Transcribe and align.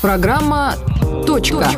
Программа 0.00 0.76
«Точка». 1.26 1.68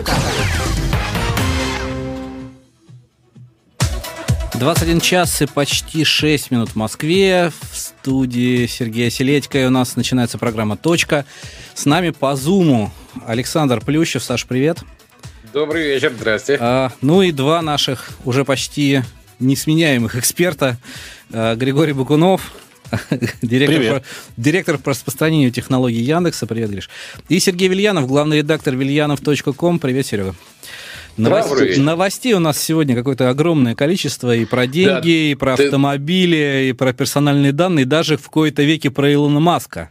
21 4.55 5.01
час 5.01 5.41
и 5.41 5.47
почти 5.47 6.05
6 6.05 6.51
минут 6.51 6.69
в 6.71 6.77
Москве. 6.77 7.51
В 7.51 7.77
студии 7.77 8.67
Сергея 8.67 9.09
Селедько. 9.09 9.59
И 9.59 9.65
у 9.65 9.71
нас 9.71 9.97
начинается 9.97 10.37
программа 10.37 10.77
«Точка». 10.77 11.25
С 11.73 11.87
нами 11.87 12.11
по 12.11 12.37
Зуму 12.37 12.93
Александр 13.27 13.81
Плющев. 13.81 14.23
Саш, 14.23 14.45
привет. 14.45 14.81
Добрый 15.55 15.85
вечер, 15.85 16.13
здрасте. 16.15 16.59
А, 16.61 16.93
ну 17.01 17.23
и 17.23 17.33
два 17.33 17.63
наших 17.63 18.11
уже 18.27 18.45
почти 18.45 19.01
несменяемых 19.39 20.17
эксперта. 20.17 20.77
А, 21.33 21.55
Григорий 21.55 21.95
Бакунов, 21.95 22.53
директор, 23.43 24.01
по, 24.01 24.07
директор 24.37 24.79
по 24.79 24.91
распространению 24.91 25.51
технологий 25.51 26.01
Яндекса. 26.01 26.47
Привет, 26.47 26.71
Гриш. 26.71 26.91
И 27.29 27.39
Сергей 27.39 27.69
Вильянов, 27.69 28.07
главный 28.07 28.39
редактор 28.39 28.75
вильянов.ком. 28.77 29.79
Привет, 29.79 30.07
Серега. 30.07 30.35
Новостей, 31.17 31.77
новостей 31.77 32.33
у 32.35 32.39
нас 32.39 32.59
сегодня 32.59 32.95
какое-то 32.95 33.29
огромное 33.29 33.75
количество 33.75 34.35
и 34.35 34.45
про 34.45 34.67
деньги, 34.67 34.89
да, 34.89 35.01
и 35.09 35.35
про 35.35 35.57
ты... 35.57 35.65
автомобили, 35.65 36.69
и 36.71 36.73
про 36.73 36.93
персональные 36.93 37.53
данные, 37.53 37.83
и 37.83 37.87
даже 37.87 38.17
в 38.17 38.31
кои-то 38.31 38.63
веке 38.63 38.91
про 38.91 39.13
Илона 39.13 39.41
Маска. 39.41 39.91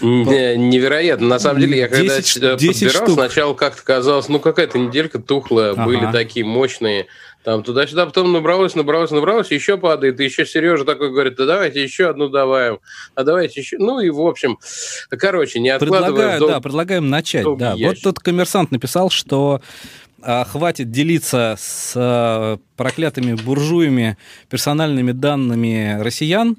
Невероятно. 0.00 1.26
На 1.26 1.38
самом 1.38 1.60
деле, 1.60 1.78
я 1.78 1.88
10, 1.88 2.34
когда 2.34 2.56
10 2.56 2.80
подбирал, 2.80 3.06
штук. 3.06 3.14
сначала 3.14 3.54
как-то 3.54 3.82
казалось, 3.82 4.28
ну 4.28 4.40
какая-то 4.40 4.78
неделька 4.78 5.18
тухлая, 5.18 5.72
ага. 5.72 5.84
были 5.84 6.10
такие 6.12 6.44
мощные 6.44 7.06
там 7.42 7.62
туда-сюда, 7.62 8.04
потом 8.04 8.32
набралось, 8.32 8.74
набралось, 8.74 9.10
набралось, 9.10 9.50
еще 9.50 9.78
падает, 9.78 10.20
и 10.20 10.24
еще 10.24 10.44
Сережа 10.44 10.84
такой 10.84 11.10
говорит, 11.10 11.36
да 11.36 11.46
давайте 11.46 11.82
еще 11.82 12.10
одну 12.10 12.28
добавим, 12.28 12.80
а 13.14 13.24
давайте 13.24 13.60
еще, 13.60 13.78
ну 13.78 14.00
и 14.00 14.10
в 14.10 14.20
общем, 14.20 14.58
короче, 15.08 15.58
не 15.58 15.70
откладываем. 15.70 16.14
Предлагаю, 16.14 16.46
да, 16.46 16.60
предлагаем 16.60 17.08
начать, 17.08 17.46
да. 17.56 17.76
Вот 17.78 17.96
тут 18.02 18.18
коммерсант 18.18 18.70
написал, 18.70 19.10
что 19.10 19.62
а, 20.22 20.44
хватит 20.44 20.90
делиться 20.90 21.56
с 21.58 21.94
а, 21.96 22.58
проклятыми 22.76 23.34
буржуями 23.34 24.18
персональными 24.50 25.12
данными 25.12 25.98
россиян, 26.00 26.58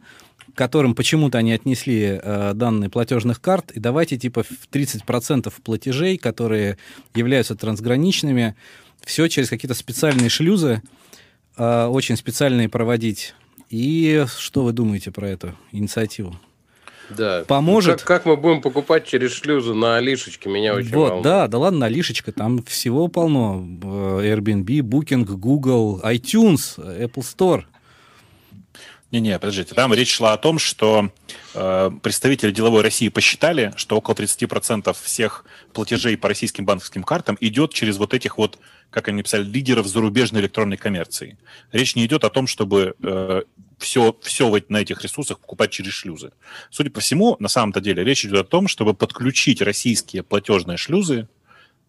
которым 0.55 0.95
почему-то 0.95 1.37
они 1.37 1.53
отнесли 1.53 2.19
э, 2.21 2.51
данные 2.53 2.89
платежных 2.89 3.41
карт, 3.41 3.71
и 3.71 3.79
давайте 3.79 4.17
типа 4.17 4.43
в 4.43 4.67
30% 4.71 5.51
платежей, 5.63 6.17
которые 6.17 6.77
являются 7.15 7.55
трансграничными, 7.55 8.55
все 9.03 9.27
через 9.27 9.49
какие-то 9.49 9.75
специальные 9.75 10.29
шлюзы, 10.29 10.81
э, 11.57 11.85
очень 11.85 12.15
специальные 12.17 12.69
проводить. 12.69 13.33
И 13.69 14.25
что 14.37 14.63
вы 14.63 14.73
думаете 14.73 15.11
про 15.11 15.29
эту 15.29 15.55
инициативу? 15.71 16.35
Да. 17.09 17.43
Поможет. 17.47 17.97
Как, 18.01 18.07
как 18.07 18.25
мы 18.25 18.37
будем 18.37 18.61
покупать 18.61 19.05
через 19.05 19.33
шлюзы 19.33 19.73
на 19.73 19.97
Алишечке, 19.97 20.49
меня 20.49 20.73
очень 20.73 20.91
Вот, 20.91 21.01
волнует. 21.09 21.23
да, 21.23 21.47
да 21.47 21.57
ладно, 21.57 21.85
Алишечка, 21.87 22.31
там 22.31 22.63
всего 22.63 23.07
полно. 23.07 23.65
Э, 23.83 24.35
Airbnb, 24.35 24.65
Booking, 24.79 25.25
Google, 25.25 26.01
iTunes, 26.03 26.77
Apple 26.77 27.23
Store. 27.23 27.63
Не-не, 29.11 29.37
подождите. 29.39 29.75
Там 29.75 29.93
речь 29.93 30.13
шла 30.13 30.31
о 30.31 30.37
том, 30.37 30.57
что 30.57 31.11
э, 31.53 31.91
представители 32.01 32.51
деловой 32.51 32.81
России 32.81 33.09
посчитали, 33.09 33.73
что 33.75 33.97
около 33.97 34.15
30% 34.15 34.95
всех 35.03 35.43
платежей 35.73 36.15
по 36.15 36.29
российским 36.29 36.65
банковским 36.65 37.03
картам 37.03 37.37
идет 37.41 37.73
через 37.73 37.97
вот 37.97 38.13
этих 38.13 38.37
вот, 38.37 38.57
как 38.89 39.09
они 39.09 39.17
написали, 39.17 39.43
лидеров 39.43 39.85
зарубежной 39.85 40.39
электронной 40.39 40.77
коммерции. 40.77 41.37
Речь 41.73 41.97
не 41.97 42.05
идет 42.05 42.23
о 42.23 42.29
том, 42.29 42.47
чтобы 42.47 42.95
э, 43.03 43.41
все, 43.79 44.15
все 44.21 44.61
на 44.69 44.77
этих 44.77 45.01
ресурсах 45.03 45.39
покупать 45.39 45.71
через 45.71 45.91
шлюзы. 45.91 46.31
Судя 46.69 46.89
по 46.89 47.01
всему, 47.01 47.35
на 47.39 47.49
самом-то 47.49 47.81
деле 47.81 48.05
речь 48.05 48.23
идет 48.23 48.39
о 48.39 48.43
том, 48.45 48.69
чтобы 48.69 48.93
подключить 48.93 49.61
российские 49.61 50.23
платежные 50.23 50.77
шлюзы 50.77 51.27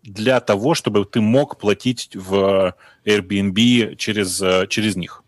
для 0.02 0.40
того, 0.40 0.74
чтобы 0.74 1.04
ты 1.04 1.20
мог 1.20 1.56
платить 1.58 2.10
в 2.14 2.74
Airbnb 3.04 3.94
через, 3.94 4.42
э, 4.42 4.66
через 4.68 4.96
них. 4.96 5.21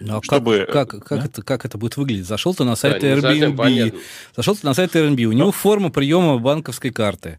Ну, 0.00 0.18
а 0.18 0.22
чтобы... 0.22 0.66
как, 0.70 0.90
как, 0.90 1.04
как, 1.04 1.18
да? 1.18 1.24
это, 1.26 1.42
как 1.42 1.64
это 1.64 1.78
будет 1.78 1.96
выглядеть? 1.96 2.26
Зашел 2.26 2.54
ты 2.54 2.64
на 2.64 2.74
сайт 2.76 3.00
да, 3.00 3.08
Airbnb, 3.08 4.00
зашел 4.34 4.56
ты 4.56 4.66
на 4.66 4.74
сайт 4.74 4.96
Airbnb, 4.96 5.24
у 5.24 5.32
него 5.32 5.52
форма 5.52 5.90
приема 5.90 6.38
банковской 6.38 6.90
карты. 6.90 7.38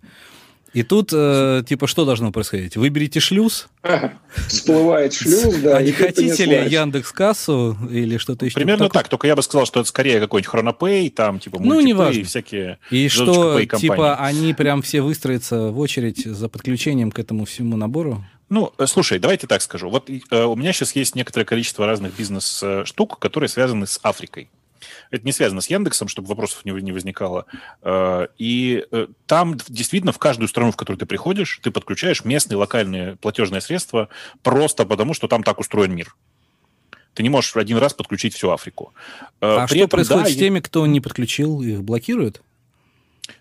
И 0.74 0.84
тут, 0.84 1.10
э, 1.12 1.64
типа, 1.68 1.86
что 1.86 2.06
должно 2.06 2.32
происходить? 2.32 2.78
Выберите 2.78 3.20
шлюз. 3.20 3.68
Всплывает 4.48 5.14
шлюз, 5.14 5.56
да. 5.58 5.78
А 5.78 5.84
не 5.84 5.92
хотите 5.92 6.46
ли 6.46 6.74
Яндекс 6.74 7.12
Кассу 7.12 7.78
или 7.92 8.18
что-то 8.18 8.46
еще? 8.46 8.56
Примерно 8.56 8.88
так, 8.88 9.10
только 9.10 9.28
я 9.28 9.36
бы 9.36 9.42
сказал, 9.42 9.66
что 9.66 9.82
это 9.82 9.90
скорее 9.90 10.22
какой-нибудь 10.22 10.50
Хронопей, 10.50 11.10
там, 11.10 11.40
типа, 11.40 11.60
ну, 11.60 11.82
не 11.82 11.94
важно. 11.94 12.24
всякие 12.24 12.80
И 12.90 13.10
что, 13.10 13.62
типа, 13.66 14.16
они 14.16 14.54
прям 14.54 14.82
все 14.82 15.02
выстроятся 15.02 15.72
в 15.72 15.80
очередь 15.80 16.24
за 16.24 16.48
подключением 16.48 17.12
к 17.12 17.20
этому 17.20 17.44
всему 17.44 17.76
набору? 17.76 18.24
Ну, 18.52 18.74
э, 18.78 18.86
слушай, 18.86 19.18
давайте 19.18 19.48
так 19.48 19.62
скажу. 19.62 19.90
Вот 19.90 20.10
э, 20.10 20.44
у 20.44 20.56
меня 20.58 20.74
сейчас 20.74 20.94
есть 20.94 21.16
некоторое 21.16 21.46
количество 21.46 21.86
разных 21.86 22.14
бизнес-штук, 22.14 23.18
которые 23.18 23.48
связаны 23.48 23.88
с 23.88 23.98
Африкой. 24.04 24.50
Это 25.10 25.26
не 25.26 25.32
связано 25.32 25.62
с 25.62 25.70
Яндексом, 25.70 26.10
чтобы 26.10 26.28
вопросов 26.28 26.66
не, 26.66 26.72
не 26.72 26.92
возникало. 26.92 27.46
Э, 27.82 28.28
и 28.38 28.86
э, 28.92 29.08
там 29.26 29.56
действительно 29.70 30.12
в 30.12 30.20
каждую 30.20 30.50
страну, 30.50 30.74
в 30.74 30.76
которую 30.76 31.00
ты 31.00 31.06
приходишь, 31.06 31.62
ты 31.64 31.72
подключаешь 31.72 32.26
местные 32.26 32.58
локальные 32.58 33.16
платежные 33.16 33.62
средства 33.62 34.10
просто 34.44 34.86
потому, 34.86 35.14
что 35.14 35.30
там 35.30 35.44
так 35.44 35.58
устроен 35.62 35.96
мир. 35.96 36.14
Ты 37.14 37.24
не 37.24 37.30
можешь 37.30 37.56
один 37.56 37.78
раз 37.78 37.94
подключить 37.94 38.34
всю 38.34 38.52
Африку. 38.52 38.94
А 39.40 39.66
При 39.66 39.76
что 39.76 39.86
этом, 39.86 39.90
происходит 39.92 40.26
да, 40.26 40.30
с 40.30 40.36
теми, 40.36 40.60
кто 40.60 40.86
не 40.86 41.00
подключил, 41.00 41.62
их 41.62 41.84
блокируют? 41.84 42.42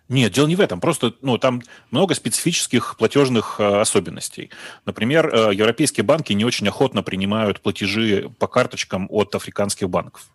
Нет, 0.08 0.32
дело 0.32 0.46
не 0.46 0.56
в 0.56 0.60
этом. 0.60 0.80
Просто 0.80 1.14
ну, 1.22 1.38
там 1.38 1.62
много 1.91 2.14
специфических 2.14 2.96
платежных 2.96 3.56
э, 3.60 3.80
особенностей. 3.80 4.50
Например, 4.84 5.32
э, 5.32 5.54
европейские 5.54 6.04
банки 6.04 6.32
не 6.32 6.44
очень 6.44 6.68
охотно 6.68 7.02
принимают 7.02 7.60
платежи 7.60 8.30
по 8.38 8.46
карточкам 8.46 9.06
от 9.10 9.34
африканских 9.34 9.88
банков. 9.88 10.28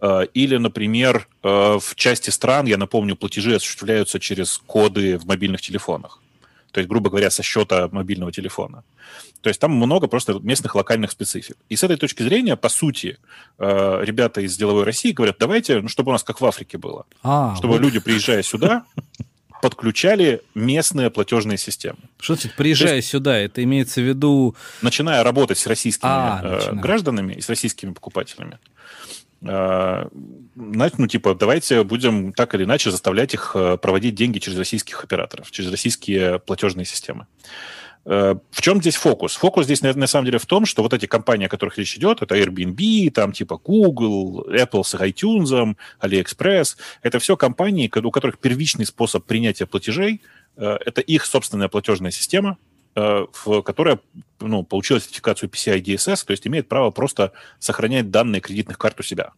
Э, 0.00 0.26
или, 0.34 0.56
например, 0.56 1.28
э, 1.42 1.78
в 1.80 1.94
части 1.96 2.30
стран, 2.30 2.66
я 2.66 2.76
напомню, 2.76 3.16
платежи 3.16 3.56
осуществляются 3.56 4.20
через 4.20 4.58
коды 4.66 5.18
в 5.18 5.26
мобильных 5.26 5.60
телефонах. 5.60 6.20
То 6.70 6.80
есть, 6.80 6.88
грубо 6.88 7.10
говоря, 7.10 7.30
со 7.30 7.42
счета 7.42 7.88
мобильного 7.92 8.32
телефона. 8.32 8.84
То 9.40 9.48
есть 9.48 9.60
там 9.60 9.72
много 9.72 10.08
просто 10.08 10.34
местных 10.42 10.74
локальных 10.74 11.10
специфик. 11.10 11.56
И 11.68 11.76
с 11.76 11.84
этой 11.84 11.96
точки 11.96 12.22
зрения, 12.22 12.56
по 12.56 12.68
сути, 12.68 13.18
э, 13.58 14.00
ребята 14.02 14.40
из 14.40 14.56
деловой 14.56 14.84
России 14.84 15.12
говорят, 15.12 15.36
давайте, 15.38 15.80
ну, 15.80 15.88
чтобы 15.88 16.10
у 16.10 16.12
нас 16.12 16.24
как 16.24 16.40
в 16.40 16.46
Африке 16.46 16.76
было. 16.76 17.06
А, 17.22 17.54
чтобы 17.56 17.74
вот. 17.74 17.82
люди, 17.82 18.00
приезжая 18.00 18.42
сюда, 18.42 18.84
подключали 19.62 20.42
местные 20.54 21.10
платежные 21.10 21.58
системы. 21.58 21.98
Что 22.18 22.34
значит, 22.34 22.54
приезжая 22.56 22.96
есть, 22.96 23.08
сюда, 23.08 23.38
это 23.38 23.62
имеется 23.62 24.00
в 24.00 24.04
виду... 24.04 24.56
Начиная 24.82 25.22
работать 25.22 25.58
с 25.58 25.66
российскими 25.66 26.10
а, 26.10 26.40
э, 26.42 26.74
гражданами 26.74 27.34
и 27.34 27.40
с 27.40 27.48
российскими 27.48 27.92
покупателями. 27.92 28.58
Э, 29.42 30.06
ну, 30.54 31.06
типа, 31.06 31.34
давайте 31.34 31.84
будем 31.84 32.32
так 32.32 32.54
или 32.54 32.64
иначе 32.64 32.90
заставлять 32.90 33.34
их 33.34 33.52
э, 33.54 33.76
проводить 33.76 34.14
деньги 34.14 34.38
через 34.38 34.58
российских 34.58 35.04
операторов, 35.04 35.50
через 35.50 35.70
российские 35.70 36.38
платежные 36.38 36.84
системы. 36.84 37.26
Э, 38.04 38.36
в 38.50 38.62
чем 38.62 38.80
здесь 38.80 38.96
фокус? 38.96 39.36
Фокус 39.36 39.66
здесь, 39.66 39.82
на, 39.82 39.92
на 39.92 40.06
самом 40.06 40.26
деле, 40.26 40.38
в 40.38 40.46
том, 40.46 40.66
что 40.66 40.82
вот 40.82 40.92
эти 40.94 41.06
компании, 41.06 41.46
о 41.46 41.48
которых 41.48 41.78
речь 41.78 41.96
идет, 41.96 42.22
это 42.22 42.36
Airbnb, 42.36 43.10
там 43.10 43.32
типа 43.32 43.58
Google, 43.58 44.46
Apple 44.48 44.82
с 44.82 44.94
iTunes, 44.94 45.76
AliExpress, 46.00 46.76
это 47.02 47.18
все 47.18 47.36
компании, 47.36 47.90
у 47.94 48.10
которых 48.10 48.38
первичный 48.38 48.86
способ 48.86 49.24
принятия 49.24 49.66
платежей 49.66 50.22
э,– 50.56 50.78
это 50.86 51.00
их 51.00 51.26
собственная 51.26 51.68
платежная 51.68 52.10
система, 52.10 52.56
э, 52.98 53.62
которая 53.62 54.00
ну, 54.40 54.62
получила 54.62 55.00
сертификацию 55.00 55.48
PCI 55.48 55.80
DSS, 55.82 56.26
то 56.26 56.30
есть 56.32 56.46
имеет 56.46 56.68
право 56.68 56.90
просто 56.90 57.32
сохранять 57.58 58.10
данные 58.10 58.40
кредитных 58.40 58.78
карт 58.78 59.00
у 59.00 59.02
себя. 59.02 59.32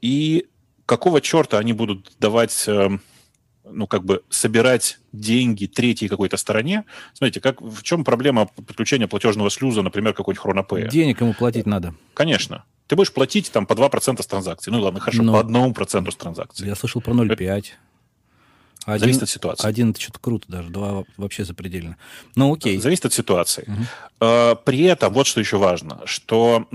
И 0.00 0.46
какого 0.86 1.20
черта 1.20 1.58
они 1.58 1.72
будут 1.72 2.12
давать 2.20 2.64
эм, 2.68 3.00
ну, 3.64 3.86
как 3.86 4.04
бы 4.04 4.22
собирать 4.28 4.98
деньги 5.12 5.66
третьей 5.66 6.08
какой-то 6.08 6.36
стороне. 6.36 6.84
Смотрите, 7.14 7.40
как, 7.40 7.60
в 7.60 7.82
чем 7.82 8.04
проблема 8.04 8.46
подключения 8.46 9.08
платежного 9.08 9.50
шлюза, 9.50 9.82
например, 9.82 10.12
какой-нибудь 10.12 10.42
хронопея? 10.42 10.88
Денег 10.88 11.20
ему 11.20 11.34
платить 11.34 11.66
надо. 11.66 11.94
Конечно. 12.12 12.64
Ты 12.86 12.96
будешь 12.96 13.12
платить 13.12 13.50
там 13.50 13.66
по 13.66 13.72
2% 13.72 14.22
с 14.22 14.26
транзакций. 14.26 14.72
Ну, 14.72 14.80
ладно, 14.80 15.00
хорошо, 15.00 15.22
Но... 15.22 15.42
по 15.42 15.46
1% 15.46 16.10
с 16.10 16.16
транзакций. 16.16 16.68
Я 16.68 16.74
слышал 16.74 17.00
про 17.00 17.12
0,5. 17.12 17.64
Один, 18.86 19.00
Зависит 19.00 19.22
от 19.22 19.30
ситуации. 19.30 19.66
Один 19.66 19.90
это 19.90 20.00
что-то 20.00 20.18
круто 20.20 20.44
даже, 20.48 20.68
два 20.68 21.04
вообще 21.16 21.44
запредельно. 21.44 21.96
Ну, 22.36 22.52
окей. 22.52 22.78
Зависит 22.78 23.06
от 23.06 23.12
ситуации. 23.12 23.66
Угу. 23.66 24.58
При 24.64 24.82
этом 24.82 25.12
вот 25.12 25.26
что 25.26 25.40
еще 25.40 25.56
важно, 25.56 26.00
что 26.04 26.66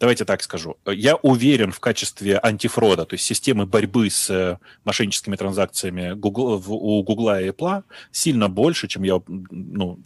давайте 0.00 0.24
так 0.24 0.42
скажу, 0.42 0.76
я 0.86 1.14
уверен 1.16 1.70
в 1.70 1.78
качестве 1.78 2.38
антифрода, 2.42 3.04
то 3.04 3.14
есть 3.14 3.24
системы 3.24 3.66
борьбы 3.66 4.08
с 4.08 4.30
э, 4.30 4.56
мошенническими 4.84 5.36
транзакциями 5.36 6.14
Google, 6.14 6.62
у 6.66 7.02
Google 7.02 7.38
и 7.38 7.50
Apple 7.50 7.84
сильно 8.10 8.48
больше, 8.48 8.88
чем 8.88 9.02
я 9.02 9.20
ну, 9.28 10.00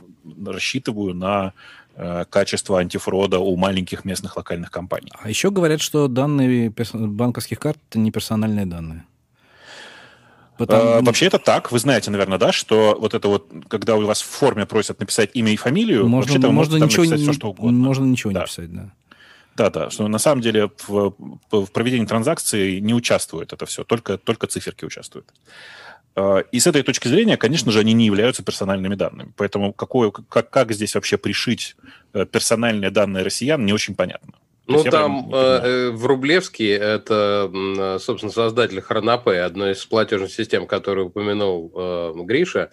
рассчитываю 0.47 1.15
на 1.15 1.53
э, 1.95 2.25
качество 2.29 2.81
антифрода 2.81 3.39
у 3.39 3.57
маленьких 3.57 4.05
местных 4.05 4.37
локальных 4.37 4.71
компаний. 4.71 5.13
А 5.17 5.29
еще 5.29 5.51
говорят, 5.51 5.81
что 5.81 6.09
данные 6.09 6.75
банковских 6.93 7.61
карт 7.61 7.79
это 7.89 8.01
не 8.01 8.11
персональные 8.11 8.67
данные. 8.67 9.05
Потому... 10.57 10.83
А, 10.83 11.03
вообще 11.03 11.27
это 11.27 11.39
так. 11.39 11.73
Вы 11.73 11.79
знаете, 11.79 12.11
наверное, 12.11 12.39
да, 12.39 12.53
что 12.53 12.97
вот 13.01 13.15
это 13.15 13.29
вот, 13.29 13.51
когда 13.69 13.97
у 13.97 14.05
вас 14.05 14.23
в 14.23 14.27
форме 14.27 14.67
просят 14.67 15.01
написать 15.01 15.31
имя 15.35 15.53
и 15.53 15.57
фамилию, 15.57 16.07
можно, 16.07 16.33
вообще 16.33 16.49
можно 16.51 16.77
ничего, 16.77 17.05
написать 17.05 17.21
все, 17.21 17.33
что 17.33 17.51
угодно. 17.51 17.79
Можно 17.79 18.05
ничего 18.05 18.33
да. 18.33 18.41
не 18.41 18.47
писать, 18.47 18.73
да. 18.73 18.93
Да, 19.57 19.71
да, 19.71 19.91
что 19.91 20.09
на 20.09 20.19
самом 20.19 20.43
деле 20.43 20.71
в, 20.89 21.15
в 21.51 21.67
проведении 21.67 22.07
транзакции 22.07 22.81
не 22.81 22.93
участвует 22.93 23.53
это 23.53 23.67
все, 23.67 23.85
только, 23.85 24.19
только 24.19 24.49
циферки 24.49 24.85
участвуют. 24.85 25.33
А, 26.17 26.39
и 26.39 26.61
с 26.61 26.67
этой 26.67 26.83
точки 26.83 27.09
зрения, 27.09 27.37
конечно 27.37 27.73
же, 27.73 27.81
они 27.81 27.93
не 27.93 28.07
являются 28.07 28.43
персональными 28.43 28.95
данными. 28.95 29.33
Поэтому 29.37 29.73
какое, 29.73 30.11
как, 30.11 30.51
как 30.51 30.73
здесь 30.73 30.95
вообще 30.95 31.19
пришить 31.19 31.77
э, 32.13 32.27
персональные 32.27 32.91
данные 32.91 33.25
россиян, 33.25 33.65
не 33.65 33.73
очень 33.73 33.95
понятно. 33.95 34.35
Ну, 34.67 34.83
там 34.85 35.31
э, 35.33 35.37
э, 35.37 35.91
в 35.91 36.07
Рублевске, 36.07 36.73
это, 36.73 37.99
собственно, 38.01 38.33
создатель 38.33 38.81
Хронопе, 38.81 39.41
одной 39.41 39.73
из 39.73 39.85
платежных 39.85 40.33
систем, 40.33 40.67
которую 40.67 41.09
упомянул 41.09 41.71
э, 41.75 42.13
Гриша, 42.17 42.71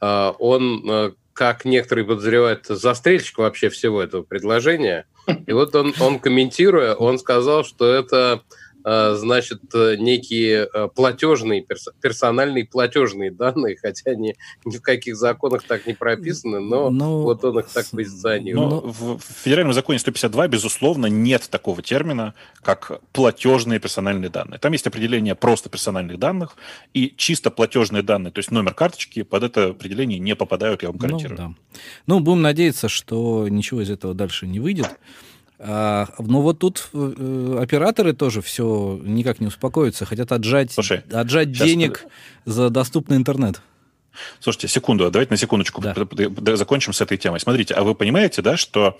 э, 0.00 0.32
он, 0.38 0.82
э, 0.88 1.12
как 1.32 1.64
некоторые 1.64 2.04
подозревают, 2.04 2.66
застрельщик 2.66 3.38
вообще 3.38 3.70
всего 3.70 4.02
этого 4.02 4.22
предложения. 4.22 5.06
И 5.46 5.52
вот 5.52 5.74
он, 5.74 5.94
он 6.00 6.18
комментируя, 6.18 6.94
он 6.94 7.18
сказал, 7.18 7.64
что 7.64 7.90
это 7.90 8.42
Э, 8.42 8.69
значит, 8.84 9.60
э, 9.74 9.96
некие 9.96 10.68
э, 10.72 10.88
платежные, 10.94 11.64
персональные 12.00 12.66
платежные 12.66 13.30
данные, 13.30 13.76
хотя 13.76 14.12
они 14.12 14.34
ни 14.64 14.76
в 14.76 14.82
каких 14.82 15.16
законах 15.16 15.64
так 15.64 15.86
не 15.86 15.94
прописаны, 15.94 16.60
но, 16.60 16.90
но 16.90 17.08
ну, 17.08 17.22
вот 17.22 17.44
он 17.44 17.58
их 17.58 17.68
так 17.68 17.86
позиционирует. 17.90 18.70
Но 18.70 18.80
в 18.80 19.20
федеральном 19.20 19.74
законе 19.74 19.98
152, 19.98 20.48
безусловно, 20.48 21.06
нет 21.06 21.48
такого 21.50 21.82
термина, 21.82 22.34
как 22.62 23.00
платежные 23.12 23.80
персональные 23.80 24.30
данные. 24.30 24.58
Там 24.58 24.72
есть 24.72 24.86
определение 24.86 25.34
просто 25.34 25.68
персональных 25.68 26.18
данных, 26.18 26.56
и 26.94 27.12
чисто 27.16 27.50
платежные 27.50 28.02
данные, 28.02 28.32
то 28.32 28.38
есть 28.38 28.50
номер 28.50 28.74
карточки, 28.74 29.22
под 29.22 29.42
это 29.42 29.68
определение 29.68 30.18
не 30.18 30.34
попадают, 30.34 30.82
я 30.82 30.88
вам 30.88 30.98
гарантирую. 30.98 31.40
Ну, 31.40 31.48
да. 31.48 31.80
ну 32.06 32.20
будем 32.20 32.42
надеяться, 32.42 32.88
что 32.88 33.48
ничего 33.48 33.82
из 33.82 33.90
этого 33.90 34.14
дальше 34.14 34.46
не 34.46 34.60
выйдет. 34.60 34.88
А, 35.62 36.08
но 36.18 36.40
вот 36.40 36.58
тут 36.58 36.88
э, 36.94 37.58
операторы 37.60 38.14
тоже 38.14 38.40
все 38.40 38.98
никак 39.02 39.40
не 39.40 39.46
успокоятся, 39.46 40.06
хотят 40.06 40.32
отжать, 40.32 40.72
Слушай, 40.72 41.02
отжать 41.12 41.52
денег 41.52 42.06
за 42.46 42.70
доступный 42.70 43.18
интернет. 43.18 43.60
Слушайте, 44.40 44.68
секунду, 44.68 45.10
давайте 45.10 45.32
на 45.32 45.36
секундочку 45.36 45.80
да. 45.80 46.56
закончим 46.56 46.92
с 46.92 47.00
этой 47.00 47.16
темой. 47.16 47.40
Смотрите, 47.40 47.74
а 47.74 47.82
вы 47.82 47.94
понимаете, 47.94 48.42
да, 48.42 48.56
что 48.56 48.98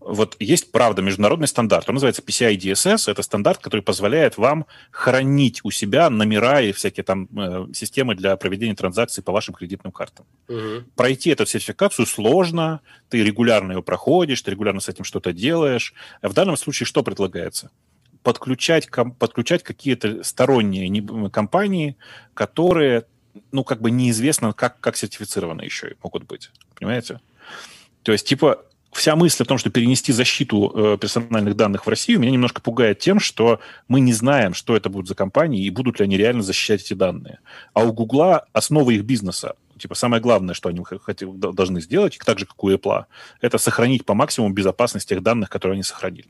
вот 0.00 0.36
есть, 0.38 0.70
правда, 0.70 1.02
международный 1.02 1.48
стандарт, 1.48 1.88
он 1.88 1.96
называется 1.96 2.22
PCI 2.22 2.56
DSS, 2.56 3.10
это 3.10 3.22
стандарт, 3.22 3.58
который 3.58 3.80
позволяет 3.80 4.38
вам 4.38 4.66
хранить 4.90 5.60
у 5.64 5.70
себя 5.70 6.08
номера 6.08 6.60
и 6.60 6.72
всякие 6.72 7.04
там 7.04 7.28
э, 7.36 7.66
системы 7.74 8.14
для 8.14 8.36
проведения 8.36 8.74
транзакций 8.74 9.22
по 9.22 9.32
вашим 9.32 9.54
кредитным 9.54 9.92
картам. 9.92 10.24
Угу. 10.48 10.84
Пройти 10.94 11.30
эту 11.30 11.46
сертификацию 11.46 12.06
сложно, 12.06 12.80
ты 13.08 13.22
регулярно 13.24 13.72
ее 13.72 13.82
проходишь, 13.82 14.40
ты 14.42 14.52
регулярно 14.52 14.80
с 14.80 14.88
этим 14.88 15.04
что-то 15.04 15.32
делаешь. 15.32 15.92
А 16.22 16.28
в 16.28 16.32
данном 16.32 16.56
случае 16.56 16.86
что 16.86 17.02
предлагается? 17.02 17.70
Подключать, 18.22 18.88
подключать 19.18 19.62
какие-то 19.62 20.22
сторонние 20.22 21.30
компании, 21.30 21.96
которые 22.34 23.04
ну, 23.52 23.64
как 23.64 23.80
бы 23.80 23.90
неизвестно, 23.90 24.52
как, 24.52 24.80
как 24.80 24.96
сертифицированы 24.96 25.62
еще 25.62 25.94
могут 26.02 26.24
быть. 26.24 26.50
Понимаете? 26.74 27.20
То 28.02 28.12
есть, 28.12 28.26
типа, 28.26 28.64
вся 28.92 29.16
мысль 29.16 29.42
о 29.42 29.46
том, 29.46 29.58
что 29.58 29.70
перенести 29.70 30.12
защиту 30.12 30.72
э, 30.74 30.98
персональных 30.98 31.56
данных 31.56 31.86
в 31.86 31.88
Россию, 31.88 32.20
меня 32.20 32.32
немножко 32.32 32.60
пугает 32.60 32.98
тем, 32.98 33.20
что 33.20 33.60
мы 33.86 34.00
не 34.00 34.12
знаем, 34.12 34.54
что 34.54 34.76
это 34.76 34.88
будут 34.88 35.08
за 35.08 35.14
компании 35.14 35.64
и 35.64 35.70
будут 35.70 35.98
ли 35.98 36.04
они 36.04 36.16
реально 36.16 36.42
защищать 36.42 36.82
эти 36.82 36.94
данные. 36.94 37.38
А 37.74 37.84
у 37.84 37.92
Гугла 37.92 38.46
основа 38.52 38.90
их 38.90 39.04
бизнеса, 39.04 39.56
типа 39.78 39.94
самое 39.94 40.22
главное, 40.22 40.54
что 40.54 40.68
они 40.68 40.82
хотят, 40.82 41.38
должны 41.38 41.80
сделать, 41.80 42.18
так 42.24 42.38
же, 42.38 42.46
как 42.46 42.62
у 42.62 42.70
Apple, 42.70 43.04
это 43.40 43.58
сохранить 43.58 44.04
по 44.04 44.14
максимуму 44.14 44.52
безопасность 44.54 45.08
тех 45.08 45.22
данных, 45.22 45.50
которые 45.50 45.74
они 45.74 45.82
сохранили. 45.82 46.28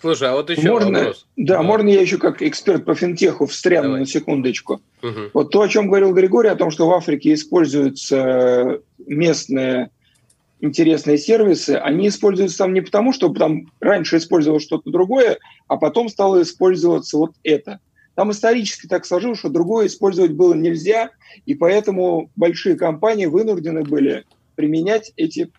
Слушай, 0.00 0.28
а 0.28 0.34
вот 0.34 0.50
еще 0.50 0.70
можно, 0.70 0.98
вопрос. 0.98 1.26
Да, 1.36 1.56
да, 1.56 1.62
можно 1.62 1.88
я 1.88 2.00
еще 2.00 2.18
как 2.18 2.42
эксперт 2.42 2.84
по 2.84 2.94
финтеху 2.94 3.46
встряну 3.46 3.88
Давай. 3.88 4.00
на 4.00 4.06
секундочку. 4.06 4.80
Угу. 5.02 5.20
Вот 5.32 5.50
то, 5.50 5.62
о 5.62 5.68
чем 5.68 5.88
говорил 5.88 6.12
Григорий, 6.12 6.50
о 6.50 6.56
том, 6.56 6.70
что 6.70 6.86
в 6.86 6.92
Африке 6.92 7.32
используются 7.32 8.80
местные 9.06 9.90
интересные 10.60 11.18
сервисы, 11.18 11.70
они 11.70 12.08
используются 12.08 12.58
там 12.58 12.72
не 12.72 12.80
потому, 12.80 13.12
что 13.12 13.28
там 13.30 13.70
раньше 13.80 14.16
использовалось 14.16 14.64
что-то 14.64 14.90
другое, 14.90 15.38
а 15.68 15.76
потом 15.76 16.08
стало 16.08 16.42
использоваться 16.42 17.18
вот 17.18 17.32
это. 17.42 17.80
Там 18.14 18.30
исторически 18.30 18.86
так 18.86 19.04
сложилось, 19.04 19.38
что 19.38 19.50
другое 19.50 19.86
использовать 19.86 20.32
было 20.32 20.54
нельзя, 20.54 21.10
и 21.44 21.54
поэтому 21.54 22.30
большие 22.34 22.76
компании 22.76 23.26
вынуждены 23.26 23.82
были 23.82 24.24
применять 24.54 25.12
эти 25.16 25.50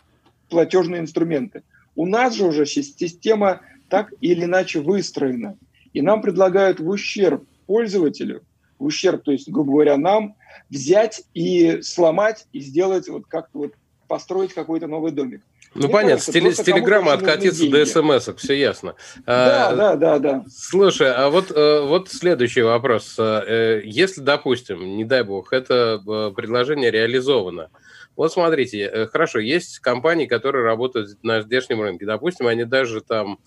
платежные 0.49 1.01
инструменты. 1.01 1.61
У 1.95 2.07
нас 2.07 2.35
же 2.35 2.45
уже 2.45 2.65
система 2.65 3.61
так 3.89 4.13
или 4.21 4.45
иначе 4.45 4.79
выстроена. 4.79 5.57
И 5.93 6.01
нам 6.01 6.21
предлагают 6.21 6.79
в 6.79 6.87
ущерб 6.87 7.45
пользователю, 7.65 8.43
в 8.79 8.85
ущерб, 8.85 9.23
то 9.23 9.31
есть, 9.31 9.49
грубо 9.49 9.73
говоря, 9.73 9.97
нам, 9.97 10.35
взять 10.69 11.23
и 11.33 11.81
сломать, 11.81 12.47
и 12.53 12.59
сделать 12.59 13.07
вот 13.09 13.25
как-то 13.27 13.57
вот 13.59 13.73
построить 14.07 14.53
какой-то 14.53 14.87
новый 14.87 15.11
домик. 15.11 15.41
Ну, 15.73 15.83
Мне 15.83 15.93
понятно, 15.93 16.33
кажется, 16.33 16.63
с, 16.63 16.65
телеграмма 16.65 17.13
откатиться 17.13 17.69
до 17.69 17.85
смс 17.85 18.29
все 18.37 18.53
ясно. 18.53 18.95
Да, 19.25 19.69
а, 19.69 19.75
да, 19.75 19.95
да, 19.95 20.19
да. 20.19 20.45
Слушай, 20.49 21.13
а 21.13 21.29
вот, 21.29 21.51
э, 21.51 21.81
вот 21.81 22.09
следующий 22.09 22.61
вопрос. 22.61 23.15
Э, 23.19 23.81
если, 23.83 24.21
допустим, 24.21 24.97
не 24.97 25.05
дай 25.05 25.23
бог, 25.23 25.53
это 25.53 26.01
э, 26.05 26.31
предложение 26.35 26.89
реализовано, 26.89 27.69
вот 28.15 28.33
смотрите, 28.33 29.07
хорошо, 29.11 29.37
есть 29.37 29.77
компании, 29.77 30.25
которые 30.25 30.63
работают 30.63 31.23
на 31.23 31.41
здешнем 31.41 31.81
рынке. 31.81 32.07
Допустим, 32.07 32.47
они 32.47 32.63
даже 32.63 33.01
там 33.01 33.37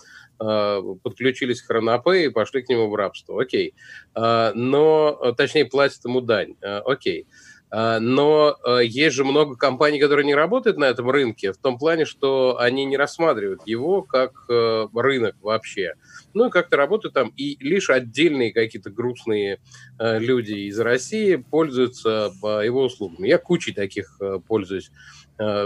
подключились 0.40 1.62
к 1.62 1.66
Хронопе 1.66 2.24
и 2.24 2.28
пошли 2.30 2.62
к 2.62 2.68
нему 2.68 2.88
в 2.88 2.94
рабство. 2.94 3.40
Окей. 3.40 3.74
Но, 4.14 5.34
точнее, 5.36 5.66
платят 5.66 6.04
ему 6.04 6.20
дань. 6.22 6.56
Окей. 6.62 7.26
А, 7.72 8.00
но 8.00 8.56
есть 8.82 9.14
же 9.14 9.24
много 9.24 9.54
компаний, 9.54 10.00
которые 10.00 10.26
не 10.26 10.34
работают 10.34 10.76
на 10.76 10.86
этом 10.86 11.08
рынке, 11.08 11.52
в 11.52 11.56
том 11.56 11.78
плане, 11.78 12.04
что 12.04 12.58
они 12.58 12.84
не 12.84 12.96
рассматривают 12.96 13.62
его 13.64 14.02
как 14.02 14.32
рынок 14.48 15.36
вообще. 15.40 15.94
Ну 16.34 16.48
и 16.48 16.50
как-то 16.50 16.76
работают 16.76 17.14
там, 17.14 17.32
и 17.36 17.56
лишь 17.60 17.90
отдельные 17.90 18.52
какие-то 18.52 18.90
грустные 18.90 19.60
люди 20.00 20.52
из 20.68 20.78
России 20.80 21.36
пользуются 21.36 22.32
его 22.42 22.84
услугами. 22.84 23.28
Я 23.28 23.38
кучей 23.38 23.72
таких 23.72 24.18
пользуюсь 24.46 24.90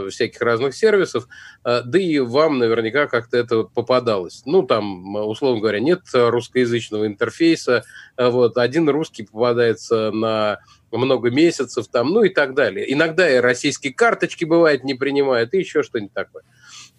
всяких 0.08 0.40
разных 0.40 0.74
сервисов, 0.74 1.26
да 1.64 1.98
и 1.98 2.18
вам 2.20 2.58
наверняка 2.58 3.06
как-то 3.06 3.36
это 3.36 3.64
попадалось. 3.64 4.42
Ну, 4.44 4.62
там, 4.62 5.16
условно 5.16 5.60
говоря, 5.60 5.80
нет 5.80 6.02
русскоязычного 6.12 7.06
интерфейса, 7.06 7.84
вот, 8.16 8.56
один 8.56 8.88
русский 8.88 9.24
попадается 9.24 10.12
на 10.12 10.58
много 10.96 11.30
месяцев 11.30 11.88
там, 11.88 12.10
ну 12.10 12.22
и 12.22 12.28
так 12.28 12.54
далее. 12.54 12.92
Иногда 12.92 13.28
и 13.28 13.38
российские 13.38 13.94
карточки 13.94 14.44
бывает 14.44 14.84
не 14.84 14.94
принимают, 14.94 15.54
и 15.54 15.58
еще 15.58 15.82
что-нибудь 15.82 16.12
такое. 16.12 16.42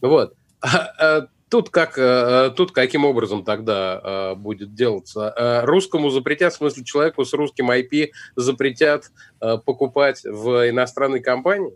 Вот. 0.01 0.33
А, 0.61 0.93
а, 0.97 1.27
тут 1.49 1.69
как, 1.69 1.97
а, 1.97 2.49
тут 2.49 2.71
каким 2.71 3.05
образом 3.05 3.43
тогда 3.43 3.99
а, 4.03 4.35
будет 4.35 4.73
делаться? 4.73 5.63
Русскому 5.65 6.09
запретят, 6.09 6.53
в 6.53 6.57
смысле 6.57 6.83
человеку 6.83 7.25
с 7.25 7.33
русским 7.33 7.71
IP 7.71 8.11
запретят 8.35 9.11
покупать 9.39 10.23
в 10.23 10.69
иностранной 10.69 11.21
компании? 11.21 11.73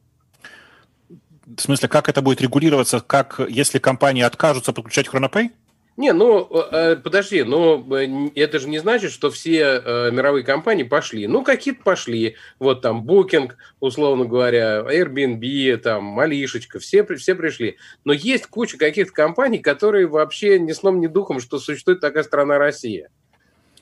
В 1.46 1.62
смысле, 1.62 1.90
как 1.90 2.10
это 2.10 2.22
будет 2.22 2.42
регулироваться, 2.42 3.00
как 3.00 3.40
если 3.50 3.80
компании 3.80 4.22
откажутся 4.22 4.72
подключать 4.72 5.08
Хронопей? 5.08 5.52
Не, 6.00 6.14
ну, 6.14 6.48
э, 6.50 6.96
подожди, 6.96 7.44
но 7.44 7.86
э, 7.92 8.30
это 8.36 8.60
же 8.60 8.70
не 8.70 8.80
значит, 8.80 9.12
что 9.12 9.30
все 9.30 9.82
э, 9.84 10.12
мировые 10.12 10.46
компании 10.46 10.84
пошли. 10.84 11.28
Ну, 11.28 11.44
какие-то 11.44 11.84
пошли. 11.84 12.38
Вот 12.58 12.82
там 12.82 13.06
Booking, 13.06 13.52
условно 13.82 14.24
говоря, 14.24 14.80
Airbnb, 14.80 15.76
там, 15.80 16.06
Малишечка, 16.06 16.80
все, 16.80 17.06
все 17.18 17.36
пришли. 17.36 17.76
Но 18.06 18.14
есть 18.14 18.48
куча 18.48 18.78
каких-то 18.78 19.12
компаний, 19.12 19.58
которые 19.58 20.08
вообще 20.08 20.58
ни 20.58 20.72
сном, 20.72 21.02
ни 21.02 21.08
духом, 21.08 21.42
что 21.42 21.60
существует 21.60 22.00
такая 22.00 22.24
страна 22.24 22.58
Россия. 22.58 23.10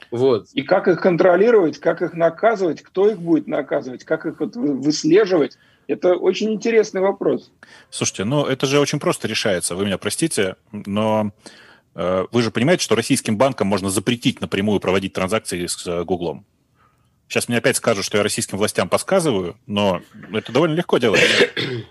Вот. 0.09 0.47
И 0.53 0.63
как 0.63 0.87
их 0.87 0.99
контролировать, 0.99 1.77
как 1.77 2.01
их 2.01 2.13
наказывать, 2.13 2.81
кто 2.81 3.11
их 3.11 3.19
будет 3.19 3.45
наказывать, 3.45 4.05
как 4.05 4.25
их 4.25 4.39
вот 4.39 4.55
выслеживать, 4.55 5.59
это 5.85 6.15
очень 6.15 6.51
интересный 6.51 7.01
вопрос. 7.01 7.51
Слушайте, 7.91 8.23
ну 8.23 8.43
это 8.43 8.65
же 8.65 8.79
очень 8.79 8.99
просто 8.99 9.27
решается, 9.27 9.75
вы 9.75 9.85
меня 9.85 9.99
простите, 9.99 10.55
но 10.71 11.31
Э, 11.31 11.31
вы 12.31 12.43
же 12.43 12.51
понимаете, 12.51 12.83
что 12.83 12.95
российским 12.95 13.37
банкам 13.37 13.67
можно 13.67 13.89
запретить 13.89 14.39
напрямую 14.39 14.79
проводить 14.79 15.13
транзакции 15.13 15.65
с 15.65 15.87
э, 15.87 16.03
Гуглом. 16.03 16.45
Сейчас 17.27 17.47
мне 17.47 17.57
опять 17.57 17.75
скажут, 17.75 18.05
что 18.05 18.17
я 18.17 18.23
российским 18.23 18.59
властям 18.59 18.87
подсказываю, 18.87 19.57
но 19.65 20.01
это 20.31 20.51
довольно 20.51 20.75
легко 20.75 20.99
делать. 20.99 21.21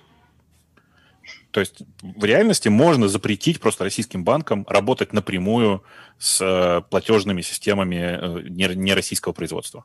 То 1.51 1.59
есть 1.59 1.83
в 2.03 2.25
реальности 2.25 2.69
можно 2.69 3.09
запретить 3.09 3.59
просто 3.59 3.83
российским 3.83 4.23
банкам 4.23 4.65
работать 4.69 5.13
напрямую 5.13 5.83
с 6.19 6.41
э, 6.41 6.83
платежными 6.89 7.41
системами 7.43 8.49
не 8.49 8.95
российского 8.95 9.33
производства. 9.33 9.85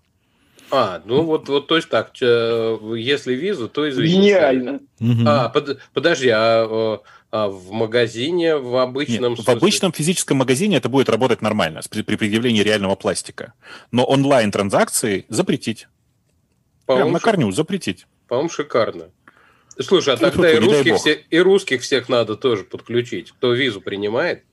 А, 0.72 1.02
ну 1.06 1.24
вот, 1.24 1.50
вот 1.50 1.68
то 1.68 1.76
есть 1.76 1.90
так, 1.90 2.12
если 2.16 3.34
визу, 3.34 3.68
то 3.68 3.90
извините. 3.90 4.18
Гениально. 4.18 4.80
А, 5.26 5.50
под, 5.50 5.80
подожди, 5.94 6.30
а, 6.30 7.02
а 7.32 7.48
в 7.48 7.72
магазине, 7.72 8.58
в 8.58 8.76
обычном... 8.76 9.34
Нет, 9.34 9.46
в 9.46 9.50
обычном 9.50 9.94
физическом 9.94 10.38
магазине 10.38 10.78
это 10.78 10.90
будет 10.90 11.10
работать 11.10 11.42
нормально 11.42 11.82
при, 11.90 12.02
при 12.02 12.16
предъявлении 12.16 12.62
реального 12.62 12.96
пластика. 12.96 13.54
Но 13.92 14.04
онлайн-транзакции 14.06 15.26
запретить. 15.30 15.88
Прям 16.86 17.12
на 17.12 17.20
корню 17.20 17.52
запретить. 17.52 18.08
По-моему, 18.28 18.50
шикарно. 18.50 19.12
Слушай, 19.80 20.16
а 20.16 20.18
тогда 20.18 20.52
и 20.52 20.58
русских, 20.58 20.96
все, 20.98 21.14
и 21.30 21.40
русских 21.40 21.82
всех 21.82 22.10
надо 22.10 22.36
тоже 22.36 22.64
подключить. 22.64 23.32
Кто 23.32 23.54
визу 23.54 23.82
принимает? 23.82 24.44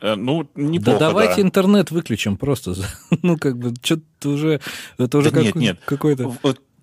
Э, 0.00 0.14
ну, 0.14 0.48
неплохо, 0.54 0.98
Да 0.98 1.08
давайте 1.08 1.36
да. 1.36 1.42
интернет 1.42 1.90
выключим 1.90 2.36
просто. 2.36 2.74
Ну, 3.22 3.36
как 3.36 3.58
бы, 3.58 3.74
что-то 3.82 4.28
уже... 4.30 4.60
Это 4.96 5.18
уже 5.18 5.30
да 5.30 5.36
как, 5.36 5.44
нет, 5.44 5.54
нет. 5.54 5.78
какой-то... 5.84 6.34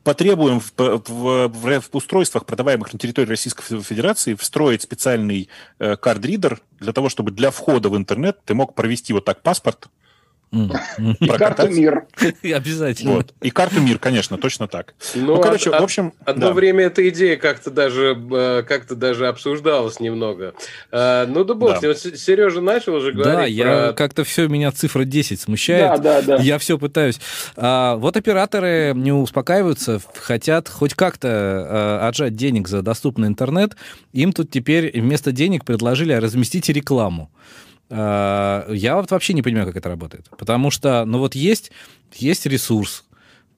Потребуем 0.04 0.60
в, 0.60 0.72
в, 0.78 1.48
в, 1.48 1.82
в 1.82 1.90
устройствах, 1.94 2.46
продаваемых 2.46 2.94
на 2.94 3.00
территории 3.00 3.28
Российской 3.28 3.64
Федерации, 3.82 4.36
встроить 4.36 4.84
специальный 4.84 5.50
э, 5.80 5.96
кард-ридер 5.96 6.62
для 6.80 6.94
того, 6.94 7.10
чтобы 7.10 7.32
для 7.32 7.50
входа 7.50 7.90
в 7.90 7.98
интернет 7.98 8.38
ты 8.46 8.54
мог 8.54 8.76
провести 8.76 9.14
вот 9.14 9.26
так 9.26 9.42
паспорт, 9.42 9.88
и 11.20 11.28
карту 11.28 11.68
мир. 11.70 12.06
Обязательно. 12.44 13.26
И 13.42 13.50
карту 13.50 13.82
мир, 13.82 14.00
конечно, 14.00 14.38
точно 14.38 14.68
так. 14.68 14.96
Ну, 15.14 15.36
ну 15.36 15.42
короче, 15.42 15.70
в 15.70 15.74
общем... 15.74 16.14
Одно 16.26 16.54
время 16.54 16.86
эта 16.86 17.08
идея 17.10 17.38
как-то 17.38 17.72
даже, 17.72 18.18
э, 18.32 18.64
как 18.68 18.88
даже 18.98 19.28
обсуждалась 19.28 20.00
немного. 20.00 20.54
А, 20.92 21.26
ну, 21.28 21.44
да 21.44 21.54
бог. 21.54 21.78
Сережа 21.80 22.62
начал 22.62 22.96
уже 22.96 23.12
говорить 23.12 23.34
Да, 23.34 23.46
я 23.46 23.94
как-то 23.94 24.24
все, 24.24 24.48
меня 24.48 24.72
цифра 24.72 25.04
10 25.04 25.40
смущает. 25.40 26.02
Да, 26.02 26.22
да, 26.22 26.38
да. 26.38 26.44
Я 26.44 26.58
все 26.58 26.78
пытаюсь. 26.78 27.20
А, 27.56 27.96
вот 27.96 28.18
операторы 28.18 28.94
не 28.96 29.12
успокаиваются, 29.12 30.00
хотят 30.16 30.70
хоть 30.70 30.94
как-то 30.94 31.28
а, 31.30 32.08
отжать 32.08 32.36
денег 32.36 32.68
за 32.68 32.82
доступный 32.82 33.28
интернет. 33.28 33.76
Им 34.14 34.32
тут 34.32 34.52
теперь 34.52 34.92
вместо 35.00 35.32
денег 35.32 35.66
предложили 35.66 36.14
разместить 36.14 36.70
рекламу. 36.70 37.30
Э, 37.90 38.66
я 38.70 38.96
вот 38.96 39.12
вообще 39.12 39.34
не 39.34 39.42
понимаю, 39.42 39.68
как 39.68 39.78
это 39.78 39.90
работает. 39.90 40.30
Потому 40.38 40.72
что, 40.72 41.06
ну 41.06 41.20
вот 41.20 41.36
есть, 41.36 41.72
есть 42.14 42.46
ресурс, 42.46 43.06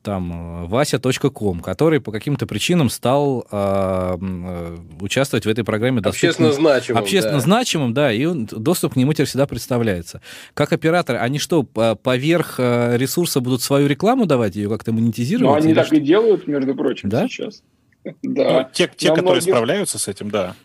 там, 0.04 0.64
э, 0.64 0.68
вася.ком, 0.68 1.62
который 1.62 2.00
по 2.00 2.12
каким-то 2.12 2.46
причинам 2.46 2.90
стал 2.90 3.46
э, 3.50 4.18
э 4.20 4.78
участвовать 5.02 5.46
в 5.46 5.50
этой 5.50 5.64
программе. 5.64 6.02
Общественно 6.02 6.52
значимым. 6.52 7.02
Общественно 7.02 7.38
да. 7.38 7.42
значимым, 7.42 7.94
да, 7.94 8.12
и 8.12 8.26
доступ 8.26 8.94
к 8.94 8.96
нему 8.96 9.14
теперь 9.14 9.28
всегда 9.28 9.46
представляется. 9.48 10.22
Как 10.54 10.74
операторы, 10.74 11.20
они 11.20 11.40
что, 11.40 11.64
поверх 11.64 12.60
ресурса 12.60 13.40
будут 13.40 13.62
свою 13.62 13.88
рекламу 13.88 14.26
давать, 14.26 14.56
ее 14.56 14.70
как-то 14.70 14.92
монетизировать? 14.92 15.64
Ну, 15.64 15.66
они 15.66 15.74
так 15.74 15.88
что? 15.88 15.96
и 15.96 16.00
делают, 16.00 16.48
между 16.48 16.76
прочим, 16.76 17.10
да? 17.10 17.28
сейчас. 17.28 17.64
Да. 18.24 18.62
Ну, 18.62 18.68
те, 18.74 18.90
те 18.96 19.10
которые 19.10 19.34
многих... 19.34 19.44
справляются 19.44 20.00
с 20.00 20.08
этим, 20.08 20.30
да. 20.30 20.56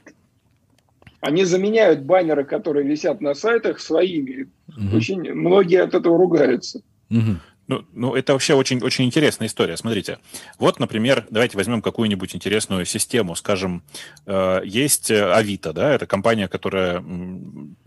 Они 1.22 1.44
заменяют 1.44 2.02
баннеры, 2.02 2.44
которые 2.44 2.84
висят 2.84 3.20
на 3.20 3.34
сайтах, 3.34 3.78
своими. 3.78 4.50
Угу. 4.68 4.96
Очень 4.96 5.32
многие 5.32 5.80
от 5.80 5.94
этого 5.94 6.18
ругаются. 6.18 6.82
Угу. 7.10 7.36
Ну, 7.68 7.84
ну, 7.92 8.16
это 8.16 8.32
вообще 8.32 8.54
очень, 8.54 8.82
очень 8.82 9.04
интересная 9.04 9.46
история. 9.46 9.76
Смотрите, 9.76 10.18
вот, 10.58 10.80
например, 10.80 11.24
давайте 11.30 11.56
возьмем 11.56 11.80
какую-нибудь 11.80 12.34
интересную 12.34 12.84
систему. 12.86 13.36
Скажем, 13.36 13.84
э, 14.26 14.62
есть 14.64 15.12
Авито, 15.12 15.72
да, 15.72 15.94
это 15.94 16.06
компания, 16.06 16.48
которая 16.48 17.04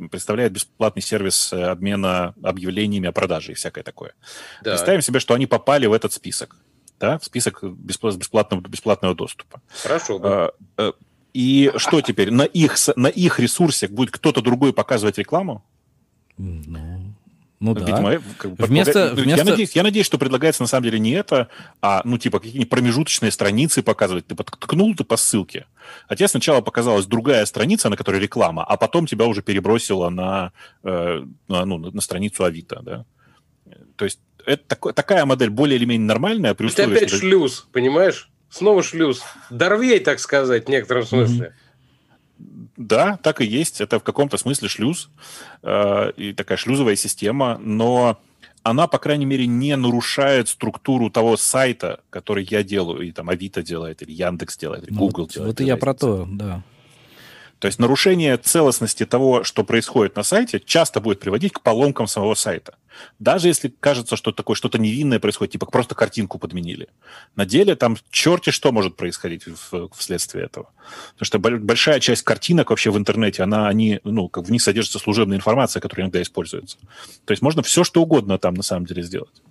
представляет 0.10 0.54
бесплатный 0.54 1.02
сервис 1.02 1.52
обмена 1.52 2.34
объявлениями 2.42 3.10
о 3.10 3.12
продаже 3.12 3.52
и 3.52 3.56
всякое 3.56 3.84
такое. 3.84 4.14
Да. 4.64 4.72
Представим 4.72 5.02
себе, 5.02 5.20
что 5.20 5.34
они 5.34 5.46
попали 5.46 5.88
в 5.88 5.94
этот 5.94 6.14
список, 6.14 6.56
да, 6.98 7.20
в 7.20 7.26
список 7.26 7.62
бесплатного, 7.62 8.62
бесплатного 8.62 9.14
доступа. 9.14 9.62
Хорошо. 9.84 10.20
Да. 10.78 10.94
И 11.36 11.70
что 11.76 12.00
теперь? 12.00 12.32
На 12.32 12.44
их, 12.44 12.78
на 12.96 13.08
их 13.08 13.42
ресурсе 13.42 13.90
будет 13.90 14.10
кто-то 14.10 14.42
другой 14.42 14.72
показывать 14.72 15.18
рекламу? 15.18 15.66
Ну, 16.38 17.14
ну 17.60 17.74
да. 17.74 17.86
Видимо, 17.86 18.22
как 18.38 18.54
бы, 18.54 18.66
вместо, 18.66 19.10
ну, 19.10 19.22
вместо... 19.22 19.44
Я, 19.44 19.44
надеюсь, 19.44 19.76
я 19.76 19.84
надеюсь, 19.84 20.06
что 20.06 20.18
предлагается 20.18 20.64
на 20.64 20.68
самом 20.68 20.86
деле 20.86 20.98
не 20.98 21.12
это, 21.12 21.50
а, 21.82 22.02
ну, 22.06 22.18
типа, 22.18 22.40
какие-нибудь 22.40 22.70
промежуточные 22.70 23.32
страницы 23.32 23.84
показывать. 23.84 24.26
Ты 24.28 24.36
ткнул 24.36 24.96
ты 24.96 25.04
по 25.04 25.18
ссылке, 25.18 25.66
а 26.08 26.16
тебе 26.16 26.30
сначала 26.30 26.62
показалась 26.62 27.06
другая 27.06 27.46
страница, 27.46 27.90
на 27.90 27.98
которой 27.98 28.22
реклама, 28.22 28.64
а 28.64 28.78
потом 28.78 29.06
тебя 29.06 29.26
уже 29.26 29.42
перебросило 29.42 30.08
на, 30.08 30.54
э, 30.84 31.22
на, 31.50 31.66
ну, 31.66 31.78
на 31.80 32.00
страницу 32.00 32.46
Авито, 32.46 32.82
да. 32.82 33.06
То 33.98 34.06
есть 34.06 34.22
это 34.46 34.64
такой, 34.66 34.94
такая 34.94 35.26
модель 35.26 35.50
более 35.50 35.76
или 35.76 35.84
менее 35.84 36.08
нормальная. 36.08 36.54
При 36.54 36.68
условии, 36.68 36.92
это 36.92 36.98
опять 37.00 37.10
что... 37.10 37.20
шлюз, 37.20 37.68
понимаешь? 37.74 38.30
Снова 38.56 38.84
шлюз. 38.84 39.22
Дорвей, 39.50 40.00
так 40.00 40.22
сказать, 40.22 40.68
в 40.68 40.70
некотором 40.70 41.06
смысле. 41.06 41.54
Да, 42.78 43.20
так 43.22 43.42
и 43.42 43.46
есть. 43.46 43.82
Это 43.82 44.00
в 44.00 44.04
каком-то 44.04 44.38
смысле 44.38 44.70
шлюз 44.70 45.10
э, 45.62 46.12
и 46.16 46.32
такая 46.32 46.58
шлюзовая 46.58 46.96
система, 46.96 47.58
но 47.58 48.18
она, 48.64 48.88
по 48.88 48.98
крайней 48.98 49.26
мере, 49.26 49.46
не 49.46 49.76
нарушает 49.76 50.48
структуру 50.48 51.10
того 51.10 51.36
сайта, 51.36 52.00
который 52.10 52.48
я 52.50 52.64
делаю, 52.64 53.02
и 53.02 53.12
там 53.12 53.30
Авито 53.30 53.62
делает, 53.62 54.02
или 54.02 54.12
Яндекс 54.12 54.56
делает, 54.56 54.84
или 54.86 54.94
ну, 54.94 55.00
Google 55.00 55.24
вот, 55.24 55.34
делает. 55.34 55.60
Вот 55.60 55.62
и 55.62 55.68
я 55.68 55.76
про 55.76 55.94
то, 55.94 56.26
да. 56.26 56.64
То 57.60 57.68
есть 57.68 57.80
нарушение 57.80 58.38
целостности 58.38 59.06
того, 59.06 59.44
что 59.44 59.66
происходит 59.66 60.16
на 60.16 60.24
сайте, 60.24 60.62
часто 60.62 61.02
будет 61.02 61.20
приводить 61.20 61.52
к 61.52 61.62
поломкам 61.62 62.08
самого 62.08 62.36
сайта. 62.36 62.76
Даже 63.20 63.48
если 63.48 63.70
кажется, 63.80 64.16
что 64.16 64.32
такое 64.32 64.56
что-то 64.56 64.78
невинное 64.78 65.20
происходит, 65.20 65.54
типа 65.54 65.66
просто 65.66 65.96
картинку 65.96 66.40
подменили. 66.40 66.88
На 67.36 67.46
деле 67.46 67.76
там 67.76 67.98
черти 68.10 68.50
что 68.50 68.72
может 68.72 68.96
происходить 68.96 69.44
вследствие 69.94 70.46
этого. 70.46 70.70
Потому 71.18 71.26
что 71.26 71.40
большая 71.40 72.00
часть 72.00 72.24
картинок 72.24 72.70
вообще 72.70 72.92
в 72.92 72.98
интернете, 72.98 73.44
она, 73.44 73.68
они, 73.68 74.00
ну, 74.04 74.30
как 74.30 74.46
в 74.46 74.52
них 74.52 74.62
содержится 74.62 75.00
служебная 75.00 75.38
информация, 75.38 75.80
которая 75.80 76.06
иногда 76.06 76.22
используется. 76.22 76.78
То 77.26 77.32
есть 77.32 77.42
можно 77.42 77.64
все, 77.64 77.84
что 77.84 78.02
угодно 78.02 78.38
там 78.38 78.54
на 78.54 78.64
самом 78.64 78.86
деле 78.86 79.04
сделать. 79.04 79.42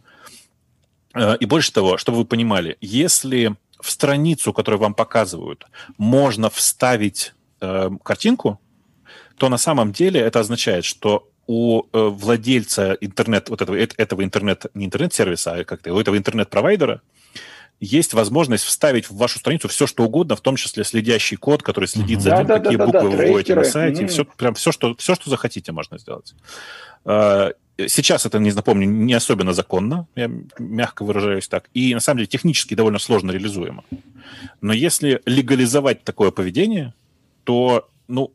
Э, 1.15 1.37
и 1.39 1.47
больше 1.47 1.73
того, 1.73 1.97
чтобы 1.97 2.19
вы 2.19 2.25
понимали, 2.25 2.77
если 2.81 3.57
в 3.81 3.91
страницу, 3.91 4.53
которую 4.53 4.81
вам 4.81 4.95
показывают, 4.95 5.67
можно 5.99 6.49
вставить 6.51 7.35
э, 7.61 7.91
картинку, 8.03 8.61
то 9.37 9.49
на 9.49 9.59
самом 9.59 9.93
деле 9.93 10.21
это 10.21 10.41
означает, 10.41 10.85
что 10.85 11.29
у 11.47 11.83
э, 11.83 11.87
владельца 11.93 12.97
интернет, 13.01 13.49
вот 13.49 13.63
этого, 13.63 13.77
этого 13.77 14.25
интернет, 14.25 14.67
не 14.75 14.87
интернет-сервиса, 14.87 15.53
а 15.53 15.65
как-то 15.65 15.93
у 15.93 16.01
этого 16.01 16.17
интернет-провайдера 16.17 17.03
есть 17.81 18.15
возможность 18.15 18.65
вставить 18.65 19.11
в 19.11 19.17
вашу 19.17 19.39
страницу 19.39 19.69
все, 19.69 19.87
что 19.87 20.05
угодно, 20.05 20.37
в 20.37 20.41
том 20.41 20.57
числе 20.57 20.85
следящий 20.85 21.37
код, 21.37 21.63
который 21.63 21.87
следит 21.87 22.21
за 22.21 22.37
тем, 22.37 22.47
да, 22.47 22.59
какие 22.61 22.77
да, 22.79 22.87
буквы 22.87 23.11
да, 23.11 23.17
вы 23.17 23.27
вводите 23.27 23.55
на 23.55 23.65
сайте. 23.65 24.05
Mm. 24.05 24.07
Все, 24.09 24.25
прям 24.25 24.55
все 24.55 24.73
что, 24.73 24.95
все, 24.97 25.15
что 25.15 25.31
захотите, 25.31 25.73
можно 25.73 25.99
сделать. 25.99 26.35
Э, 27.05 27.53
сейчас 27.87 28.27
это, 28.27 28.39
не 28.39 28.53
напомню, 28.53 28.87
не 28.87 29.13
особенно 29.13 29.53
законно, 29.53 30.07
я 30.15 30.31
мягко 30.59 31.05
выражаюсь 31.05 31.49
так, 31.49 31.69
и 31.75 31.95
на 31.95 32.01
самом 32.01 32.19
деле 32.19 32.29
технически 32.29 32.75
довольно 32.75 32.99
сложно 32.99 33.33
реализуемо. 33.33 33.85
Но 34.61 34.73
если 34.73 35.21
легализовать 35.27 36.05
такое 36.05 36.31
поведение, 36.31 36.95
то, 37.45 37.89
ну, 38.09 38.33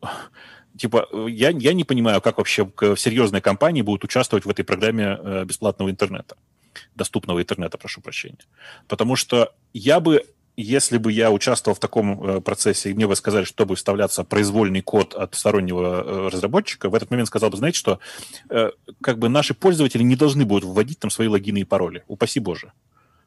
типа, 0.80 1.08
я, 1.28 1.50
я 1.50 1.74
не 1.74 1.84
понимаю, 1.84 2.20
как 2.20 2.38
вообще 2.38 2.70
серьезные 2.96 3.42
компании 3.42 3.82
будут 3.82 4.04
участвовать 4.04 4.46
в 4.46 4.50
этой 4.50 4.64
программе 4.64 5.18
э, 5.20 5.44
бесплатного 5.44 5.90
интернета, 5.90 6.36
доступного 6.94 7.40
интернета, 7.42 7.76
прошу 7.76 8.00
прощения. 8.00 8.38
Потому 8.88 9.14
что 9.14 9.52
я 9.74 10.00
бы, 10.00 10.24
если 10.56 10.96
бы 10.96 11.12
я 11.12 11.30
участвовал 11.30 11.74
в 11.76 11.80
таком 11.80 12.24
э, 12.24 12.40
процессе, 12.40 12.90
и 12.90 12.94
мне 12.94 13.06
бы 13.06 13.14
сказали, 13.14 13.44
чтобы 13.44 13.76
вставляться 13.76 14.24
произвольный 14.24 14.80
код 14.80 15.14
от 15.14 15.34
стороннего 15.34 16.02
э, 16.02 16.28
разработчика, 16.28 16.88
в 16.88 16.94
этот 16.94 17.10
момент 17.10 17.28
сказал 17.28 17.50
бы, 17.50 17.58
знаете 17.58 17.78
что, 17.78 17.98
как 19.02 19.18
бы 19.18 19.28
наши 19.28 19.52
пользователи 19.52 20.02
не 20.02 20.16
должны 20.16 20.46
будут 20.46 20.64
вводить 20.64 20.98
там 20.98 21.10
свои 21.10 21.28
логины 21.28 21.58
и 21.58 21.64
пароли, 21.64 22.04
упаси 22.08 22.40
боже. 22.40 22.72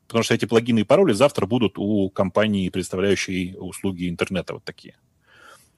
Потому 0.08 0.24
что 0.24 0.34
эти 0.34 0.46
плагины 0.46 0.80
и 0.80 0.84
пароли 0.84 1.14
завтра 1.14 1.46
будут 1.46 1.78
у 1.78 2.10
компании, 2.10 2.70
представляющей 2.70 3.56
услуги 3.60 4.10
интернета 4.10 4.54
вот 4.54 4.64
такие. 4.64 4.96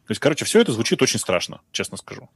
То 0.07 0.11
есть, 0.11 0.21
короче, 0.21 0.45
все 0.45 0.61
это 0.61 0.71
звучит 0.71 1.01
очень 1.01 1.19
страшно, 1.19 1.61
честно 1.71 1.97
скажу. 1.97 2.29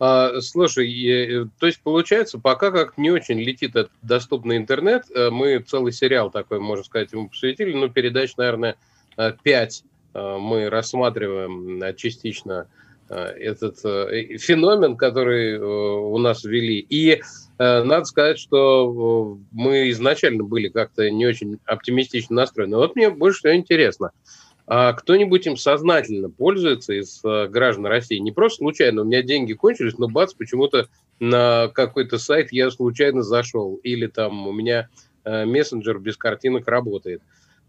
А, 0.00 0.40
слушай, 0.40 0.90
э, 1.06 1.46
то 1.58 1.66
есть 1.66 1.80
получается, 1.80 2.40
пока 2.40 2.72
как 2.72 2.98
не 2.98 3.12
очень 3.12 3.38
летит 3.38 3.76
этот 3.76 3.92
доступный 4.02 4.56
интернет, 4.56 5.04
э, 5.14 5.30
мы 5.30 5.60
целый 5.60 5.92
сериал 5.92 6.30
такой, 6.32 6.58
можно 6.58 6.84
сказать, 6.84 7.12
ему 7.12 7.28
посвятили, 7.28 7.72
ну, 7.72 7.88
передач, 7.88 8.36
наверное, 8.36 8.76
5 9.16 9.84
э, 10.14 10.36
мы 10.38 10.68
рассматриваем 10.68 11.96
частично 11.96 12.68
этот 13.06 13.80
феномен, 13.80 14.96
который 14.96 15.58
у 15.58 16.16
нас 16.16 16.42
ввели. 16.42 16.78
И 16.88 17.20
надо 17.58 18.06
сказать, 18.06 18.38
что 18.38 19.38
мы 19.52 19.90
изначально 19.90 20.42
были 20.42 20.68
как-то 20.68 21.10
не 21.10 21.26
очень 21.26 21.60
оптимистично 21.66 22.34
настроены. 22.34 22.78
Вот 22.78 22.96
мне 22.96 23.10
больше 23.10 23.40
всего 23.40 23.54
интересно– 23.54 24.12
кто-нибудь 24.66 25.46
им 25.46 25.56
сознательно 25.56 26.30
пользуется 26.30 26.94
из 26.94 27.20
э, 27.24 27.48
граждан 27.48 27.86
России? 27.86 28.16
Не 28.16 28.32
просто 28.32 28.58
случайно, 28.58 29.02
у 29.02 29.04
меня 29.04 29.22
деньги 29.22 29.52
кончились, 29.52 29.98
но 29.98 30.08
бац, 30.08 30.32
почему-то 30.32 30.88
на 31.20 31.68
какой-то 31.68 32.18
сайт 32.18 32.52
я 32.52 32.70
случайно 32.70 33.22
зашел, 33.22 33.76
или 33.82 34.06
там 34.06 34.48
у 34.48 34.52
меня 34.52 34.88
э, 35.24 35.44
мессенджер 35.44 35.98
без 35.98 36.16
картинок 36.16 36.66
работает. 36.66 37.20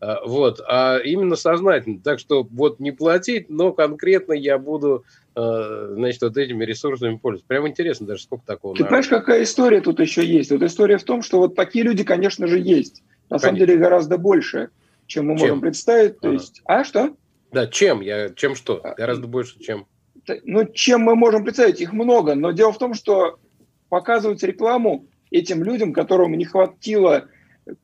Э, 0.01 0.15
вот, 0.25 0.61
а 0.67 0.97
именно 0.97 1.35
сознательно. 1.35 1.99
Так 2.01 2.19
что 2.19 2.43
вот 2.43 2.79
не 2.79 2.91
платить, 2.91 3.49
но 3.49 3.71
конкретно 3.71 4.33
я 4.33 4.57
буду, 4.57 5.03
э, 5.35 5.87
значит, 5.93 6.21
вот 6.21 6.37
этими 6.37 6.63
ресурсами 6.65 7.17
пользоваться. 7.17 7.47
Прям 7.47 7.67
интересно 7.67 8.07
даже, 8.07 8.23
сколько 8.23 8.45
такого. 8.45 8.75
Ты 8.75 8.83
понимаешь, 8.83 9.07
какая 9.07 9.43
история 9.43 9.81
тут 9.81 9.99
еще 9.99 10.25
есть? 10.25 10.51
Вот 10.51 10.63
история 10.63 10.97
в 10.97 11.03
том, 11.03 11.21
что 11.21 11.39
вот 11.39 11.55
такие 11.55 11.83
люди, 11.83 12.03
конечно 12.03 12.47
же, 12.47 12.59
есть. 12.59 13.03
На 13.29 13.37
конечно. 13.37 13.47
самом 13.47 13.59
деле 13.59 13.77
гораздо 13.77 14.17
больше, 14.17 14.69
чем 15.07 15.27
мы 15.27 15.37
чем? 15.37 15.47
можем 15.47 15.61
представить. 15.61 16.19
То 16.19 16.29
ага. 16.29 16.37
есть, 16.37 16.61
а 16.65 16.83
что? 16.83 17.15
Да, 17.51 17.67
чем? 17.67 18.01
Я, 18.01 18.29
чем 18.29 18.55
что? 18.55 18.81
А, 18.83 18.95
гораздо 18.95 19.27
больше, 19.27 19.59
чем. 19.59 19.87
Ну, 20.43 20.65
чем 20.65 21.01
мы 21.01 21.15
можем 21.15 21.43
представить? 21.43 21.81
Их 21.81 21.93
много. 21.93 22.35
Но 22.35 22.51
дело 22.51 22.71
в 22.71 22.77
том, 22.77 22.93
что 22.93 23.39
показывать 23.89 24.43
рекламу 24.43 25.07
этим 25.31 25.63
людям, 25.63 25.93
которым 25.93 26.33
не 26.33 26.45
хватило 26.45 27.27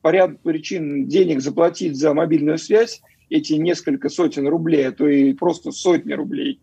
по 0.00 0.10
ряду 0.10 0.38
причин 0.42 1.06
денег 1.06 1.40
заплатить 1.40 1.96
за 1.96 2.14
мобильную 2.14 2.58
связь, 2.58 3.00
эти 3.30 3.54
несколько 3.54 4.08
сотен 4.08 4.46
рублей, 4.46 4.88
а 4.88 4.92
то 4.92 5.08
и 5.08 5.32
просто 5.32 5.72
сотни 5.72 6.12
рублей, 6.12 6.60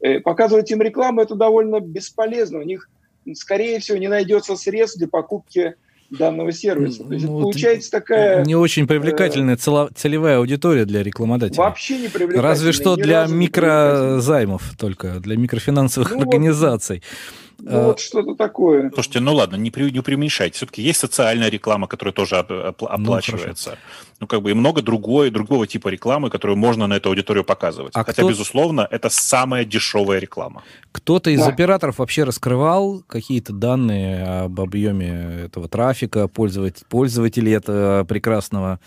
э, 0.00 0.20
показывать 0.20 0.70
им 0.70 0.80
рекламу 0.80 1.20
это 1.20 1.34
довольно 1.34 1.80
бесполезно. 1.80 2.60
У 2.60 2.62
них, 2.62 2.88
скорее 3.34 3.80
всего, 3.80 3.98
не 3.98 4.08
найдется 4.08 4.56
средств 4.56 4.98
для 4.98 5.08
покупки 5.08 5.74
данного 6.10 6.52
сервиса. 6.52 7.04
То 7.04 7.12
есть 7.12 7.26
ну, 7.26 7.40
получается 7.40 7.90
такая... 7.90 8.44
Не 8.44 8.54
очень 8.54 8.86
привлекательная 8.86 9.56
э, 9.56 9.88
целевая 9.94 10.38
аудитория 10.38 10.84
для 10.84 11.02
рекламодателя. 11.02 11.58
Вообще 11.58 11.98
не 11.98 12.08
привлекательная. 12.08 12.42
Разве 12.42 12.72
что 12.72 12.96
для 12.96 13.26
микрозаймов 13.26 14.74
только, 14.78 15.20
для 15.20 15.36
микрофинансовых 15.36 16.12
ну, 16.12 16.20
организаций. 16.20 16.96
Вот 16.96 17.45
ну, 17.58 17.78
а, 17.78 17.84
вот 17.86 18.00
что-то 18.00 18.34
такое. 18.34 18.90
Слушайте, 18.92 19.20
ну 19.20 19.34
ладно, 19.34 19.56
не, 19.56 19.70
при, 19.70 19.90
не 19.90 20.00
преуменьшайте. 20.00 20.56
Все-таки 20.56 20.82
есть 20.82 21.00
социальная 21.00 21.48
реклама, 21.48 21.86
которая 21.86 22.12
тоже 22.12 22.44
ну, 22.48 22.86
оплачивается. 22.86 23.70
Ну, 23.70 23.76
ну, 24.20 24.26
как 24.26 24.42
бы 24.42 24.50
и 24.50 24.54
много 24.54 24.82
другой, 24.82 25.30
другого 25.30 25.66
типа 25.66 25.88
рекламы, 25.88 26.30
которую 26.30 26.56
можно 26.56 26.86
на 26.86 26.94
эту 26.94 27.08
аудиторию 27.08 27.44
показывать. 27.44 27.92
А 27.94 28.04
Хотя, 28.04 28.22
кто... 28.22 28.30
безусловно, 28.30 28.86
это 28.90 29.08
самая 29.08 29.64
дешевая 29.64 30.18
реклама. 30.18 30.62
Кто-то 30.92 31.30
из 31.30 31.40
да. 31.40 31.48
операторов 31.48 31.98
вообще 31.98 32.24
раскрывал 32.24 33.02
какие-то 33.06 33.52
данные 33.52 34.44
об 34.44 34.60
объеме 34.60 35.44
этого 35.46 35.68
трафика, 35.68 36.28
пользователей, 36.28 36.86
пользователей 36.88 37.52
этого 37.52 38.04
прекрасного 38.04 38.80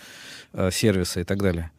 э, 0.52 0.70
сервиса 0.70 1.20
и 1.20 1.24
так 1.24 1.38
далее? 1.38 1.70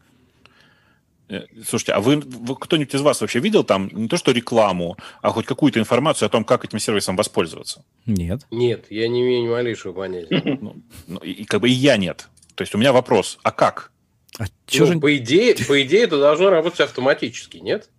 Э, 1.32 1.46
слушайте, 1.66 1.94
а 1.94 2.02
вы, 2.02 2.18
вы 2.18 2.56
кто-нибудь 2.58 2.94
из 2.94 3.02
вас 3.02 3.22
вообще 3.22 3.40
видел 3.40 3.64
там 3.64 3.90
не 3.94 4.10
то 4.10 4.18
что 4.18 4.32
рекламу, 4.32 4.98
а 5.22 5.30
хоть 5.30 5.46
какую-то 5.46 5.80
информацию 5.80 6.26
о 6.28 6.30
том, 6.30 6.44
как 6.44 6.66
этим 6.66 6.78
сервисом 6.78 7.16
воспользоваться? 7.16 7.86
Нет. 8.06 8.42
Нет, 8.52 8.88
я 8.90 9.08
не 9.08 9.22
имею 9.22 9.44
ни 9.44 9.48
малейшего 9.48 9.94
понятия. 9.94 10.58
Ну, 10.62 10.76
ну, 11.08 11.20
и, 11.20 11.32
и 11.32 11.46
как 11.46 11.62
бы 11.62 11.70
и 11.70 11.74
я 11.74 11.96
нет. 11.96 12.28
То 12.56 12.64
есть 12.64 12.76
у 12.76 12.78
меня 12.78 12.92
вопрос, 12.92 13.40
а 13.44 13.52
как? 13.52 13.92
А 14.38 14.46
ну, 14.74 14.86
же... 14.86 15.00
по, 15.00 15.16
идее, 15.16 15.56
по 15.56 15.82
идее, 15.82 16.04
это 16.04 16.20
должно 16.20 16.50
работать 16.50 16.82
автоматически, 16.82 17.58
нет? 17.58 17.90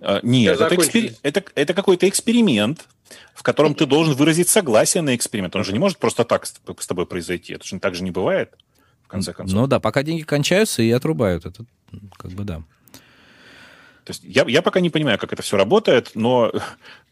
А, 0.00 0.20
нет, 0.22 0.58
это, 0.58 0.74
экспер... 0.74 1.12
это, 1.22 1.44
это 1.54 1.74
какой-то 1.74 2.08
эксперимент, 2.08 2.88
в 3.34 3.42
котором 3.42 3.74
ты 3.74 3.84
должен 3.84 4.14
выразить 4.14 4.48
согласие 4.48 5.02
на 5.02 5.14
эксперимент. 5.14 5.54
Он 5.56 5.64
же 5.64 5.72
не 5.72 5.78
может 5.78 5.98
просто 5.98 6.24
так 6.24 6.46
с 6.46 6.86
тобой 6.86 7.04
произойти. 7.04 7.52
Это 7.52 7.66
же 7.66 7.78
так 7.78 7.94
же 7.94 8.02
не 8.02 8.10
бывает, 8.10 8.54
конце 9.10 9.32
концов. 9.32 9.58
Ну 9.58 9.66
да, 9.66 9.80
пока 9.80 10.02
деньги 10.02 10.22
кончаются 10.22 10.82
и 10.82 10.90
отрубают. 10.90 11.46
Это 11.46 11.64
как 12.16 12.30
бы 12.32 12.44
да. 12.44 12.62
То 14.04 14.12
есть 14.12 14.22
я, 14.24 14.44
я 14.48 14.62
пока 14.62 14.80
не 14.80 14.90
понимаю, 14.90 15.18
как 15.18 15.32
это 15.32 15.42
все 15.42 15.56
работает, 15.56 16.12
но, 16.14 16.50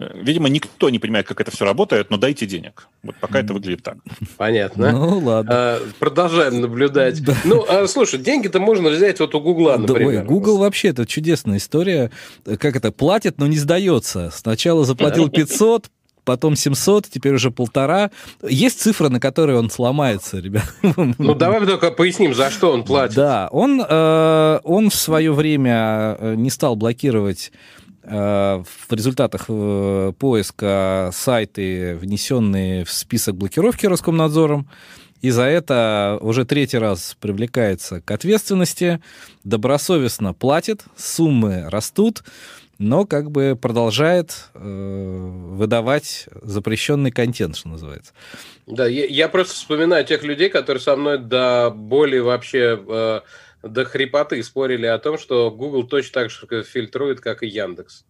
э, 0.01 0.21
видимо, 0.21 0.49
никто 0.49 0.91
не 0.91 0.99
понимает, 0.99 1.29
как 1.29 1.41
это 1.41 1.51
все 1.51 1.65
работает, 1.65 2.11
но 2.11 2.17
дайте 2.17 2.47
денег. 2.47 2.89
Вот 3.03 3.15
пока 3.21 3.41
это 3.41 3.53
выглядит 3.53 3.83
так. 3.85 3.99
Понятно. 4.37 4.91
Ну, 4.91 5.19
ладно. 5.19 5.51
А, 5.53 5.81
продолжаем 5.99 6.61
наблюдать. 6.61 7.23
Да. 7.23 7.37
Ну, 7.45 7.65
а, 7.69 7.87
слушай, 7.87 8.19
деньги-то 8.19 8.59
можно 8.59 8.89
взять 8.89 9.21
вот 9.21 9.35
у 9.35 9.41
Гугла, 9.41 9.77
например. 9.77 10.23
Да, 10.23 10.27
Google 10.27 10.59
вообще 10.59 10.89
это 10.89 11.07
чудесная 11.07 11.59
история. 11.59 12.11
Как 12.45 12.75
это, 12.75 12.91
платит, 12.91 13.39
но 13.39 13.47
не 13.47 13.59
сдается. 13.59 14.31
Сначала 14.33 14.85
заплатил 14.85 15.29
500, 15.29 15.91
потом 16.29 16.57
700, 16.57 17.09
теперь 17.09 17.33
уже 17.33 17.51
полтора. 17.51 18.11
Есть 18.47 18.83
цифра, 18.83 19.09
на 19.09 19.19
которой 19.19 19.57
он 19.57 19.71
сломается, 19.71 20.39
ребят. 20.39 20.75
Ну, 21.19 21.35
давай 21.35 21.65
только 21.65 21.91
поясним, 21.91 22.35
за 22.35 22.51
что 22.51 22.71
он 22.71 22.85
платит. 22.85 23.17
Да, 23.17 23.49
он, 23.51 23.81
э, 23.81 24.61
он 24.63 24.91
в 24.91 24.95
свое 24.95 25.33
время 25.33 26.17
э, 26.19 26.35
не 26.37 26.51
стал 26.51 26.77
блокировать 26.77 27.51
э, 28.03 28.63
в 28.63 28.93
результатах 28.93 29.47
э, 29.49 30.13
поиска 30.19 31.11
сайты, 31.15 31.97
внесенные 31.97 32.85
в 32.85 32.93
список 32.93 33.37
блокировки 33.37 33.87
Роскомнадзором. 33.87 34.69
И 35.23 35.31
за 35.31 35.45
это 35.45 36.19
уже 36.21 36.45
третий 36.45 36.79
раз 36.79 37.17
привлекается 37.19 38.03
к 38.03 38.11
ответственности, 38.11 39.01
добросовестно 39.45 40.35
платит, 40.35 40.85
суммы 40.95 41.65
растут 41.71 42.23
но 42.79 43.07
как 43.07 43.31
бы 43.31 43.59
продолжает 43.61 44.51
э, 44.55 44.61
выдавать 44.61 46.29
запрещенный 46.43 47.11
контент, 47.11 47.57
что 47.57 47.69
называется. 47.69 48.13
Да, 48.67 48.87
я, 48.87 49.07
я 49.07 49.29
просто 49.29 49.55
вспоминаю 49.55 50.05
тех 50.05 50.23
людей, 50.23 50.49
которые 50.49 50.81
со 50.81 50.97
мной 50.97 51.19
до 51.19 51.71
боли 51.71 52.19
вообще 52.19 52.81
э, 52.89 53.21
до 53.63 53.85
хрипоты 53.85 54.43
спорили 54.43 54.87
о 54.87 54.99
том, 54.99 55.19
что 55.19 55.51
Google 55.51 55.85
точно 55.85 56.23
так 56.23 56.31
же 56.31 56.63
фильтрует, 56.63 57.21
как 57.21 57.43
и 57.43 57.49
Яндекс. 57.49 58.05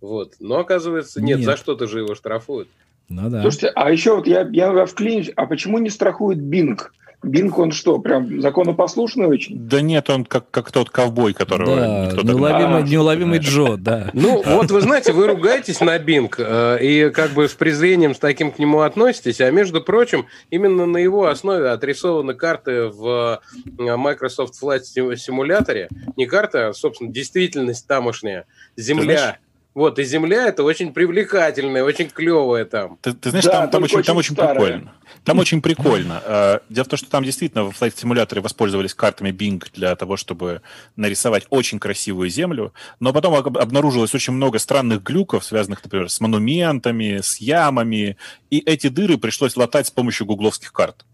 Вот. 0.00 0.34
Но 0.38 0.58
оказывается, 0.58 1.20
нет, 1.20 1.38
нет. 1.38 1.46
за 1.46 1.56
что-то 1.56 1.86
же 1.86 2.00
его 2.00 2.14
штрафуют. 2.14 2.68
Ну 3.08 3.28
да. 3.28 3.42
Слушайте, 3.42 3.72
а 3.74 3.90
еще 3.90 4.16
вот 4.16 4.26
я, 4.26 4.48
я 4.52 4.86
вклинюсь, 4.86 5.30
а 5.36 5.46
почему 5.46 5.78
не 5.78 5.90
страхует 5.90 6.38
Bing? 6.38 6.78
Бинг, 7.22 7.58
он 7.58 7.70
что, 7.70 7.98
прям 7.98 8.40
законопослушный 8.40 9.26
очень? 9.26 9.56
Да 9.56 9.80
нет, 9.80 10.10
он 10.10 10.24
как, 10.24 10.50
как 10.50 10.72
тот 10.72 10.90
ковбой, 10.90 11.34
которого 11.34 11.76
да, 11.76 12.06
никто 12.06 12.22
неуловимый, 12.22 12.78
а, 12.78 12.82
неуловимый 12.82 13.38
Джо, 13.38 13.76
да. 13.76 14.10
Ну, 14.14 14.42
вот 14.44 14.70
вы 14.70 14.80
знаете, 14.80 15.12
вы 15.12 15.28
ругаетесь 15.28 15.80
на 15.80 15.98
Бинг 15.98 16.36
э, 16.38 16.78
и 16.80 17.10
как 17.10 17.30
бы 17.30 17.48
с 17.48 17.54
презрением 17.54 18.14
с 18.14 18.18
таким 18.18 18.50
к 18.50 18.58
нему 18.58 18.80
относитесь, 18.80 19.40
а 19.40 19.50
между 19.50 19.80
прочим, 19.80 20.26
именно 20.50 20.86
на 20.86 20.98
его 20.98 21.26
основе 21.26 21.68
отрисованы 21.68 22.34
карты 22.34 22.88
в 22.88 23.40
э, 23.78 23.96
Microsoft 23.96 24.60
Flight 24.60 24.82
симуляторе. 24.82 25.88
Не 26.16 26.26
карта, 26.26 26.68
а, 26.68 26.72
собственно, 26.72 27.12
действительность 27.12 27.86
тамошняя. 27.86 28.46
Земля. 28.76 29.38
Вот, 29.74 29.98
и 29.98 30.04
земля 30.04 30.48
это 30.48 30.64
очень 30.64 30.92
привлекательная, 30.92 31.82
очень 31.82 32.10
клевая 32.10 32.66
там. 32.66 32.98
Ты, 33.00 33.14
ты 33.14 33.30
знаешь, 33.30 33.46
да, 33.46 33.62
там, 33.62 33.70
там, 33.70 33.82
очень, 33.84 33.98
очень 33.98 34.06
там 34.06 34.16
очень 34.18 34.36
прикольно. 34.36 34.92
Там 35.24 35.38
очень 35.38 35.62
прикольно. 35.62 36.22
Э, 36.32 36.60
дело 36.68 36.84
в 36.84 36.88
том, 36.88 36.98
что 36.98 37.10
там 37.10 37.24
действительно 37.24 37.64
в 37.64 37.70
Flight 37.70 37.94
Simulator 37.94 38.40
воспользовались 38.40 38.94
картами 38.94 39.30
Bing 39.30 39.64
для 39.74 39.94
того, 39.96 40.16
чтобы 40.16 40.62
нарисовать 40.96 41.46
очень 41.50 41.78
красивую 41.78 42.28
землю, 42.30 42.72
но 43.00 43.12
потом 43.12 43.34
обнаружилось 43.34 44.14
очень 44.14 44.34
много 44.34 44.58
странных 44.58 45.02
глюков, 45.02 45.44
связанных, 45.44 45.82
например, 45.82 46.10
с 46.10 46.20
монументами, 46.20 47.20
с 47.22 47.38
ямами, 47.38 48.16
и 48.50 48.58
эти 48.58 48.88
дыры 48.88 49.18
пришлось 49.18 49.56
латать 49.56 49.88
с 49.88 49.90
помощью 49.90 50.26
гугловских 50.26 50.72
карт. 50.72 51.04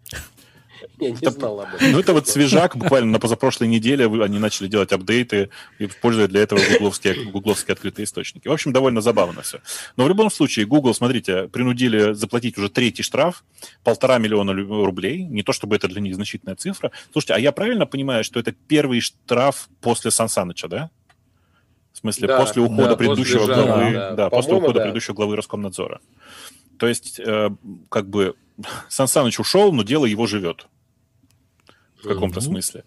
Я 1.01 1.11
не 1.11 1.31
знал 1.31 1.61
об 1.61 1.75
этом. 1.75 1.93
Ну, 1.93 2.01
это 2.01 2.13
вот 2.13 2.29
свежак, 2.29 2.77
буквально 2.77 3.13
на 3.13 3.21
позапрошлой 3.21 3.69
неделе 3.69 4.07
они 4.07 4.39
начали 4.39 4.67
делать 4.67 4.93
апдейты 4.93 5.51
и 5.79 5.87
используют 5.87 6.31
для 6.31 6.43
этого 6.43 6.61
гугловские, 6.73 7.31
гугловские 7.31 7.75
открытые 7.75 8.05
источники. 8.05 8.49
В 8.49 8.53
общем, 8.53 8.73
довольно 8.73 9.01
забавно 9.01 9.43
все. 9.43 9.61
Но 9.97 10.05
в 10.05 10.09
любом 10.09 10.31
случае, 10.31 10.67
Google, 10.67 10.95
смотрите, 10.95 11.49
принудили 11.49 12.15
заплатить 12.15 12.59
уже 12.59 12.69
третий 12.69 13.03
штраф, 13.03 13.45
полтора 13.85 14.19
миллиона 14.19 14.53
рублей. 14.53 15.23
Не 15.25 15.43
то, 15.43 15.53
чтобы 15.53 15.77
это 15.77 15.87
для 15.87 16.01
них 16.01 16.15
значительная 16.17 16.57
цифра. 16.57 16.91
Слушайте, 17.13 17.35
а 17.35 17.39
я 17.39 17.53
правильно 17.53 17.87
понимаю, 17.87 18.25
что 18.25 18.41
это 18.41 18.53
первый 18.53 19.01
штраф 19.01 19.69
после 19.81 20.11
Сан 20.11 20.29
Саныча, 20.29 20.67
да? 20.67 20.91
В 21.93 21.99
смысле, 21.99 22.29
да, 22.29 22.39
после 22.39 22.63
ухода 22.63 22.91
да, 22.91 22.97
предыдущего 22.97 23.47
после 23.47 23.55
главы, 23.55 23.93
да, 23.93 24.13
да, 24.13 24.31
после 24.31 24.55
ухода 24.55 24.75
да. 24.75 24.81
предыдущего 24.81 25.15
главы 25.15 25.37
Роскомнадзора. 25.37 26.01
То 26.79 26.87
есть, 26.87 27.19
э, 27.19 27.51
как 27.89 28.09
бы, 28.09 28.35
Сан 28.89 29.09
Саныч 29.09 29.41
ушел, 29.41 29.73
но 29.73 29.83
дело 29.83 30.05
его 30.05 30.27
живет 30.27 30.69
в 32.03 32.09
каком-то 32.09 32.41
mm-hmm. 32.41 32.43
смысле. 32.43 32.85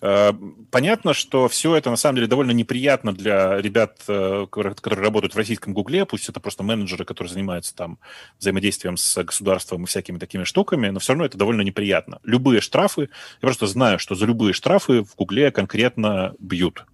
Э, 0.00 0.32
понятно, 0.70 1.14
что 1.14 1.48
все 1.48 1.74
это 1.76 1.90
на 1.90 1.96
самом 1.96 2.16
деле 2.16 2.26
довольно 2.26 2.50
неприятно 2.50 3.14
для 3.14 3.60
ребят, 3.60 4.02
э, 4.08 4.46
которые 4.50 5.02
работают 5.02 5.34
в 5.34 5.38
российском 5.38 5.72
Гугле, 5.72 6.04
пусть 6.04 6.28
это 6.28 6.40
просто 6.40 6.62
менеджеры, 6.62 7.04
которые 7.04 7.32
занимаются 7.32 7.74
там 7.74 7.98
взаимодействием 8.38 8.96
с 8.96 9.22
государством 9.22 9.84
и 9.84 9.86
всякими 9.86 10.18
такими 10.18 10.44
штуками, 10.44 10.88
но 10.88 11.00
все 11.00 11.12
равно 11.12 11.24
это 11.24 11.38
довольно 11.38 11.62
неприятно. 11.62 12.20
Любые 12.22 12.60
штрафы, 12.60 13.02
я 13.02 13.08
просто 13.40 13.66
знаю, 13.66 13.98
что 13.98 14.14
за 14.14 14.26
любые 14.26 14.52
штрафы 14.52 15.04
в 15.04 15.16
Гугле 15.16 15.50
конкретно 15.50 16.34
бьют. 16.38 16.84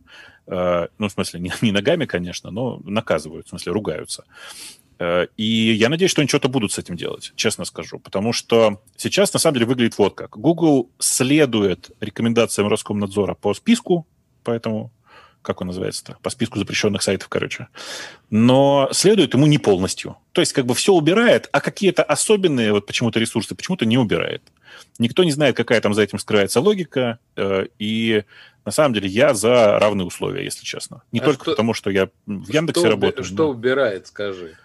Э, 0.47 0.89
ну, 0.99 1.09
в 1.09 1.13
смысле, 1.13 1.41
не, 1.41 1.53
не 1.63 1.73
ногами, 1.73 2.07
конечно, 2.07 2.51
но 2.51 2.81
наказывают, 2.85 3.47
в 3.47 3.51
смысле, 3.51 3.73
ругаются. 3.73 4.25
Э, 5.01 5.27
и 5.37 5.73
я 5.73 5.89
надеюсь, 5.89 6.11
что 6.11 6.21
они 6.21 6.29
что-то 6.29 6.49
будут 6.49 6.73
с 6.73 6.79
этим 6.79 6.97
делать, 6.97 7.33
честно 7.35 7.65
скажу. 7.65 7.99
Потому 7.99 8.33
что 8.33 8.81
сейчас, 8.97 9.33
на 9.33 9.41
самом 9.41 9.55
деле, 9.55 9.67
выглядит 9.67 9.99
вот 9.99 10.15
как. 10.15 10.37
Google 10.37 10.91
следует 10.99 11.91
рекомендациям 12.01 12.69
Роскомнадзора 12.69 13.35
по 13.35 13.55
списку, 13.55 14.07
поэтому 14.45 14.93
как 15.43 15.63
он 15.63 15.69
называется-то, 15.69 16.19
по 16.23 16.29
списку 16.29 16.59
запрещенных 16.59 17.01
сайтов, 17.03 17.29
короче. 17.29 17.69
Но 18.29 18.91
следует 18.93 19.33
ему 19.33 19.47
не 19.47 19.57
полностью. 19.57 20.19
То 20.33 20.43
есть 20.43 20.53
как 20.53 20.67
бы 20.67 20.75
все 20.75 20.93
убирает, 20.93 21.49
а 21.51 21.63
какие-то 21.63 22.03
особенные 22.03 22.73
вот 22.73 22.87
почему-то 22.87 23.19
ресурсы 23.19 23.55
почему-то 23.55 23.87
не 23.87 23.97
убирает. 23.97 24.43
Никто 24.99 25.25
не 25.25 25.33
знает, 25.33 25.57
какая 25.57 25.81
там 25.81 25.95
за 25.95 26.03
этим 26.03 26.19
скрывается 26.19 26.61
логика, 26.61 27.21
э, 27.37 27.69
и 27.79 28.25
на 28.67 28.71
самом 28.71 28.93
деле 28.93 29.09
я 29.09 29.33
за 29.33 29.79
равные 29.79 30.05
условия, 30.05 30.45
если 30.45 30.63
честно. 30.63 31.05
Не 31.11 31.21
а 31.21 31.25
только 31.25 31.45
что, 31.45 31.53
потому, 31.53 31.73
что 31.73 31.89
я 31.89 32.11
в 32.27 32.53
Яндексе 32.53 32.81
что, 32.81 32.91
работаю. 32.91 33.25
Что 33.25 33.45
но... 33.45 33.49
убирает, 33.49 34.09
скажи? 34.09 34.57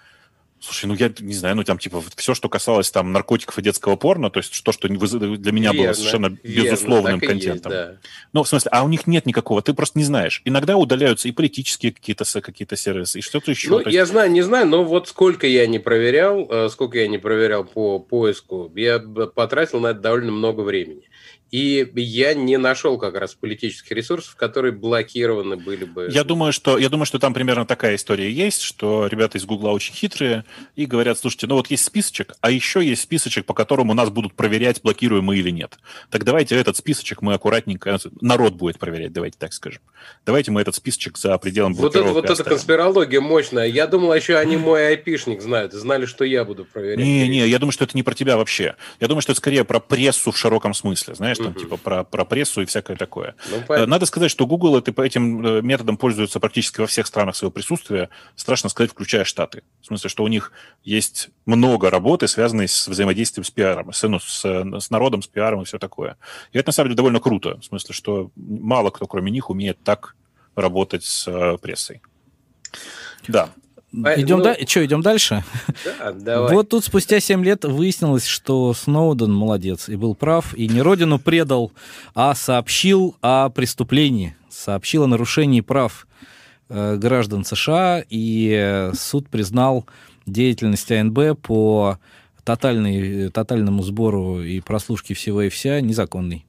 Слушай, 0.65 0.87
ну 0.87 0.95
я 0.95 1.13
не 1.19 1.35
знаю, 1.35 1.55
ну 1.55 1.63
там 1.63 1.77
типа 1.77 2.01
все, 2.15 2.33
что 2.33 2.49
касалось 2.49 2.89
там 2.89 3.11
наркотиков 3.11 3.59
и 3.59 3.61
детского 3.61 3.97
порно, 3.97 4.31
то 4.31 4.39
есть 4.39 4.63
то, 4.63 4.71
что 4.71 4.87
для 4.87 5.51
меня 5.51 5.71
верно, 5.71 5.83
было 5.83 5.93
совершенно 5.93 6.37
верно, 6.41 6.69
безусловным 6.69 7.19
контентом. 7.19 7.71
Есть, 7.71 7.85
да. 7.85 7.97
Ну, 8.33 8.41
в 8.41 8.47
смысле, 8.47 8.69
а 8.71 8.83
у 8.83 8.87
них 8.87 9.05
нет 9.05 9.27
никакого, 9.27 9.61
ты 9.61 9.75
просто 9.75 9.99
не 9.99 10.05
знаешь. 10.05 10.41
Иногда 10.43 10.75
удаляются 10.75 11.27
и 11.27 11.31
политические 11.31 11.91
какие-то 11.91 12.25
какие 12.41 12.67
сервисы, 12.75 13.19
и 13.19 13.21
что-то 13.21 13.51
еще. 13.51 13.69
Ну, 13.69 13.87
я 13.87 14.07
знаю, 14.07 14.31
не 14.31 14.41
знаю, 14.41 14.65
но 14.65 14.83
вот 14.83 15.07
сколько 15.07 15.45
я 15.45 15.67
не 15.67 15.77
проверял, 15.77 16.47
э, 16.49 16.69
сколько 16.69 16.97
я 16.97 17.07
не 17.07 17.19
проверял 17.19 17.63
по 17.63 17.99
поиску, 17.99 18.71
я 18.75 18.97
потратил 18.99 19.79
на 19.79 19.87
это 19.87 19.99
довольно 19.99 20.31
много 20.31 20.61
времени. 20.61 21.03
И 21.51 21.89
я 21.95 22.33
не 22.33 22.57
нашел 22.57 22.97
как 22.97 23.15
раз 23.15 23.35
политических 23.35 23.91
ресурсов, 23.91 24.35
которые 24.35 24.71
блокированы 24.71 25.55
были 25.55 25.85
бы. 25.85 26.09
Я 26.11 26.23
думаю, 26.23 26.51
что, 26.51 26.77
я 26.77 26.89
думаю, 26.89 27.05
что 27.05 27.19
там 27.19 27.33
примерно 27.33 27.65
такая 27.65 27.95
история 27.95 28.31
есть, 28.31 28.61
что 28.61 29.07
ребята 29.07 29.37
из 29.37 29.45
Гугла 29.45 29.69
очень 29.69 29.93
хитрые 29.93 30.43
и 30.75 30.85
говорят, 30.85 31.17
слушайте, 31.17 31.47
ну 31.47 31.55
вот 31.55 31.67
есть 31.67 31.85
списочек, 31.85 32.33
а 32.41 32.51
еще 32.51 32.83
есть 32.83 33.03
списочек, 33.03 33.45
по 33.45 33.53
которому 33.53 33.93
нас 33.93 34.09
будут 34.09 34.33
проверять, 34.33 34.81
блокируем 34.81 35.25
мы 35.25 35.37
или 35.37 35.49
нет. 35.49 35.77
Так 36.09 36.23
давайте 36.23 36.55
этот 36.55 36.77
списочек 36.77 37.21
мы 37.21 37.33
аккуратненько, 37.33 37.99
народ 38.21 38.55
будет 38.55 38.79
проверять, 38.79 39.13
давайте 39.13 39.37
так 39.39 39.53
скажем. 39.53 39.81
Давайте 40.25 40.51
мы 40.51 40.61
этот 40.61 40.75
списочек 40.75 41.17
за 41.17 41.37
пределом 41.37 41.73
Вот, 41.73 41.95
это, 41.95 42.11
вот 42.11 42.29
эта 42.29 42.43
конспирология 42.43 43.21
мощная. 43.21 43.65
Я 43.65 43.87
думал, 43.87 44.13
еще 44.13 44.35
они 44.35 44.57
мой 44.57 44.87
айпишник 44.87 45.41
знают, 45.41 45.73
знали, 45.73 46.05
что 46.05 46.25
я 46.25 46.43
буду 46.43 46.65
проверять. 46.65 46.99
Не-не, 46.99 47.47
я 47.47 47.59
думаю, 47.59 47.71
что 47.71 47.83
это 47.85 47.95
не 47.95 48.03
про 48.03 48.13
тебя 48.13 48.37
вообще. 48.37 48.75
Я 48.99 49.07
думаю, 49.07 49.21
что 49.21 49.31
это 49.31 49.39
скорее 49.39 49.63
про 49.63 49.79
прессу 49.79 50.31
в 50.31 50.37
широком 50.37 50.73
смысле, 50.73 51.15
знаешь, 51.15 51.37
там, 51.45 51.51
угу. 51.53 51.59
типа 51.59 51.77
про, 51.77 52.03
про 52.03 52.25
прессу 52.25 52.61
и 52.61 52.65
всякое 52.65 52.97
такое. 52.97 53.35
Ну, 53.49 53.85
Надо 53.85 54.05
сказать, 54.05 54.31
что 54.31 54.45
Google 54.45 54.77
это, 54.77 54.91
этим 55.03 55.45
э, 55.45 55.61
методом 55.61 55.97
пользуется 55.97 56.39
практически 56.39 56.81
во 56.81 56.87
всех 56.87 57.07
странах 57.07 57.35
своего 57.35 57.51
присутствия, 57.51 58.09
страшно 58.35 58.69
сказать, 58.69 58.91
включая 58.91 59.23
Штаты. 59.23 59.63
В 59.81 59.87
смысле, 59.87 60.09
что 60.09 60.23
у 60.23 60.27
них 60.27 60.51
есть 60.83 61.29
много 61.45 61.89
работы, 61.89 62.27
связанной 62.27 62.67
с 62.67 62.87
взаимодействием 62.87 63.43
с 63.43 63.51
пиаром, 63.51 63.93
с, 63.93 64.07
ну, 64.07 64.19
с, 64.19 64.43
с 64.43 64.89
народом, 64.89 65.21
с 65.21 65.27
пиаром 65.27 65.61
и 65.61 65.65
все 65.65 65.79
такое. 65.79 66.17
И 66.51 66.57
это, 66.57 66.69
на 66.69 66.73
самом 66.73 66.89
деле, 66.89 66.97
довольно 66.97 67.19
круто. 67.19 67.57
В 67.59 67.65
смысле, 67.65 67.93
что 67.93 68.31
мало 68.35 68.89
кто, 68.89 69.07
кроме 69.07 69.31
них, 69.31 69.49
умеет 69.49 69.83
так 69.83 70.15
работать 70.55 71.03
с 71.03 71.27
э, 71.27 71.57
прессой. 71.57 72.01
Да. 73.27 73.49
Идем, 74.17 74.39
ну, 74.39 74.43
да... 74.43 74.55
Что, 74.67 74.85
идем 74.85 75.01
дальше? 75.01 75.43
Да, 75.85 76.11
давай. 76.11 76.53
Вот 76.53 76.69
тут 76.69 76.83
спустя 76.83 77.19
7 77.19 77.43
лет 77.43 77.63
выяснилось, 77.63 78.25
что 78.25 78.73
Сноуден 78.73 79.33
молодец 79.33 79.87
и 79.87 79.95
был 79.95 80.15
прав, 80.15 80.53
и 80.53 80.67
не 80.67 80.81
родину 80.81 81.17
предал, 81.17 81.71
а 82.13 82.35
сообщил 82.35 83.15
о 83.21 83.49
преступлении, 83.49 84.35
сообщил 84.49 85.03
о 85.03 85.07
нарушении 85.07 85.61
прав 85.61 86.07
э, 86.69 86.97
граждан 86.97 87.45
США, 87.45 88.03
и 88.09 88.91
суд 88.93 89.29
признал 89.29 89.85
деятельность 90.25 90.91
АНБ 90.91 91.39
по 91.41 91.97
тотальной, 92.43 93.29
тотальному 93.29 93.81
сбору 93.83 94.41
и 94.41 94.59
прослушке 94.59 95.13
всего 95.13 95.41
и 95.43 95.49
вся 95.49 95.81
незаконной. 95.81 96.45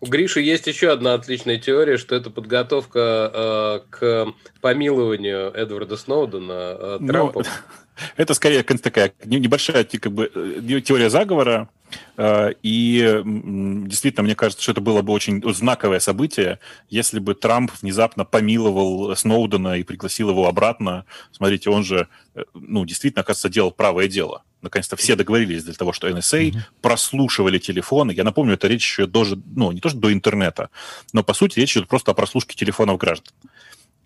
У 0.00 0.06
Гриши 0.06 0.40
есть 0.40 0.66
еще 0.66 0.90
одна 0.90 1.14
отличная 1.14 1.58
теория, 1.58 1.96
что 1.96 2.14
это 2.14 2.30
подготовка 2.30 3.30
э, 3.32 3.80
к 3.90 4.28
помилованию 4.60 5.52
Эдварда 5.52 5.96
Сноудена 5.96 6.76
э, 6.78 6.98
Трампом. 7.06 7.44
Ну, 7.44 7.50
это 8.16 8.34
скорее 8.34 8.62
такая 8.62 9.12
небольшая 9.24 9.84
как 9.84 10.12
бы, 10.12 10.30
э, 10.34 10.80
теория 10.80 11.10
заговора. 11.10 11.68
Э, 12.16 12.52
и 12.62 13.22
действительно, 13.24 14.24
мне 14.24 14.34
кажется, 14.34 14.62
что 14.62 14.72
это 14.72 14.80
было 14.80 15.02
бы 15.02 15.12
очень 15.12 15.42
знаковое 15.54 16.00
событие, 16.00 16.58
если 16.88 17.18
бы 17.18 17.34
Трамп 17.34 17.72
внезапно 17.80 18.24
помиловал 18.24 19.16
Сноудена 19.16 19.78
и 19.78 19.82
пригласил 19.82 20.30
его 20.30 20.46
обратно. 20.46 21.04
Смотрите, 21.32 21.70
он 21.70 21.84
же, 21.84 22.08
э, 22.34 22.42
ну, 22.54 22.84
действительно, 22.84 23.22
оказывается, 23.22 23.48
делал 23.48 23.70
правое 23.70 24.08
дело 24.08 24.42
наконец-то 24.62 24.96
все 24.96 25.16
договорились 25.16 25.64
для 25.64 25.74
того, 25.74 25.92
что 25.92 26.08
NSA 26.08 26.50
mm-hmm. 26.50 26.58
прослушивали 26.82 27.58
телефоны. 27.58 28.12
Я 28.12 28.24
напомню, 28.24 28.54
это 28.54 28.68
речь 28.68 28.84
еще 28.84 29.06
даже, 29.06 29.40
ну, 29.56 29.72
не 29.72 29.80
то, 29.80 29.88
что 29.88 29.98
до 29.98 30.12
интернета, 30.12 30.70
но, 31.12 31.22
по 31.22 31.34
сути, 31.34 31.58
речь 31.58 31.76
идет 31.76 31.88
просто 31.88 32.10
о 32.10 32.14
прослушке 32.14 32.54
телефонов 32.54 32.98
граждан. 32.98 33.32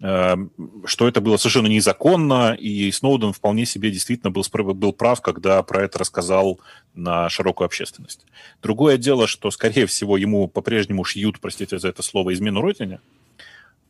Что 0.00 1.08
это 1.08 1.20
было 1.20 1.36
совершенно 1.36 1.68
незаконно, 1.68 2.54
и 2.54 2.90
Сноуден 2.90 3.32
вполне 3.32 3.64
себе 3.64 3.90
действительно 3.90 4.30
был, 4.30 4.44
был 4.74 4.92
прав, 4.92 5.22
когда 5.22 5.62
про 5.62 5.84
это 5.84 5.98
рассказал 6.00 6.60
на 6.94 7.28
широкую 7.30 7.66
общественность. 7.66 8.26
Другое 8.62 8.98
дело, 8.98 9.26
что, 9.26 9.50
скорее 9.50 9.86
всего, 9.86 10.16
ему 10.16 10.48
по-прежнему 10.48 11.04
шьют, 11.04 11.40
простите 11.40 11.78
за 11.78 11.88
это 11.88 12.02
слово, 12.02 12.34
измену 12.34 12.60
родине, 12.60 13.00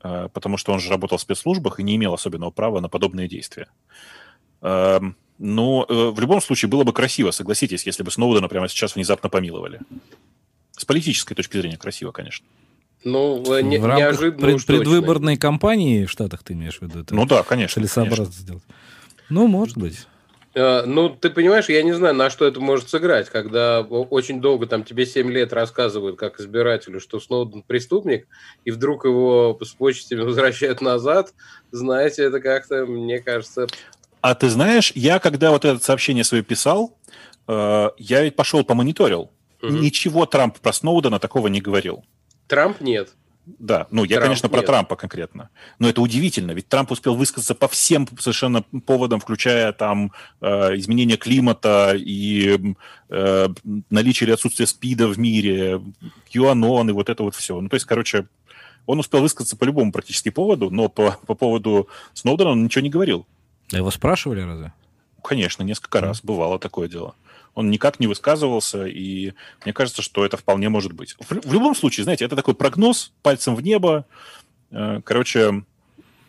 э, 0.03 0.29
потому 0.33 0.57
что 0.57 0.73
он 0.73 0.81
же 0.81 0.91
работал 0.91 1.19
в 1.19 1.23
спецслужбах 1.23 1.81
и 1.81 1.83
не 1.83 1.97
имел 1.97 2.15
особенного 2.15 2.51
права 2.51 2.81
на 2.81 2.89
подобные 2.89 3.27
действия. 3.27 3.69
Эм, 4.61 5.17
но 5.39 5.85
э, 5.89 6.11
в 6.11 6.21
любом 6.21 6.41
случае 6.41 6.69
было 6.69 6.85
бы 6.85 6.93
красиво, 6.93 7.31
согласитесь, 7.31 7.87
если 7.87 8.03
бы 8.03 8.11
Сноудена 8.11 8.49
прямо 8.49 8.69
сейчас 8.69 8.95
внезапно 8.95 9.29
помиловали. 9.29 9.81
С 10.73 10.85
политической 10.85 11.35
точки 11.35 11.57
зрения 11.57 11.77
красиво, 11.77 12.13
конечно. 12.13 12.47
Ну, 13.05 13.43
э, 13.55 13.63
не, 13.63 13.79
в 13.79 13.85
рамках 13.85 14.19
пред, 14.37 14.67
предвыборной 14.67 15.37
кампании 15.37 16.07
в 16.07 16.11
Штатах 16.11 16.43
ты 16.43 16.55
имеешь 16.55 16.79
в 16.79 16.83
виду? 16.83 17.01
Это 17.01 17.15
ну 17.15 17.27
да, 17.27 17.43
конечно. 17.43 17.81
Целесообразно 17.81 18.25
конечно. 18.25 18.43
сделать. 18.43 18.63
Ну, 19.29 19.47
может 19.47 19.77
быть. 19.77 20.07
Э, 20.55 20.85
ну, 20.87 21.11
ты 21.11 21.31
понимаешь, 21.31 21.69
я 21.69 21.83
не 21.83 21.93
знаю, 21.93 22.15
на 22.15 22.31
что 22.31 22.47
это 22.47 22.61
может 22.61 22.89
сыграть, 22.89 23.29
когда 23.29 23.81
очень 23.81 24.41
долго 24.41 24.67
там 24.67 24.85
тебе 24.85 25.05
7 25.05 25.31
лет 25.31 25.53
рассказывают, 25.53 26.17
как 26.17 26.39
избирателю, 26.41 27.01
что 27.01 27.19
Сноуден 27.19 27.63
преступник, 27.63 28.29
и 28.65 28.71
вдруг 28.71 29.05
его 29.05 29.59
с 29.63 29.75
почестями 29.75 30.21
возвращают 30.23 30.81
назад, 30.81 31.35
знаете, 31.73 32.23
это 32.25 32.41
как-то, 32.41 32.87
мне 32.87 33.21
кажется... 33.21 33.67
А 34.21 34.35
ты 34.35 34.49
знаешь, 34.49 34.93
я 34.95 35.19
когда 35.19 35.51
вот 35.51 35.65
это 35.65 35.83
сообщение 35.83 36.25
свое 36.25 36.43
писал, 36.43 36.97
э, 37.49 37.91
я 37.99 38.23
ведь 38.23 38.37
пошел 38.37 38.65
помониторил. 38.65 39.31
Угу. 39.61 39.73
Ничего 39.73 40.25
Трамп 40.25 40.59
про 40.61 40.73
Сноудена 40.73 41.19
такого 41.19 41.49
не 41.49 41.61
говорил. 41.61 42.05
Трамп 42.47 42.81
нет. 42.81 43.15
Да, 43.47 43.87
ну 43.91 44.05
я, 44.05 44.17
Трамп 44.17 44.23
конечно, 44.25 44.49
про 44.49 44.59
нет. 44.59 44.67
Трампа 44.67 44.97
конкретно. 44.97 45.51
Но 45.79 45.89
это 45.89 46.01
удивительно, 46.01 46.53
ведь 46.53 46.69
Трамп 46.69 46.91
успел 46.91 47.15
высказаться 47.15 47.55
по 47.55 47.69
всем 47.69 48.09
совершенно 48.19 48.63
поводам, 48.63 49.21
включая 49.21 49.73
там 49.73 50.13
э, 50.41 50.77
изменение 50.77 51.19
климата 51.19 51.95
и 51.95 52.75
э, 53.11 53.49
наличие 53.91 54.27
или 54.27 54.33
отсутствие 54.33 54.67
СПИДа 54.67 55.09
в 55.09 55.19
мире, 55.19 55.83
QAnon 56.33 56.89
и 56.89 56.93
вот 56.93 57.11
это 57.11 57.23
вот 57.23 57.35
все. 57.35 57.61
Ну, 57.61 57.69
то 57.69 57.75
есть, 57.75 57.85
короче, 57.85 58.27
он 58.87 58.99
успел 58.99 59.21
высказаться 59.21 59.57
по 59.57 59.65
любому 59.65 59.93
практически 59.93 60.31
поводу, 60.31 60.71
но 60.71 60.89
по, 60.89 61.19
по 61.27 61.35
поводу 61.35 61.89
Сноудена 62.15 62.51
он 62.51 62.65
ничего 62.65 62.83
не 62.83 62.91
говорил. 62.91 63.27
А 63.73 63.77
его 63.77 63.91
спрашивали 63.91 64.41
разве? 64.41 64.73
Конечно, 65.23 65.63
несколько 65.63 65.99
mm. 65.99 66.03
раз 66.03 66.23
бывало 66.23 66.59
такое 66.59 66.89
дело 66.89 67.15
он 67.55 67.71
никак 67.71 68.01
не 68.01 68.07
высказывался, 68.07 68.87
и 68.87 69.33
мне 69.65 69.73
кажется, 69.73 70.03
что 70.03 70.25
это 70.25 70.37
вполне 70.37 70.69
может 70.69 70.93
быть. 70.93 71.15
В, 71.21 71.49
в 71.49 71.53
любом 71.53 71.75
случае, 71.75 72.05
знаете, 72.05 72.25
это 72.25 72.37
такой 72.37 72.55
прогноз 72.55 73.13
пальцем 73.23 73.55
в 73.55 73.63
небо. 73.63 74.07
Э, 74.71 75.01
короче, 75.05 75.65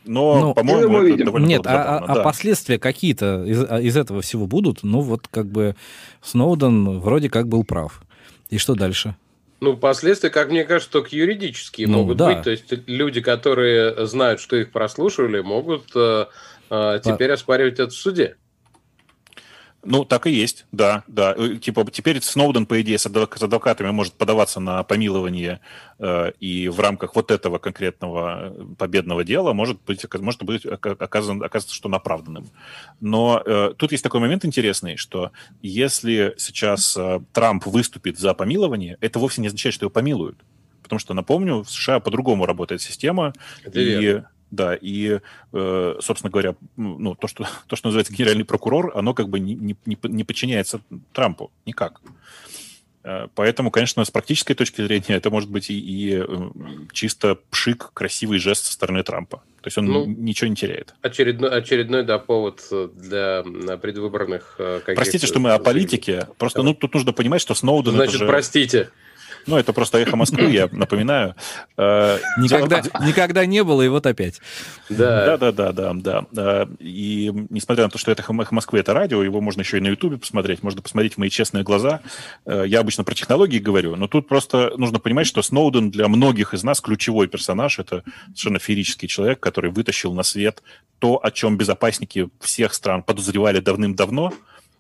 но, 0.06 0.40
ну, 0.40 0.54
по-моему, 0.54 1.02
это 1.02 1.26
довольно 1.26 1.46
Нет, 1.46 1.66
а, 1.66 1.98
а, 1.98 2.08
да. 2.08 2.22
а 2.22 2.24
последствия 2.24 2.78
какие-то 2.78 3.44
из, 3.44 3.64
а, 3.68 3.82
из 3.82 3.98
этого 3.98 4.22
всего 4.22 4.46
будут? 4.48 4.84
Ну, 4.84 5.02
вот 5.02 5.28
как 5.28 5.48
бы 5.48 5.76
Сноуден 6.22 7.00
вроде 7.00 7.30
как 7.30 7.48
был 7.48 7.64
прав. 7.64 8.02
И 8.50 8.58
что 8.58 8.76
дальше? 8.76 9.16
Ну, 9.62 9.76
последствия, 9.76 10.30
как 10.30 10.52
мне 10.52 10.64
кажется, 10.64 10.92
только 10.92 11.16
юридические 11.16 11.88
ну, 11.88 12.00
могут 12.00 12.18
да. 12.18 12.34
быть. 12.34 12.44
То 12.44 12.52
есть 12.52 12.66
люди, 12.88 13.22
которые 13.22 14.06
знают, 14.06 14.40
что 14.40 14.56
их 14.56 14.72
прослушивали, 14.72 15.40
могут 15.40 15.88
э, 15.96 16.26
э, 16.70 17.00
теперь 17.04 17.32
оспаривать 17.32 17.80
это 17.80 17.90
в 17.90 17.94
суде. 17.94 18.36
Ну, 19.86 20.04
так 20.04 20.28
и 20.28 20.32
есть, 20.32 20.66
да, 20.72 21.04
да. 21.08 21.34
Э, 21.38 21.56
типа, 21.56 21.86
теперь 21.92 22.22
Сноуден, 22.22 22.66
по 22.66 22.82
идее, 22.82 22.98
с 22.98 23.06
адвокатами 23.06 23.92
может 23.92 24.14
подаваться 24.14 24.60
на 24.60 24.84
помилование, 24.84 25.60
э, 26.00 26.32
и 26.40 26.68
в 26.70 26.80
рамках 26.80 27.16
вот 27.16 27.32
этого 27.32 27.60
конкретного 27.60 28.50
э, 28.50 28.66
победного 28.78 29.24
дела 29.24 29.54
может 29.54 29.80
быть, 29.86 30.06
может 30.20 30.44
быть 30.44 30.66
оказан, 30.66 31.44
оказаться, 31.44 31.76
что 31.76 31.90
оправданным. 31.90 32.50
Но 33.00 33.42
э, 33.46 33.74
тут 33.78 33.92
есть 33.92 34.04
такой 34.04 34.20
момент 34.20 34.44
интересный, 34.44 34.98
что 34.98 35.32
если 35.62 36.34
сейчас 36.38 36.98
э, 36.98 37.20
Трамп 37.32 37.66
выступит 37.68 38.18
за 38.18 38.34
помилование, 38.34 38.98
это 39.02 39.20
вовсе 39.20 39.42
не 39.42 39.48
означает, 39.48 39.76
что 39.76 39.86
его 39.86 39.92
помилуют. 39.92 40.38
Потому 40.82 41.00
что, 41.00 41.14
напомню, 41.14 41.64
в 41.64 41.70
США 41.70 42.00
по-другому 42.00 42.46
работает 42.46 42.82
система. 42.82 43.34
Это 43.64 43.80
и 43.80 43.86
верно 43.86 44.30
да, 44.56 44.76
и, 44.76 45.20
э, 45.54 45.96
собственно 46.00 46.32
говоря, 46.32 46.56
ну, 46.78 47.16
то, 47.16 47.28
что, 47.28 47.48
то, 47.68 47.76
что 47.76 47.88
называется 47.88 48.14
генеральный 48.14 48.46
прокурор, 48.46 48.92
оно 48.96 49.14
как 49.14 49.30
бы 49.30 49.40
не, 49.40 49.56
не, 49.56 49.78
не 49.86 50.24
подчиняется 50.24 50.82
Трампу 51.14 51.52
никак. 51.66 52.02
Э, 53.04 53.28
поэтому, 53.36 53.72
конечно, 53.72 54.04
с 54.04 54.12
практической 54.12 54.54
точки 54.54 54.82
зрения 54.82 55.16
это 55.16 55.30
может 55.30 55.50
быть 55.50 55.70
и, 55.70 55.80
и 55.80 56.18
э, 56.20 56.26
чисто 56.92 57.38
пшик, 57.52 57.92
красивый 57.94 58.40
жест 58.40 58.66
со 58.66 58.74
стороны 58.74 59.04
Трампа. 59.04 59.38
То 59.62 59.68
есть 59.68 59.78
он 59.78 59.86
ну, 59.86 60.06
ничего 60.06 60.48
не 60.48 60.56
теряет. 60.56 60.96
Очередной, 61.02 61.50
очередной 61.50 62.04
да, 62.04 62.20
повод 62.20 62.62
для 62.96 63.44
предвыборных. 63.82 64.60
Простите, 64.86 65.26
что 65.26 65.40
мы 65.40 65.52
о 65.52 65.60
политике. 65.60 66.28
Просто 66.38 66.62
ну, 66.62 66.74
тут 66.74 66.94
нужно 66.94 67.14
понимать, 67.14 67.42
что 67.42 67.56
Сноуден... 67.56 67.94
Значит, 67.94 68.20
же... 68.20 68.28
простите. 68.28 68.90
Ну, 69.48 69.58
это 69.58 69.74
просто 69.74 70.00
эхо 70.00 70.16
Москвы, 70.16 70.50
я 70.50 70.68
напоминаю. 70.72 71.36
Э, 71.78 72.18
никогда, 72.38 72.82
никогда 73.02 73.46
не 73.46 73.64
было, 73.64 73.82
и 73.82 73.88
вот 73.88 74.06
опять. 74.06 74.42
Да. 74.90 75.38
да, 75.38 75.52
да, 75.52 75.72
да, 75.72 75.94
да, 75.94 76.26
да. 76.32 76.68
И 76.80 77.32
несмотря 77.50 77.86
на 77.86 77.90
то, 77.90 77.98
что 77.98 78.12
это 78.12 78.22
эхо 78.22 78.34
Москвы, 78.34 78.80
это 78.80 78.94
радио, 78.94 79.24
его 79.24 79.42
можно 79.42 79.62
еще 79.62 79.78
и 79.78 79.82
на 79.82 79.88
Ютубе 79.90 80.18
посмотреть, 80.18 80.64
можно 80.64 80.82
посмотреть 80.82 81.16
в 81.16 81.18
мои 81.18 81.30
честные 81.30 81.64
глаза. 81.64 82.02
Э, 82.46 82.64
я 82.66 82.80
обычно 82.80 83.04
про 83.04 83.14
технологии 83.14 83.60
говорю, 83.60 83.96
но 83.96 84.08
тут 84.08 84.28
просто 84.28 84.74
нужно 84.78 85.00
понимать, 85.00 85.28
что 85.28 85.42
Сноуден 85.42 85.92
для 85.92 86.08
многих 86.08 86.54
из 86.54 86.64
нас 86.64 86.82
ключевой 86.82 87.28
персонаж. 87.28 87.80
Это 87.80 88.04
совершенно 88.28 88.60
феерический 88.60 89.08
человек, 89.08 89.40
который 89.40 89.72
вытащил 89.72 90.14
на 90.14 90.24
свет 90.24 90.64
то, 91.00 91.20
о 91.22 91.32
чем 91.32 91.58
безопасники 91.58 92.30
всех 92.40 92.74
стран 92.74 93.04
подозревали 93.04 93.60
давным-давно, 93.60 94.34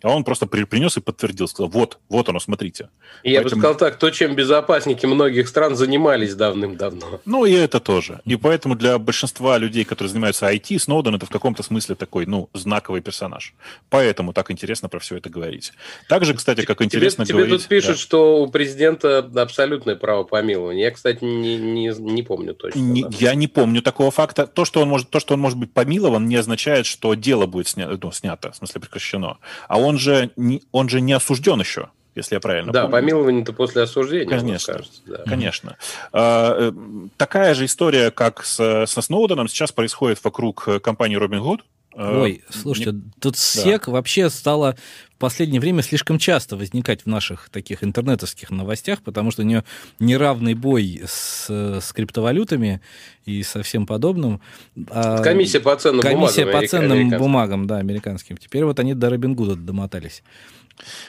а 0.06 0.10
он 0.10 0.24
просто 0.24 0.46
при, 0.46 0.66
принес 0.66 0.98
и 0.98 1.02
подтвердил, 1.02 1.48
сказал, 1.48 1.68
вот, 1.70 1.98
вот 2.10 2.30
оно, 2.30 2.40
смотрите. 2.40 2.90
И 3.24 3.32
я 3.32 3.42
бы 3.42 3.50
сказал 3.50 3.74
так, 3.76 3.98
то, 3.98 4.12
чем 4.12 4.36
безопасники 4.36 5.08
многих 5.08 5.48
стран 5.48 5.76
занимались 5.76 6.36
давным-давно. 6.36 7.22
Ну, 7.26 7.46
и 7.46 7.54
это 7.54 7.80
тоже. 7.80 8.22
И 8.24 8.36
поэтому 8.36 8.76
для 8.76 9.00
большинства 9.00 9.58
людей, 9.58 9.84
которые 9.84 10.12
занимаются 10.12 10.46
IT, 10.46 10.78
Сноуден 10.78 11.16
это 11.16 11.26
в 11.26 11.30
каком-то 11.30 11.64
смысле 11.64 11.96
такой, 11.96 12.28
ну, 12.28 12.50
знаковый 12.54 13.02
персонаж. 13.02 13.56
Поэтому 13.90 14.32
так 14.32 14.52
интересно 14.52 14.90
про 14.90 15.00
все 15.00 15.18
это 15.18 15.32
говорить. 15.32 15.74
Также, 16.08 16.36
кстати, 16.36 16.66
как 16.66 16.84
интересно 16.84 17.26
тебе 17.26 17.40
говорить... 17.40 17.54
Тебе 17.54 17.60
тут 17.62 17.68
пишут, 17.68 17.96
да. 17.96 18.02
что 18.02 18.44
у 18.44 18.48
президента 18.48 19.28
абсолютное 19.36 19.96
право 19.96 20.24
помилования. 20.24 20.84
Я, 20.84 20.92
кстати, 20.92 21.24
не, 21.24 21.58
не, 21.58 21.88
не 21.98 22.22
помню 22.22 22.54
точно. 22.54 22.78
Не, 22.78 23.08
я 23.10 23.34
не 23.34 23.48
помню 23.48 23.82
такого 23.82 24.12
факта. 24.12 24.46
То 24.46 24.66
что, 24.66 24.82
он 24.82 24.90
может, 24.90 25.10
то, 25.10 25.20
что 25.20 25.34
он 25.34 25.40
может 25.40 25.58
быть 25.58 25.74
помилован, 25.74 26.28
не 26.28 26.36
означает, 26.36 26.86
что 26.86 27.16
дело 27.16 27.48
будет 27.48 27.68
сня, 27.68 27.90
ну, 28.00 28.12
снято, 28.12 28.52
в 28.52 28.56
смысле 28.56 28.82
прекращено. 28.82 29.40
А 29.68 29.80
он 29.80 29.95
же, 29.98 30.32
не, 30.36 30.64
он 30.72 30.90
же 30.90 31.02
не 31.02 31.14
осужден 31.14 31.60
еще 31.60 31.90
если 32.16 32.36
я 32.36 32.40
правильно 32.40 32.72
да, 32.72 32.84
помню. 32.84 32.96
Да, 32.96 33.02
помилование-то 33.02 33.54
после 33.54 33.82
осуждения. 33.84 34.30
Конечно, 34.30 34.74
кажется, 34.74 35.02
да. 35.06 35.18
конечно. 35.26 35.78
А, 36.14 36.56
э, 36.58 36.72
такая 37.18 37.54
же 37.54 37.66
история, 37.66 38.10
как 38.10 38.46
с, 38.46 38.86
со 38.88 39.02
Сноуденом, 39.02 39.50
сейчас 39.50 39.74
происходит 39.74 40.24
вокруг 40.24 40.82
компании 40.82 41.20
Robinhood. 41.20 41.60
А, 41.98 42.22
Ой, 42.22 42.44
слушайте, 42.50 42.92
Мне... 42.92 43.04
тут 43.22 43.36
да. 43.36 43.40
СЕК 43.40 43.88
вообще 43.88 44.30
стало 44.30 44.76
в 45.16 45.18
последнее 45.18 45.62
время 45.62 45.82
слишком 45.82 46.20
часто 46.20 46.58
возникать 46.58 47.04
в 47.04 47.06
наших 47.06 47.50
таких 47.50 47.86
интернетовских 47.86 48.52
новостях, 48.52 49.02
потому 49.02 49.32
что 49.32 49.44
у 49.44 49.46
нее 49.46 49.64
неравный 50.00 50.56
бой 50.56 51.04
с, 51.06 51.50
с 51.50 51.94
криптовалютами 51.94 52.82
и 53.26 53.44
со 53.44 53.64
всем 53.64 53.88
подобным. 53.88 54.42
А 54.90 55.20
комиссия 55.20 55.62
по 55.62 55.74
ценным 55.78 56.02
комиссия 56.02 56.44
бумагам. 56.44 56.60
Комиссия 56.60 56.78
по 56.78 56.88
ценным 56.88 57.10
бумагам, 57.18 57.68
да, 57.68 57.78
американским. 57.78 58.36
Теперь 58.36 58.66
вот 58.66 58.78
они 58.80 58.94
до 58.94 59.10
Робингуда 59.10 59.56
домотались. 59.56 60.22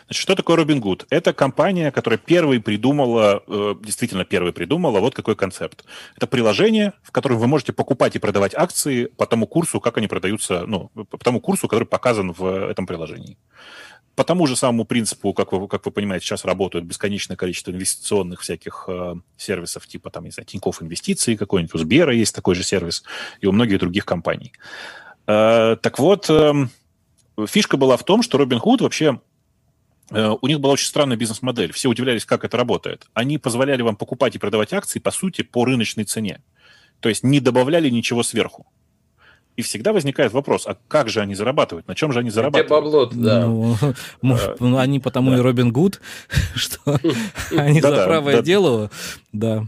Значит, 0.06 0.22
что 0.22 0.34
такое 0.34 0.56
Robinhood? 0.56 1.06
Это 1.10 1.32
компания, 1.32 1.90
которая 1.90 2.18
первой 2.18 2.60
придумала, 2.60 3.42
э, 3.46 3.74
действительно 3.82 4.24
первой 4.24 4.52
придумала 4.52 5.00
вот 5.00 5.14
какой 5.14 5.36
концепт. 5.36 5.84
Это 6.16 6.26
приложение, 6.26 6.92
в 7.02 7.10
котором 7.10 7.38
вы 7.38 7.46
можете 7.46 7.72
покупать 7.72 8.16
и 8.16 8.18
продавать 8.18 8.54
акции 8.54 9.06
по 9.06 9.26
тому 9.26 9.46
курсу, 9.46 9.80
как 9.80 9.98
они 9.98 10.06
продаются, 10.06 10.64
ну, 10.66 10.88
по 10.88 11.18
тому 11.18 11.40
курсу, 11.40 11.68
который 11.68 11.84
показан 11.84 12.32
в 12.32 12.68
этом 12.68 12.86
приложении. 12.86 13.36
По 14.14 14.24
тому 14.24 14.46
же 14.46 14.56
самому 14.56 14.86
принципу, 14.86 15.34
как 15.34 15.52
вы, 15.52 15.68
как 15.68 15.84
вы 15.84 15.92
понимаете, 15.92 16.24
сейчас 16.24 16.46
работают 16.46 16.86
бесконечное 16.86 17.36
количество 17.36 17.70
инвестиционных 17.70 18.40
всяких 18.40 18.86
э, 18.88 19.16
сервисов, 19.36 19.86
типа 19.86 20.08
там, 20.08 20.24
не 20.24 20.30
знаю, 20.30 20.46
Тинькофф 20.46 20.82
Инвестиции 20.82 21.36
какой-нибудь, 21.36 21.74
у 21.74 21.78
Сбера 21.78 22.14
есть 22.14 22.34
такой 22.34 22.54
же 22.54 22.62
сервис, 22.62 23.04
и 23.42 23.46
у 23.46 23.52
многих 23.52 23.78
других 23.78 24.06
компаний. 24.06 24.52
Э, 25.26 25.76
так 25.82 25.98
вот, 25.98 26.30
э, 26.30 26.54
фишка 27.46 27.76
была 27.76 27.98
в 27.98 28.04
том, 28.04 28.22
что 28.22 28.38
Robinhood 28.38 28.82
вообще 28.82 29.20
у 30.10 30.46
них 30.46 30.60
была 30.60 30.74
очень 30.74 30.86
странная 30.86 31.16
бизнес-модель. 31.16 31.72
Все 31.72 31.88
удивлялись, 31.88 32.24
как 32.24 32.44
это 32.44 32.56
работает. 32.56 33.06
Они 33.14 33.38
позволяли 33.38 33.82
вам 33.82 33.96
покупать 33.96 34.36
и 34.36 34.38
продавать 34.38 34.72
акции, 34.72 34.98
по 34.98 35.10
сути, 35.10 35.42
по 35.42 35.64
рыночной 35.64 36.04
цене. 36.04 36.42
То 37.00 37.08
есть 37.08 37.24
не 37.24 37.40
добавляли 37.40 37.90
ничего 37.90 38.22
сверху. 38.22 38.66
И 39.56 39.62
всегда 39.62 39.94
возникает 39.94 40.32
вопрос, 40.32 40.66
а 40.66 40.76
как 40.86 41.08
же 41.08 41.20
они 41.20 41.34
зарабатывают? 41.34 41.88
На 41.88 41.94
чем 41.94 42.12
же 42.12 42.18
они 42.18 42.28
зарабатывают? 42.28 42.66
Где 42.66 42.74
бабло 42.74 43.06
да. 43.06 43.46
Ну, 43.46 43.76
может, 44.22 44.60
ну, 44.60 44.76
они 44.76 45.00
потому 45.00 45.30
да. 45.30 45.38
и 45.38 45.40
Робин 45.40 45.72
Гуд, 45.72 46.00
что 46.54 47.00
они 47.56 47.80
за 47.80 48.04
правое 48.04 48.42
дело, 48.42 48.90
да. 49.32 49.64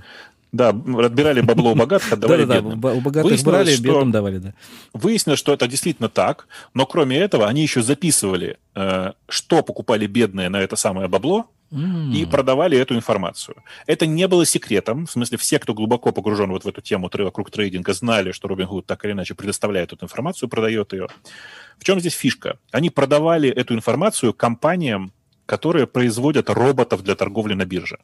Да, 0.50 0.70
отбирали 0.70 1.42
бабло 1.42 1.72
у 1.72 1.74
богатых, 1.74 2.12
отдавали 2.12 2.44
да, 2.44 2.56
бедным. 2.56 2.80
Да, 2.80 2.92
у 2.92 3.00
богатых 3.00 3.42
брали, 3.42 3.76
бедным 3.76 4.10
давали, 4.10 4.38
да. 4.38 4.54
Выяснилось, 4.94 5.38
что 5.38 5.52
это 5.52 5.66
действительно 5.66 6.08
так, 6.08 6.48
но 6.72 6.86
кроме 6.86 7.18
этого 7.18 7.46
они 7.46 7.62
еще 7.62 7.82
записывали, 7.82 8.56
э, 8.74 9.12
что 9.28 9.62
покупали 9.62 10.06
бедные 10.06 10.48
на 10.48 10.60
это 10.60 10.76
самое 10.76 11.08
бабло, 11.08 11.46
Mm. 11.70 12.14
и 12.14 12.24
продавали 12.24 12.78
эту 12.78 12.94
информацию. 12.94 13.62
Это 13.86 14.06
не 14.06 14.26
было 14.26 14.46
секретом, 14.46 15.04
в 15.04 15.10
смысле 15.10 15.36
все, 15.36 15.58
кто 15.58 15.74
глубоко 15.74 16.12
погружен 16.12 16.50
вот 16.50 16.64
в 16.64 16.68
эту 16.68 16.80
тему 16.80 17.10
вокруг 17.12 17.50
трейдинга, 17.50 17.92
знали, 17.92 18.32
что 18.32 18.48
Robinhood 18.48 18.84
так 18.86 19.04
или 19.04 19.12
иначе 19.12 19.34
предоставляет 19.34 19.92
эту 19.92 20.06
информацию, 20.06 20.48
продает 20.48 20.94
ее. 20.94 21.08
В 21.78 21.84
чем 21.84 22.00
здесь 22.00 22.14
фишка? 22.14 22.58
Они 22.70 22.88
продавали 22.88 23.50
эту 23.50 23.74
информацию 23.74 24.32
компаниям, 24.32 25.12
которые 25.44 25.86
производят 25.86 26.48
роботов 26.48 27.02
для 27.02 27.14
торговли 27.14 27.52
на 27.52 27.66
бирже. 27.66 27.98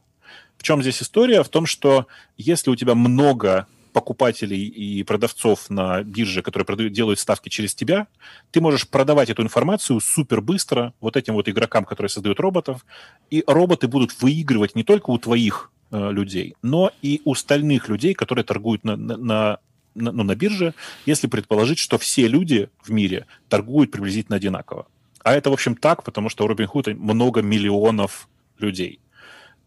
В 0.57 0.63
чем 0.63 0.81
здесь 0.81 1.01
история? 1.01 1.43
В 1.43 1.49
том, 1.49 1.65
что 1.65 2.07
если 2.37 2.69
у 2.69 2.75
тебя 2.75 2.95
много 2.95 3.67
покупателей 3.95 4.67
и 4.67 5.03
продавцов 5.03 5.69
на 5.69 6.03
бирже, 6.03 6.41
которые 6.41 6.65
продают, 6.65 6.91
делают 6.91 7.17
ставки 7.17 7.47
через 7.47 7.73
тебя, 7.73 8.07
ты 8.51 8.59
можешь 8.59 8.89
продавать 8.89 9.29
эту 9.29 9.41
информацию 9.41 10.01
супер 10.01 10.41
быстро 10.41 10.93
вот 10.99 11.15
этим 11.15 11.35
вот 11.35 11.47
игрокам, 11.47 11.85
которые 11.85 12.09
создают 12.09 12.41
роботов, 12.41 12.85
и 13.29 13.41
роботы 13.47 13.87
будут 13.87 14.21
выигрывать 14.21 14.75
не 14.75 14.83
только 14.83 15.11
у 15.11 15.17
твоих 15.17 15.71
э, 15.91 16.11
людей, 16.11 16.55
но 16.61 16.91
и 17.01 17.21
у 17.23 17.31
остальных 17.31 17.87
людей, 17.87 18.13
которые 18.13 18.43
торгуют 18.43 18.83
на, 18.83 18.97
на, 18.97 19.17
на 19.17 19.59
на, 19.95 20.11
ну, 20.11 20.23
на 20.23 20.35
бирже, 20.35 20.73
если 21.05 21.27
предположить, 21.27 21.79
что 21.79 21.97
все 21.97 22.27
люди 22.27 22.69
в 22.83 22.91
мире 22.91 23.25
торгуют 23.47 23.91
приблизительно 23.91 24.35
одинаково. 24.35 24.87
А 25.23 25.33
это, 25.33 25.49
в 25.49 25.53
общем, 25.53 25.75
так, 25.75 26.03
потому 26.03 26.29
что 26.29 26.45
у 26.45 26.49
Robinhood 26.49 26.93
много 26.95 27.41
миллионов 27.41 28.27
людей. 28.59 28.99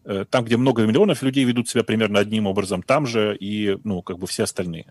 Э, 0.05 0.25
там, 0.29 0.45
где 0.45 0.57
много 0.57 0.85
миллионов 0.85 1.21
людей 1.21 1.43
ведут 1.43 1.69
себя 1.69 1.83
примерно 1.83 2.19
одним 2.19 2.47
образом, 2.47 2.81
там 2.81 3.05
же 3.05 3.35
и, 3.39 3.77
ну, 3.83 4.01
как 4.01 4.17
бы 4.17 4.27
все 4.27 4.43
остальные. 4.43 4.85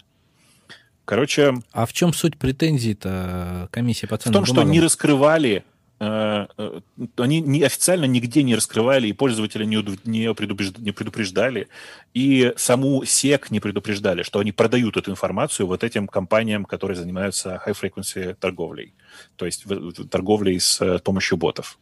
Короче... 1.05 1.55
А 1.73 1.87
в 1.87 1.93
чем 1.93 2.13
суть 2.13 2.39
претензий-то 2.39 3.69
комиссии 3.71 4.07
по 4.07 4.19
ценным 4.19 4.45
В 4.45 4.47
том, 4.47 4.55
бумагам? 4.55 4.69
что 4.69 4.73
не 4.73 4.81
раскрывали, 4.81 5.65
э, 5.99 6.47
э, 6.59 6.81
они 7.17 7.41
не, 7.41 7.63
официально 7.63 8.05
нигде 8.05 8.43
не 8.43 8.55
раскрывали, 8.55 9.09
и 9.09 9.15
пользователя 9.15 9.65
не, 9.65 9.83
не, 10.05 10.35
предупреждали, 10.35 10.85
не 10.85 10.93
предупреждали, 10.93 11.69
и 12.13 12.53
саму 12.57 13.03
СЕК 13.07 13.51
не 13.51 13.61
предупреждали, 13.61 14.23
что 14.23 14.39
они 14.39 14.53
продают 14.53 14.99
эту 14.99 15.11
информацию 15.11 15.67
вот 15.67 15.83
этим 15.83 16.07
компаниям, 16.07 16.67
которые 16.67 16.99
занимаются 16.99 17.63
high-frequency 17.67 18.35
торговлей, 18.35 18.93
то 19.37 19.47
есть 19.47 19.65
торговлей 20.11 20.61
с 20.61 20.99
помощью 20.99 21.39
ботов. 21.39 21.79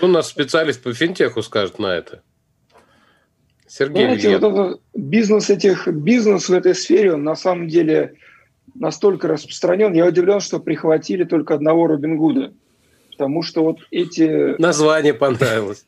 У 0.00 0.06
нас 0.06 0.28
специалист 0.28 0.82
по 0.82 0.94
финтеху 0.94 1.42
скажет 1.42 1.78
на 1.78 1.88
это. 1.88 2.22
Сергей 3.76 4.04
Знаете, 4.04 4.38
вот 4.38 4.52
этот 4.52 4.80
бизнес 4.94 5.50
этих 5.50 5.88
бизнес 5.88 6.48
в 6.48 6.52
этой 6.52 6.76
сфере, 6.76 7.14
он 7.14 7.24
на 7.24 7.34
самом 7.34 7.66
деле 7.66 8.14
настолько 8.76 9.26
распространен. 9.26 9.92
Я 9.94 10.06
удивлен, 10.06 10.38
что 10.38 10.60
прихватили 10.60 11.24
только 11.24 11.54
одного 11.54 11.88
Робин 11.88 12.16
Гуда. 12.16 12.52
Потому 13.10 13.42
что 13.42 13.64
вот 13.64 13.80
эти... 13.90 14.60
Название 14.60 15.12
понравилось. 15.12 15.86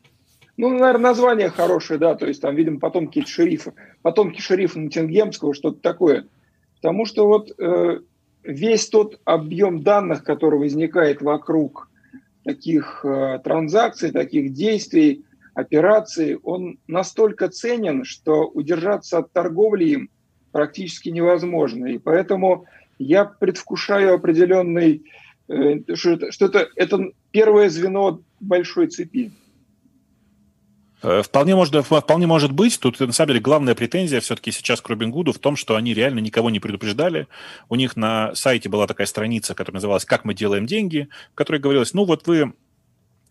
Ну, 0.57 0.67
наверное, 0.71 1.11
название 1.11 1.49
хорошее, 1.49 1.97
да, 1.97 2.15
то 2.15 2.27
есть 2.27 2.41
там, 2.41 2.55
видимо, 2.57 2.81
потомки 2.81 3.23
шерифа, 3.25 3.71
потомки 4.01 4.41
шерифа 4.41 4.79
Ноттингемского, 4.79 5.53
что-то 5.53 5.79
такое. 5.79 6.25
Потому 6.81 7.05
что 7.05 7.25
вот 7.25 7.57
э, 7.57 7.99
весь 8.43 8.89
тот 8.89 9.17
объем 9.23 9.83
данных, 9.83 10.25
который 10.25 10.59
возникает 10.59 11.21
вокруг 11.21 11.89
таких 12.43 13.05
э, 13.05 13.39
транзакций, 13.41 14.11
таких 14.11 14.51
действий, 14.51 15.23
операции, 15.57 16.39
он 16.43 16.77
настолько 16.87 17.49
ценен, 17.49 18.05
что 18.05 18.47
удержаться 18.47 19.17
от 19.17 19.33
торговли 19.33 19.85
им 19.85 20.09
практически 20.51 21.09
невозможно. 21.09 21.87
И 21.87 21.97
поэтому 21.97 22.65
я 22.99 23.25
предвкушаю 23.25 24.13
определенный, 24.13 25.03
э, 25.47 25.95
что, 25.95 26.45
это, 26.45 26.69
это, 26.75 27.11
первое 27.31 27.69
звено 27.69 28.21
большой 28.39 28.85
цепи. 28.87 29.31
Э, 31.01 31.23
вполне 31.23 31.55
может, 31.55 31.83
вполне 31.83 32.27
может 32.27 32.51
быть. 32.51 32.79
Тут, 32.79 32.99
на 32.99 33.11
самом 33.11 33.29
деле, 33.29 33.39
главная 33.39 33.73
претензия 33.73 34.19
все-таки 34.19 34.51
сейчас 34.51 34.79
к 34.79 34.89
Робин 34.89 35.09
Гуду 35.09 35.33
в 35.33 35.39
том, 35.39 35.55
что 35.55 35.75
они 35.75 35.95
реально 35.95 36.19
никого 36.19 36.51
не 36.51 36.59
предупреждали. 36.59 37.27
У 37.67 37.75
них 37.75 37.95
на 37.95 38.35
сайте 38.35 38.69
была 38.69 38.85
такая 38.85 39.07
страница, 39.07 39.55
которая 39.55 39.77
называлась 39.77 40.05
«Как 40.05 40.23
мы 40.23 40.35
делаем 40.35 40.67
деньги», 40.67 41.09
в 41.31 41.35
которой 41.35 41.59
говорилось, 41.59 41.95
ну 41.95 42.05
вот 42.05 42.27
вы 42.27 42.53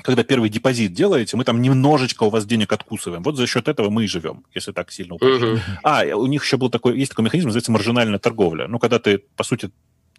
когда 0.02 0.22
первый 0.22 0.48
депозит 0.50 0.92
делаете, 0.92 1.36
мы 1.36 1.44
там 1.44 1.60
немножечко 1.62 2.24
у 2.24 2.30
вас 2.30 2.46
денег 2.46 2.72
откусываем. 2.72 3.22
Вот 3.22 3.36
за 3.36 3.46
счет 3.46 3.68
этого 3.68 3.90
мы 3.90 4.04
и 4.04 4.06
живем, 4.06 4.44
если 4.54 4.72
так 4.72 4.92
сильно 4.92 5.14
упрощать. 5.14 5.42
Uh-huh. 5.42 5.60
А, 5.82 6.04
у 6.16 6.26
них 6.26 6.44
еще 6.44 6.56
был 6.56 6.70
такой, 6.70 6.98
есть 6.98 7.10
такой 7.10 7.24
механизм, 7.24 7.48
называется 7.48 7.72
маржинальная 7.72 8.18
торговля. 8.18 8.68
Ну, 8.68 8.78
когда 8.78 8.98
ты, 8.98 9.18
по 9.18 9.44
сути, 9.44 9.70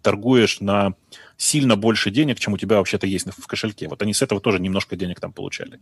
торгуешь 0.02 0.60
на 0.60 0.94
сильно 1.36 1.76
больше 1.76 2.10
денег, 2.10 2.38
чем 2.38 2.54
у 2.54 2.58
тебя 2.58 2.76
вообще-то 2.76 3.06
есть 3.06 3.26
в 3.36 3.46
кошельке. 3.46 3.88
Вот 3.88 4.02
они 4.02 4.14
с 4.14 4.22
этого 4.22 4.40
тоже 4.40 4.60
немножко 4.60 4.96
денег 4.96 5.20
там 5.20 5.32
получали. 5.32 5.80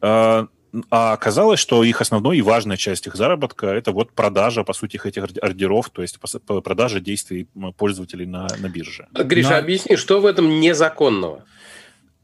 А, 0.00 0.48
а 0.90 1.12
оказалось, 1.12 1.60
что 1.60 1.84
их 1.84 2.00
основной 2.00 2.38
и 2.38 2.42
важная 2.42 2.76
часть 2.76 3.06
их 3.06 3.14
заработка– 3.14 3.66
это 3.68 3.92
вот 3.92 4.12
продажа, 4.12 4.64
по 4.64 4.72
сути, 4.72 4.98
этих 5.04 5.24
ордеров, 5.42 5.90
то 5.90 6.02
есть 6.02 6.18
продажа 6.46 7.00
действий 7.00 7.46
пользователей 7.76 8.26
на, 8.26 8.48
на 8.58 8.68
бирже. 8.68 9.06
Гриша, 9.12 9.50
на... 9.50 9.58
объясни, 9.58 9.96
что 9.96 10.20
в 10.20 10.26
этом 10.26 10.60
незаконного? 10.60 11.44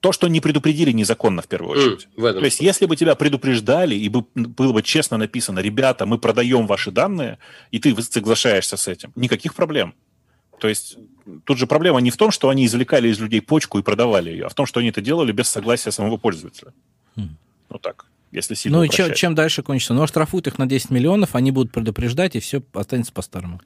То, 0.01 0.13
что 0.13 0.29
не 0.29 0.41
предупредили, 0.41 0.93
незаконно 0.93 1.43
в 1.43 1.49
первую 1.49 1.73
очередь. 1.73 2.09
Mm, 2.17 2.21
в 2.21 2.25
этом 2.25 2.41
то 2.41 2.45
есть, 2.45 2.61
если 2.61 2.87
бы 2.87 2.97
тебя 2.97 3.15
предупреждали, 3.15 3.95
и 3.95 4.09
бы, 4.09 4.25
было 4.35 4.73
бы 4.73 4.83
честно 4.83 5.17
написано, 5.17 5.59
ребята, 5.59 6.07
мы 6.07 6.19
продаем 6.19 6.67
ваши 6.67 6.91
данные, 6.91 7.39
и 7.71 7.79
ты 7.79 8.01
соглашаешься 8.03 8.77
с 8.77 8.87
этим, 8.87 9.13
никаких 9.17 9.55
проблем. 9.55 9.95
То 10.61 10.69
есть 10.69 10.99
тут 11.45 11.59
же 11.59 11.67
проблема 11.67 12.01
не 12.01 12.11
в 12.11 12.17
том, 12.17 12.31
что 12.31 12.49
они 12.49 12.67
извлекали 12.67 13.09
из 13.09 13.19
людей 13.19 13.41
почку 13.41 13.79
и 13.79 13.83
продавали 13.83 14.31
ее, 14.31 14.47
а 14.47 14.49
в 14.49 14.55
том, 14.55 14.67
что 14.67 14.81
они 14.81 14.91
это 14.91 15.01
делали 15.01 15.33
без 15.33 15.49
согласия 15.49 15.91
самого 15.91 16.17
пользователя. 16.17 16.73
Mm. 17.17 17.29
Ну 17.71 17.79
так, 17.79 18.07
если 18.31 18.55
сильно 18.55 18.79
Ну 18.79 18.85
и 18.85 18.89
чем, 18.89 19.15
чем 19.15 19.35
дальше 19.35 19.63
кончится? 19.63 19.95
Ну, 19.95 20.03
оштрафуют 20.03 20.47
их 20.47 20.59
на 20.59 20.67
10 20.67 20.91
миллионов, 20.91 21.35
они 21.35 21.51
будут 21.51 21.73
предупреждать, 21.73 22.37
и 22.37 22.41
все 22.41 22.63
останется 22.73 23.13
по-старому. 23.13 23.61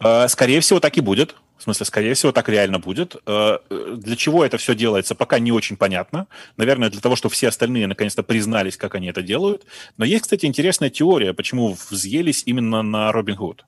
А, 0.00 0.28
скорее 0.28 0.60
всего, 0.60 0.80
так 0.80 0.96
и 0.96 1.00
будет. 1.00 1.36
В 1.56 1.62
смысле, 1.64 1.86
скорее 1.86 2.14
всего, 2.14 2.30
так 2.30 2.48
реально 2.48 2.78
будет. 2.78 3.16
А, 3.26 3.60
для 3.68 4.16
чего 4.16 4.44
это 4.44 4.58
все 4.58 4.74
делается, 4.74 5.14
пока 5.14 5.38
не 5.38 5.52
очень 5.52 5.76
понятно. 5.76 6.26
Наверное, 6.56 6.90
для 6.90 7.00
того, 7.00 7.16
чтобы 7.16 7.34
все 7.34 7.48
остальные 7.48 7.86
наконец-то 7.86 8.22
признались, 8.22 8.76
как 8.76 8.94
они 8.94 9.08
это 9.08 9.22
делают. 9.22 9.64
Но 9.96 10.04
есть, 10.04 10.22
кстати, 10.22 10.46
интересная 10.46 10.90
теория, 10.90 11.32
почему 11.32 11.76
взъелись 11.90 12.42
именно 12.46 12.82
на 12.82 13.10
Robinhood. 13.10 13.60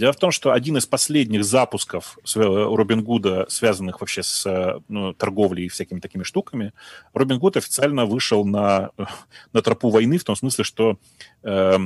Дело 0.00 0.12
в 0.12 0.16
том, 0.16 0.30
что 0.30 0.52
один 0.52 0.78
из 0.78 0.86
последних 0.86 1.44
запусков 1.44 2.18
Робин 2.34 3.04
Гуда, 3.04 3.44
связанных 3.50 4.00
вообще 4.00 4.22
с 4.22 4.80
ну, 4.88 5.12
торговлей 5.12 5.66
и 5.66 5.68
всякими 5.68 6.00
такими 6.00 6.22
штуками, 6.22 6.72
Робин 7.12 7.38
Гуд 7.38 7.58
официально 7.58 8.06
вышел 8.06 8.46
на, 8.46 8.92
на 9.52 9.60
тропу 9.60 9.90
войны 9.90 10.16
в 10.16 10.24
том 10.24 10.36
смысле, 10.36 10.64
что 10.64 10.98
э, 11.42 11.78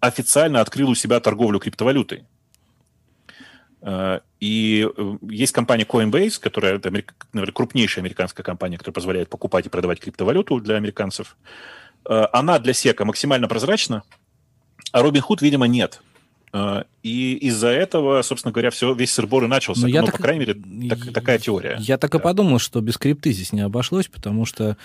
официально 0.00 0.62
открыл 0.62 0.88
у 0.88 0.94
себя 0.94 1.20
торговлю 1.20 1.58
криптовалютой. 1.58 2.24
Э, 3.82 4.20
и 4.40 4.88
э, 4.96 5.16
есть 5.22 5.52
компания 5.52 5.84
Coinbase, 5.84 6.40
которая, 6.40 6.76
это, 6.76 6.90
наверное, 6.90 7.52
крупнейшая 7.52 8.02
американская 8.02 8.44
компания, 8.44 8.78
которая 8.78 8.94
позволяет 8.94 9.28
покупать 9.28 9.66
и 9.66 9.68
продавать 9.68 10.00
криптовалюту 10.00 10.60
для 10.60 10.76
американцев. 10.76 11.36
Э, 12.08 12.26
она 12.32 12.58
для 12.58 12.72
сека 12.72 13.04
максимально 13.04 13.48
прозрачна, 13.48 14.02
а 14.92 15.02
Robinhood, 15.02 15.38
видимо, 15.40 15.66
нет. 15.66 16.00
А, 16.52 16.84
и 17.02 17.34
из-за 17.34 17.68
этого, 17.68 18.20
собственно 18.22 18.52
говоря, 18.52 18.70
все, 18.70 18.92
весь 18.92 19.12
сырбор 19.12 19.44
и 19.44 19.46
начался. 19.46 19.82
Но 19.82 19.86
ну, 19.86 19.94
я 19.94 20.00
ну, 20.00 20.06
так, 20.06 20.16
по 20.16 20.22
крайней 20.22 20.40
мере, 20.40 20.88
так, 20.88 21.12
такая 21.12 21.38
теория. 21.38 21.76
Я 21.78 21.98
так 21.98 22.10
да. 22.10 22.18
и 22.18 22.20
подумал, 22.20 22.58
что 22.58 22.80
без 22.80 22.98
крипты 22.98 23.30
здесь 23.32 23.52
не 23.52 23.60
обошлось, 23.60 24.08
потому 24.08 24.44
что 24.44 24.76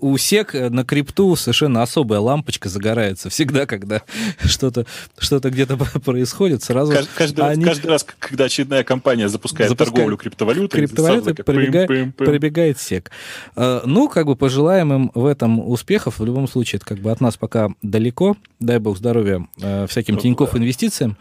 у 0.00 0.18
сек 0.18 0.52
на 0.52 0.84
крипту 0.84 1.34
совершенно 1.36 1.82
особая 1.82 2.20
лампочка 2.20 2.68
загорается. 2.68 3.30
Всегда, 3.30 3.66
когда 3.66 4.02
что-то 4.44 4.84
что 5.18 5.38
где-то 5.40 5.76
происходит, 6.00 6.62
сразу... 6.62 6.92
Каждый 7.14 7.88
раз, 7.88 8.04
когда 8.18 8.44
очередная 8.44 8.84
компания 8.84 9.28
запускает 9.28 9.76
торговлю 9.76 10.16
криптовалютой, 10.16 10.80
криптовалютой 10.80 11.34
прибегает 11.34 12.78
сек. 12.80 13.10
А, 13.54 13.82
ну, 13.86 14.08
как 14.08 14.26
бы 14.26 14.36
пожелаем 14.36 14.92
им 14.92 15.10
в 15.14 15.24
этом 15.24 15.58
успехов. 15.66 16.18
В 16.18 16.24
любом 16.24 16.48
случае, 16.48 16.78
это 16.78 16.86
как 16.86 16.98
бы 16.98 17.10
от 17.10 17.20
нас 17.20 17.36
пока 17.36 17.70
далеко. 17.82 18.36
Дай 18.60 18.78
бог 18.78 18.98
здоровья 18.98 19.25
э, 19.60 19.86
всяким 19.86 20.18
Тинькофф 20.18 20.52
да. 20.52 20.58
инвестициям 20.58 21.16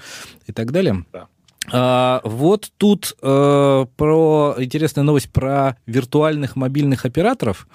и 0.48 0.52
так 0.52 0.72
далее. 0.72 1.06
Да. 1.12 1.28
А, 1.72 2.22
вот 2.24 2.72
тут 2.78 3.16
э, 3.22 3.86
про 3.98 4.56
интересная 4.58 5.04
новость 5.04 5.30
про 5.32 5.78
виртуальных 5.86 6.56
мобильных 6.56 7.06
операторов 7.06 7.68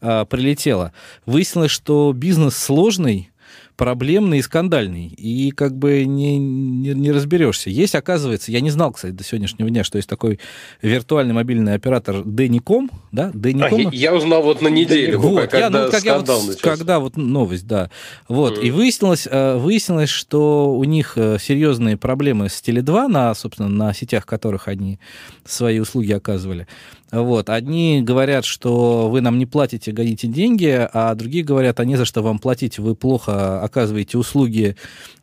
э, 0.00 0.24
прилетела. 0.28 0.92
Выяснилось, 1.26 1.70
что 1.70 2.12
бизнес 2.14 2.56
сложный, 2.56 3.30
проблемный 3.76 4.38
и 4.38 4.42
скандальный. 4.42 5.08
И 5.08 5.50
как 5.50 5.76
бы 5.76 6.04
не, 6.04 6.38
не, 6.38 6.94
не 6.94 7.10
разберешься. 7.10 7.70
Есть, 7.70 7.94
оказывается, 7.94 8.52
я 8.52 8.60
не 8.60 8.70
знал, 8.70 8.92
кстати, 8.92 9.12
до 9.12 9.24
сегодняшнего 9.24 9.68
дня, 9.70 9.84
что 9.84 9.96
есть 9.96 10.08
такой 10.08 10.38
виртуальный 10.80 11.34
мобильный 11.34 11.74
оператор 11.74 12.22
Деником, 12.24 12.90
да, 13.10 13.30
Деником. 13.34 13.88
А, 13.88 13.94
я 13.94 14.14
узнал 14.14 14.42
вот 14.42 14.62
на 14.62 14.68
неделю, 14.68 15.18
вот, 15.18 15.50
когда 15.50 15.58
я, 15.58 15.70
ну, 15.70 15.90
как 15.90 16.04
я 16.04 16.18
вот, 16.18 16.60
Когда 16.60 17.00
вот 17.00 17.16
новость, 17.16 17.66
да. 17.66 17.90
Вот, 18.28 18.58
mm. 18.58 18.62
и 18.62 18.70
выяснилось, 18.70 19.28
э, 19.30 19.56
выяснилось, 19.56 20.10
что 20.10 20.74
у 20.74 20.84
них 20.84 21.14
э, 21.16 21.38
серьезные 21.40 21.96
проблемы 21.96 22.48
с 22.48 22.62
Теле2, 22.62 23.08
на, 23.08 23.34
собственно, 23.34 23.68
на 23.68 23.94
сетях 23.94 24.26
которых 24.26 24.68
они 24.68 24.98
свои 25.44 25.78
услуги 25.78 26.12
оказывали. 26.12 26.66
Вот. 27.12 27.50
Одни 27.50 28.00
говорят, 28.00 28.46
что 28.46 29.10
вы 29.10 29.20
нам 29.20 29.36
не 29.36 29.44
платите, 29.44 29.92
гоните 29.92 30.28
деньги, 30.28 30.88
а 30.92 31.14
другие 31.14 31.44
говорят, 31.44 31.78
а 31.78 31.84
не 31.84 31.96
за 31.96 32.06
что 32.06 32.22
вам 32.22 32.38
платить, 32.38 32.78
вы 32.78 32.96
плохо 32.96 33.62
оказываете 33.62 34.16
услуги 34.16 34.76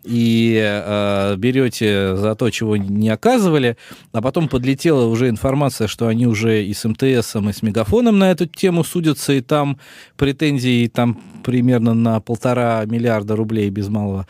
и 0.03 0.55
э, 0.61 1.35
берете 1.37 2.15
за 2.15 2.35
то, 2.35 2.51
чего 2.51 2.77
не 2.77 3.09
оказывали. 3.09 3.75
А 4.11 4.21
потом 4.21 4.49
подлетела 4.49 5.05
уже 5.05 5.29
информация, 5.29 5.87
что 5.87 6.07
они 6.07 6.27
уже 6.27 6.63
и 6.63 6.75
с 6.75 6.87
МТСом, 6.87 7.49
и 7.49 7.53
с 7.53 7.63
Мегафоном 7.63 8.19
на 8.19 8.29
эту 8.29 8.45
тему 8.45 8.83
судятся, 8.83 9.33
и 9.33 9.41
там 9.41 9.79
претензии 10.15 10.87
там 10.87 11.19
примерно 11.43 11.95
на 11.95 12.19
полтора 12.19 12.85
миллиарда 12.85 13.35
рублей 13.35 13.71
без 13.71 13.89
малого. 13.89 14.27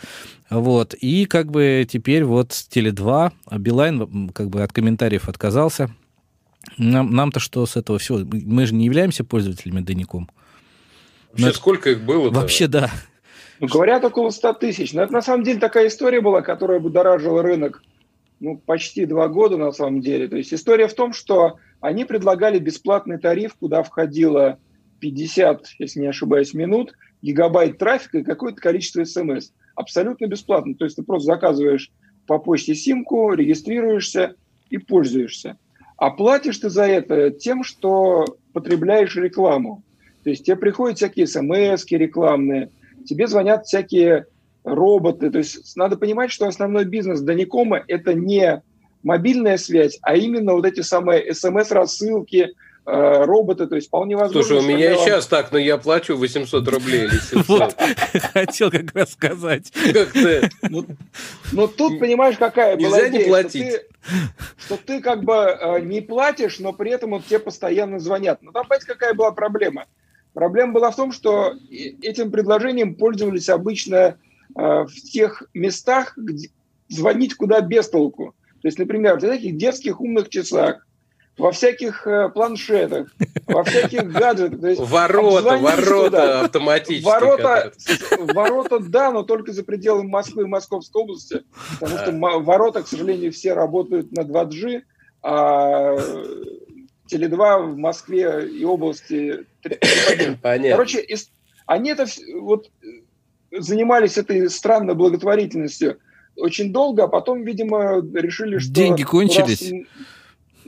Вот. 0.49 0.93
И 0.93 1.25
как 1.25 1.51
бы 1.51 1.85
теперь 1.89 2.23
вот 2.23 2.51
Теле2, 2.51 3.31
Билайн 3.57 4.29
как 4.29 4.49
бы 4.49 4.63
от 4.63 4.71
комментариев 4.71 5.27
отказался, 5.27 5.91
нам, 6.77 7.11
нам-то 7.11 7.39
что 7.39 7.65
с 7.65 7.75
этого 7.75 7.99
всего? 7.99 8.19
Мы 8.19 8.65
же 8.65 8.73
не 8.73 8.85
являемся 8.85 9.23
пользователями 9.23 9.81
Деником. 9.81 10.29
Вообще, 11.31 11.45
Но 11.45 11.53
сколько 11.53 11.89
их 11.91 12.03
было? 12.03 12.29
Вообще, 12.29 12.67
да. 12.67 12.89
Ну, 13.59 13.67
говорят, 13.67 14.03
около 14.03 14.29
100 14.29 14.53
тысяч. 14.53 14.93
Но 14.93 15.03
это 15.03 15.13
на 15.13 15.21
самом 15.21 15.43
деле 15.43 15.59
такая 15.59 15.87
история 15.87 16.21
была, 16.21 16.41
которая 16.41 16.79
будоражила 16.79 17.43
рынок 17.43 17.83
ну, 18.39 18.57
почти 18.57 19.05
два 19.05 19.27
года 19.27 19.57
на 19.57 19.71
самом 19.71 20.01
деле. 20.01 20.27
То 20.27 20.37
есть 20.37 20.53
история 20.53 20.87
в 20.87 20.93
том, 20.93 21.13
что 21.13 21.57
они 21.81 22.05
предлагали 22.05 22.59
бесплатный 22.59 23.19
тариф, 23.19 23.55
куда 23.59 23.83
входило 23.83 24.59
50, 24.99 25.65
если 25.79 25.99
не 25.99 26.07
ошибаюсь, 26.07 26.53
минут, 26.53 26.93
гигабайт 27.21 27.77
трафика 27.77 28.19
и 28.19 28.23
какое-то 28.23 28.61
количество 28.61 29.03
смс. 29.03 29.51
Абсолютно 29.75 30.27
бесплатно. 30.27 30.75
То 30.75 30.85
есть 30.85 30.95
ты 30.95 31.03
просто 31.03 31.27
заказываешь 31.27 31.91
по 32.27 32.39
почте 32.39 32.75
симку, 32.75 33.33
регистрируешься 33.33 34.35
и 34.69 34.77
пользуешься. 34.77 35.57
А 35.99 36.11
платишь 36.11 36.57
ты 36.57 36.69
за 36.69 36.83
это 36.83 37.29
тем, 37.29 37.63
что 37.63 38.25
потребляешь 38.53 39.15
рекламу. 39.17 39.83
То 40.23 40.29
есть 40.29 40.45
тебе 40.45 40.55
приходят 40.55 40.97
всякие 40.97 41.27
смс 41.27 41.85
рекламные, 41.91 42.69
тебе 43.05 43.27
звонят 43.27 43.65
всякие 43.65 44.25
роботы. 44.63 45.29
То 45.29 45.39
есть 45.39 45.75
надо 45.75 45.97
понимать, 45.97 46.31
что 46.31 46.47
основной 46.47 46.85
бизнес 46.85 47.19
Даникома– 47.19 47.83
это 47.87 48.13
не 48.13 48.61
мобильная 49.03 49.57
связь, 49.57 49.97
а 50.01 50.15
именно 50.15 50.53
вот 50.53 50.65
эти 50.65 50.81
самые 50.81 51.33
смс-рассылки, 51.33 52.53
роботы, 52.89 53.67
то 53.67 53.75
есть 53.75 53.87
вполне 53.87 54.15
возможно. 54.15 54.43
Слушай, 54.43 54.63
у 54.63 54.67
меня 54.67 54.95
вам... 54.95 55.05
сейчас 55.05 55.27
так, 55.27 55.51
но 55.51 55.57
я 55.57 55.77
плачу 55.77 56.15
800 56.17 56.67
рублей 56.67 57.05
или 57.05 57.17
700. 57.17 57.75
Хотел 58.33 58.71
как 58.71 58.95
раз 58.95 59.13
сказать. 59.13 59.71
Ты? 59.71 60.49
Ну, 60.69 60.85
ну 61.51 61.67
тут, 61.67 61.99
понимаешь, 61.99 62.37
какая 62.37 62.77
была 62.77 63.07
идея, 63.07 63.19
не 63.19 63.27
платить. 63.27 63.73
Что 64.57 64.77
ты, 64.77 65.01
как 65.01 65.23
бы 65.23 65.33
э, 65.33 65.79
не 65.81 66.01
платишь, 66.01 66.59
но 66.59 66.73
при 66.73 66.91
этом 66.91 67.21
тебе 67.21 67.39
постоянно 67.39 67.99
звонят. 67.99 68.41
Но 68.41 68.51
там, 68.51 68.63
понимаете, 68.63 68.87
какая 68.87 69.13
была 69.13 69.31
проблема? 69.31 69.85
Проблема 70.33 70.73
была 70.73 70.91
в 70.91 70.95
том, 70.95 71.11
что 71.11 71.53
этим 71.69 72.31
предложением 72.31 72.95
пользовались 72.95 73.49
обычно 73.49 73.97
э, 73.97 74.15
в 74.55 74.93
тех 74.93 75.43
местах, 75.53 76.13
где 76.17 76.49
звонить 76.87 77.35
куда 77.35 77.61
без 77.61 77.89
толку. 77.89 78.35
То 78.61 78.67
есть, 78.67 78.77
например, 78.77 79.17
в 79.17 79.21
таких 79.21 79.57
детских 79.57 80.01
умных 80.01 80.29
часах, 80.29 80.85
во 81.39 81.51
всяких 81.51 82.05
э, 82.05 82.29
планшетах, 82.29 83.07
во 83.47 83.63
всяких 83.63 84.03
гаджетах. 84.11 84.59
То 84.59 84.67
есть 84.67 84.81
ворота, 84.81 85.57
ворота 85.57 86.41
автоматические. 86.41 87.11
Ворота, 87.11 87.73
ворота, 88.33 88.79
да, 88.79 89.11
но 89.11 89.23
только 89.23 89.53
за 89.53 89.63
пределами 89.63 90.07
Москвы 90.07 90.43
и 90.43 90.47
Московской 90.47 91.01
области, 91.01 91.43
потому 91.79 91.97
что 91.97 92.39
ворота, 92.39 92.83
к 92.83 92.87
сожалению, 92.87 93.31
все 93.31 93.53
работают 93.53 94.11
на 94.11 94.21
2G, 94.21 94.81
а 95.23 95.95
Теле2 97.11 97.73
в 97.73 97.77
Москве 97.77 98.47
и 98.47 98.63
области 98.65 99.45
3.1. 99.63 100.37
Понятно. 100.41 100.71
Короче, 100.71 101.05
они 101.65 101.91
это 101.91 102.05
вот 102.35 102.69
занимались 103.51 104.17
этой 104.17 104.49
странной 104.49 104.95
благотворительностью 104.95 105.99
очень 106.35 106.71
долго, 106.71 107.05
а 107.05 107.07
потом, 107.07 107.43
видимо, 107.43 108.01
решили, 108.13 108.59
что... 108.59 108.71
Деньги 108.71 109.03
кончились. 109.03 109.71
Раз, 109.71 109.81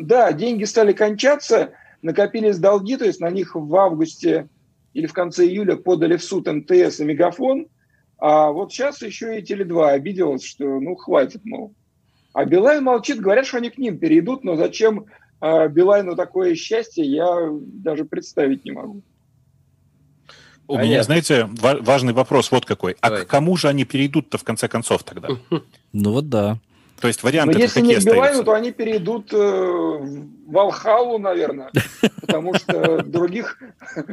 да, 0.08 0.32
деньги 0.34 0.64
стали 0.64 0.94
кончаться, 0.94 1.72
накопились 2.02 2.58
долги, 2.58 2.98
то 2.98 3.06
есть 3.06 3.20
на 3.20 3.30
них 3.30 3.56
в 3.56 3.76
августе 3.76 4.48
или 4.94 5.08
в 5.08 5.14
конце 5.14 5.46
июля 5.46 5.76
подали 5.76 6.18
в 6.18 6.24
суд 6.24 6.48
МТС 6.48 7.00
и 7.00 7.06
Мегафон, 7.06 7.68
а 8.18 8.52
вот 8.52 8.72
сейчас 8.72 9.02
еще 9.02 9.40
и 9.40 9.44
Теле2 9.44 9.90
обиделась, 9.90 10.44
что 10.44 10.80
ну 10.80 10.96
хватит, 10.96 11.44
мол. 11.44 11.74
А 12.34 12.46
Билайн 12.46 12.84
молчит, 12.84 13.20
говорят, 13.20 13.46
что 13.46 13.58
они 13.58 13.70
к 13.70 13.78
ним 13.78 13.98
перейдут, 13.98 14.44
но 14.44 14.56
зачем 14.56 15.06
э, 15.42 15.68
Билайну 15.68 16.16
такое 16.16 16.56
счастье, 16.56 17.04
я 17.04 17.50
даже 17.52 18.06
представить 18.06 18.64
не 18.64 18.72
могу. 18.72 19.02
У 20.68 20.76
а 20.76 20.84
меня, 20.84 20.98
нет. 20.98 21.06
знаете, 21.06 21.50
важный 21.52 22.14
вопрос 22.14 22.52
вот 22.52 22.66
какой. 22.66 22.96
А 23.02 23.10
Давай. 23.10 23.26
к 23.26 23.28
кому 23.28 23.58
же 23.58 23.68
они 23.68 23.84
перейдут-то 23.84 24.38
в 24.38 24.44
конце 24.44 24.68
концов 24.68 25.04
тогда? 25.04 25.30
Ну 25.94 26.14
вот 26.14 26.30
да. 26.30 26.58
То 27.02 27.08
есть 27.08 27.24
варианты 27.24 27.56
Но 27.56 27.60
если 27.60 27.82
не 27.82 27.96
в 27.96 28.06
Билайну, 28.06 28.44
то 28.44 28.54
они 28.54 28.72
перейдут 28.72 29.34
э, 29.34 29.38
в 29.38 30.30
Валхалу, 30.46 31.18
наверное, 31.18 31.72
потому 32.22 32.54
что 32.54 33.02
других, 33.02 33.58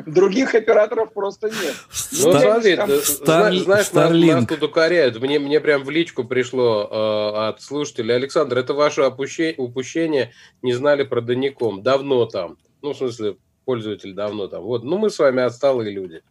других 0.07 0.55
операторов 0.55 1.13
просто 1.13 1.49
нет. 1.49 1.75
Ну, 2.13 2.33
ну 2.33 2.41
смотри, 2.41 2.77
там... 2.77 2.91
знаешь, 2.91 3.67
нас, 3.67 3.93
нас 3.93 4.47
тут 4.47 4.63
укоряют. 4.63 5.21
Мне, 5.21 5.39
мне 5.39 5.61
прям 5.61 5.85
в 5.85 5.91
личку 5.91 6.25
пришло 6.25 6.89
э, 6.91 7.49
от 7.49 7.61
слушателя. 7.61 8.15
Александр, 8.15 8.57
это 8.57 8.73
ваше 8.73 9.03
опущение, 9.03 9.55
упущение, 9.59 10.33
не 10.63 10.73
знали 10.73 11.03
про 11.03 11.21
Даником. 11.21 11.83
Давно 11.83 12.25
там. 12.25 12.57
Ну, 12.81 12.95
в 12.95 12.97
смысле, 12.97 13.37
пользователь 13.67 14.15
давно 14.15 14.47
там. 14.47 14.63
Вот, 14.63 14.83
ну 14.83 14.97
мы 14.97 15.11
с 15.11 15.19
вами 15.19 15.43
отсталые 15.43 15.91
люди. 15.91 16.23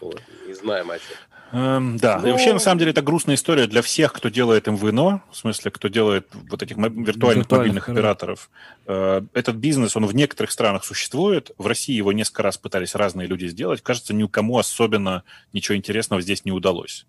Вот, 0.00 0.22
не 0.46 0.54
знаем 0.54 0.90
о 0.90 0.98
чем. 0.98 1.16
Эм, 1.50 1.96
да, 1.96 2.18
ну, 2.20 2.28
и 2.28 2.30
вообще, 2.32 2.52
на 2.52 2.58
самом 2.58 2.78
деле, 2.78 2.90
это 2.90 3.00
грустная 3.00 3.36
история 3.36 3.66
для 3.66 3.80
всех, 3.80 4.12
кто 4.12 4.28
делает 4.28 4.66
MVNO, 4.66 5.22
в 5.30 5.36
смысле, 5.36 5.70
кто 5.70 5.88
делает 5.88 6.28
вот 6.50 6.62
этих 6.62 6.76
виртуальных, 6.76 7.06
виртуальных 7.06 7.50
мобильных 7.50 7.88
операторов. 7.88 8.50
Э, 8.86 9.22
этот 9.32 9.56
бизнес, 9.56 9.96
он 9.96 10.04
в 10.06 10.14
некоторых 10.14 10.50
странах 10.50 10.84
существует, 10.84 11.52
в 11.56 11.66
России 11.66 11.94
его 11.94 12.12
несколько 12.12 12.42
раз 12.42 12.58
пытались 12.58 12.94
разные 12.94 13.26
люди 13.26 13.46
сделать, 13.46 13.82
кажется, 13.82 14.12
никому 14.12 14.58
особенно 14.58 15.22
ничего 15.52 15.76
интересного 15.76 16.20
здесь 16.20 16.44
не 16.44 16.52
удалось. 16.52 17.06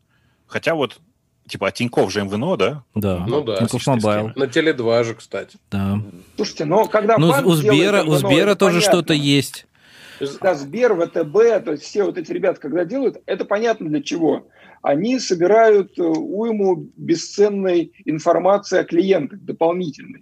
Хотя 0.47 0.73
вот, 0.73 0.99
типа, 1.47 1.67
а 1.67 1.71
Тинькофф 1.71 2.11
же 2.11 2.23
MVNO, 2.23 2.55
да? 2.57 2.83
Да, 2.95 3.25
ну 3.27 3.43
да. 3.43 3.57
Тинькофф 3.57 3.87
Мобайл. 3.87 4.31
На 4.35 4.45
Теле2 4.45 5.03
же, 5.03 5.15
кстати. 5.15 5.57
Да. 5.69 5.99
Слушайте, 6.37 6.63
но 6.63 6.85
когда 6.85 7.17
Ну, 7.17 7.29
у 7.29 7.55
Сбера, 7.55 8.03
у 8.03 8.15
Сбера 8.15 8.55
тоже 8.55 8.79
что-то 8.79 9.13
есть. 9.13 9.65
Да, 10.41 10.55
Сбер, 10.55 10.95
ВТБ, 10.95 11.65
то 11.65 11.71
есть 11.71 11.83
все 11.83 12.03
вот 12.03 12.17
эти 12.17 12.31
ребята, 12.31 12.59
когда 12.59 12.85
делают, 12.85 13.21
это 13.25 13.45
понятно 13.45 13.87
для 13.89 14.01
чего. 14.01 14.47
Они 14.81 15.19
собирают 15.19 15.97
э, 15.97 16.03
уйму 16.03 16.87
бесценной 16.95 17.91
информации 18.05 18.79
о 18.79 18.83
клиентах 18.83 19.39
дополнительной. 19.41 20.21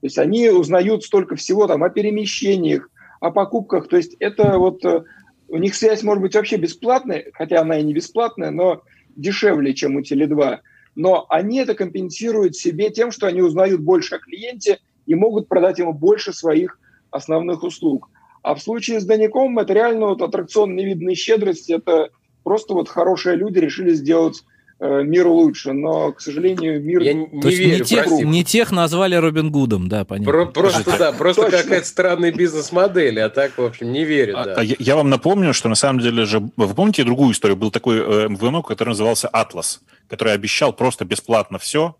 То 0.00 0.06
есть 0.06 0.18
они 0.18 0.48
узнают 0.50 1.04
столько 1.04 1.36
всего 1.36 1.66
там 1.66 1.82
о 1.82 1.90
перемещениях, 1.90 2.88
о 3.20 3.30
покупках. 3.30 3.88
То 3.88 3.96
есть 3.96 4.16
это 4.20 4.58
вот 4.58 4.84
э, 4.84 5.04
у 5.48 5.58
них 5.58 5.74
связь 5.74 6.02
может 6.02 6.22
быть 6.22 6.34
вообще 6.34 6.56
бесплатная, 6.56 7.26
хотя 7.32 7.60
она 7.60 7.78
и 7.78 7.82
не 7.82 7.94
бесплатная, 7.94 8.50
но 8.50 8.82
дешевле, 9.16 9.74
чем 9.74 9.96
у 9.96 10.00
Теле2. 10.00 10.58
Но 10.94 11.26
они 11.28 11.58
это 11.58 11.74
компенсируют 11.74 12.56
себе 12.56 12.90
тем, 12.90 13.10
что 13.10 13.26
они 13.26 13.42
узнают 13.42 13.80
больше 13.80 14.16
о 14.16 14.18
клиенте 14.18 14.80
и 15.06 15.14
могут 15.14 15.48
продать 15.48 15.78
ему 15.78 15.92
больше 15.92 16.32
своих 16.32 16.78
основных 17.10 17.62
услуг. 17.62 18.08
А 18.46 18.54
в 18.54 18.62
случае 18.62 19.00
с 19.00 19.04
Даником 19.04 19.58
это 19.58 19.72
реально 19.72 20.06
вот 20.06 20.22
аттракцион 20.22 20.76
невиданной 20.76 21.16
щедрости. 21.16 21.72
Это 21.72 22.10
просто 22.44 22.74
вот 22.74 22.88
хорошие 22.88 23.34
люди 23.34 23.58
решили 23.58 23.92
сделать 23.92 24.44
э, 24.78 25.02
мир 25.02 25.26
лучше, 25.26 25.72
но, 25.72 26.12
к 26.12 26.20
сожалению, 26.20 26.80
мир... 26.80 27.02
Я 27.02 27.14
не, 27.14 27.26
То 27.40 27.48
верю, 27.48 27.78
не, 27.78 27.84
тех, 27.84 28.06
не 28.08 28.44
тех 28.44 28.70
назвали 28.70 29.16
Робин 29.16 29.50
Гудом, 29.50 29.88
да, 29.88 30.04
понятно. 30.04 30.30
Про, 30.30 30.46
просто, 30.46 30.96
да, 30.96 31.10
просто 31.10 31.50
какая-то 31.50 31.86
странная 31.86 32.30
бизнес-модель, 32.30 33.18
а 33.18 33.30
так, 33.30 33.58
в 33.58 33.64
общем, 33.64 33.90
не 33.90 34.04
верю, 34.04 34.38
а, 34.38 34.44
да. 34.44 34.54
А 34.58 34.62
я, 34.62 34.76
я 34.78 34.94
вам 34.94 35.10
напомню, 35.10 35.52
что 35.52 35.68
на 35.68 35.74
самом 35.74 35.98
деле 35.98 36.24
же... 36.24 36.38
Вы 36.56 36.72
помните 36.72 37.02
другую 37.02 37.32
историю? 37.32 37.56
Был 37.56 37.72
такой 37.72 37.98
э, 37.98 38.28
МВНО, 38.28 38.62
который 38.62 38.90
назывался 38.90 39.26
«Атлас», 39.26 39.80
который 40.06 40.34
обещал 40.34 40.72
просто 40.72 41.04
бесплатно 41.04 41.58
все, 41.58 41.96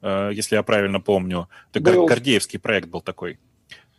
э, 0.00 0.30
если 0.32 0.56
я 0.56 0.62
правильно 0.62 1.00
помню. 1.00 1.50
Это 1.74 1.92
был. 1.92 2.06
Гордеевский 2.06 2.58
проект 2.58 2.88
был 2.88 3.02
такой. 3.02 3.36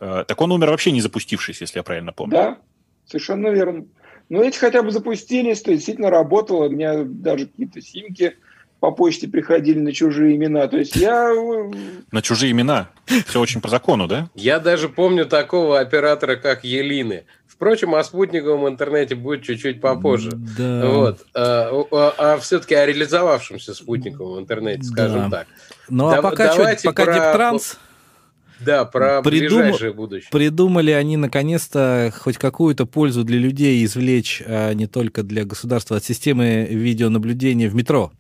Э, 0.03 0.25
так 0.27 0.41
он 0.41 0.51
умер 0.51 0.69
вообще 0.69 0.91
не 0.91 1.01
запустившись, 1.01 1.61
если 1.61 1.79
я 1.79 1.83
правильно 1.83 2.11
помню. 2.11 2.33
Да, 2.33 2.57
совершенно 3.05 3.47
верно. 3.47 3.85
Но 4.29 4.43
эти 4.43 4.57
хотя 4.57 4.83
бы 4.83 4.91
запустились, 4.91 5.61
то 5.61 5.71
действительно 5.71 6.09
работало. 6.09 6.65
У 6.65 6.69
меня 6.69 7.03
даже 7.05 7.47
какие-то 7.47 7.81
симки 7.81 8.35
по 8.81 8.91
почте 8.91 9.29
приходили 9.29 9.79
на 9.79 9.93
чужие 9.93 10.35
имена. 10.35 10.67
То 10.67 10.77
есть 10.77 10.97
я... 10.97 11.29
Э, 11.31 11.71
на 12.11 12.21
чужие 12.21 12.51
имена? 12.51 12.89
Все 13.27 13.39
очень 13.39 13.61
по 13.61 13.69
закону, 13.69 14.07
да? 14.07 14.29
Я 14.35 14.59
даже 14.59 14.89
помню 14.89 15.25
такого 15.25 15.79
оператора, 15.79 16.35
как 16.35 16.65
Елины. 16.65 17.23
Впрочем, 17.47 17.95
о 17.95 18.03
спутниковом 18.03 18.67
интернете 18.67 19.15
будет 19.15 19.43
чуть-чуть 19.43 19.79
попозже. 19.79 20.31
Да. 20.33 20.89
Вот. 20.89 21.25
А, 21.33 21.69
а, 21.91 22.13
а 22.17 22.37
все-таки 22.39 22.75
о 22.75 22.85
реализовавшемся 22.85 23.73
спутниковом 23.73 24.39
интернете, 24.39 24.83
скажем 24.83 25.29
да. 25.29 25.37
так. 25.39 25.47
Ну 25.87 26.09
а 26.09 26.21
пока, 26.21 26.51
что, 26.51 26.75
пока 26.83 27.05
про... 27.05 27.13
Дептранс... 27.13 27.77
Да, 28.65 28.85
про 28.85 29.21
Придум... 29.21 29.59
ближайшее 29.59 29.93
будущее. 29.93 30.29
Придумали 30.31 30.91
они 30.91 31.17
наконец-то 31.17 32.13
хоть 32.17 32.37
какую-то 32.37 32.85
пользу 32.85 33.23
для 33.23 33.37
людей 33.37 33.83
извлечь, 33.85 34.41
а 34.45 34.73
не 34.73 34.87
только 34.87 35.23
для 35.23 35.45
государства, 35.45 35.97
от 35.97 36.03
системы 36.03 36.65
видеонаблюдения 36.69 37.69
в 37.69 37.75
метро. 37.75 38.11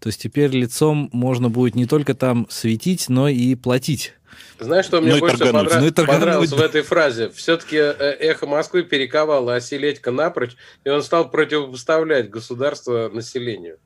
То 0.00 0.08
есть 0.08 0.22
теперь 0.22 0.50
лицом 0.50 1.08
можно 1.12 1.48
будет 1.48 1.74
не 1.74 1.86
только 1.86 2.14
там 2.14 2.46
светить, 2.50 3.08
но 3.08 3.28
и 3.28 3.54
платить. 3.54 4.14
Знаешь, 4.60 4.84
что 4.84 5.00
мне 5.00 5.14
ну 5.14 5.20
больше 5.20 5.38
понрав... 5.38 5.80
ну, 5.80 6.06
понравилось 6.06 6.52
в 6.52 6.60
этой 6.60 6.82
фразе? 6.82 7.30
Все-таки 7.30 7.76
э, 7.76 7.92
эхо 8.20 8.46
Москвы 8.46 8.82
перековало 8.82 9.54
Оселедько 9.54 10.10
напрочь, 10.10 10.56
и 10.84 10.90
он 10.90 11.02
стал 11.02 11.30
противопоставлять 11.30 12.30
государство 12.30 13.08
населению. 13.12 13.78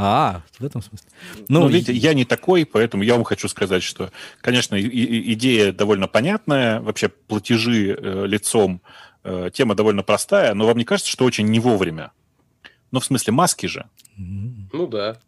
А, 0.00 0.42
в 0.60 0.64
этом 0.64 0.80
смысле. 0.80 1.08
Ну, 1.48 1.62
ну 1.62 1.68
видите, 1.68 1.92
я 1.92 2.14
не 2.14 2.24
такой, 2.24 2.64
поэтому 2.64 3.02
я 3.02 3.14
вам 3.14 3.24
хочу 3.24 3.48
сказать, 3.48 3.82
что, 3.82 4.12
конечно, 4.40 4.76
и, 4.76 4.82
и, 4.82 5.32
идея 5.32 5.72
довольно 5.72 6.06
понятная, 6.06 6.80
вообще 6.80 7.08
платежи 7.08 7.96
э, 7.98 8.26
лицом, 8.26 8.80
э, 9.24 9.50
тема 9.52 9.74
довольно 9.74 10.04
простая, 10.04 10.54
но 10.54 10.66
вам 10.66 10.78
не 10.78 10.84
кажется, 10.84 11.10
что 11.10 11.24
очень 11.24 11.48
не 11.48 11.58
вовремя? 11.58 12.12
Ну, 12.92 13.00
в 13.00 13.04
смысле, 13.04 13.32
маски 13.32 13.66
же. 13.66 13.88
Ну 14.16 14.86
да. 14.86 15.18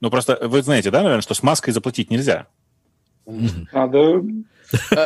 Ну, 0.00 0.10
просто 0.10 0.36
вы 0.42 0.62
знаете, 0.62 0.90
да, 0.90 1.02
наверное, 1.02 1.22
что 1.22 1.34
с 1.34 1.44
маской 1.44 1.70
заплатить 1.70 2.10
нельзя. 2.10 2.48
Надо 3.72 4.20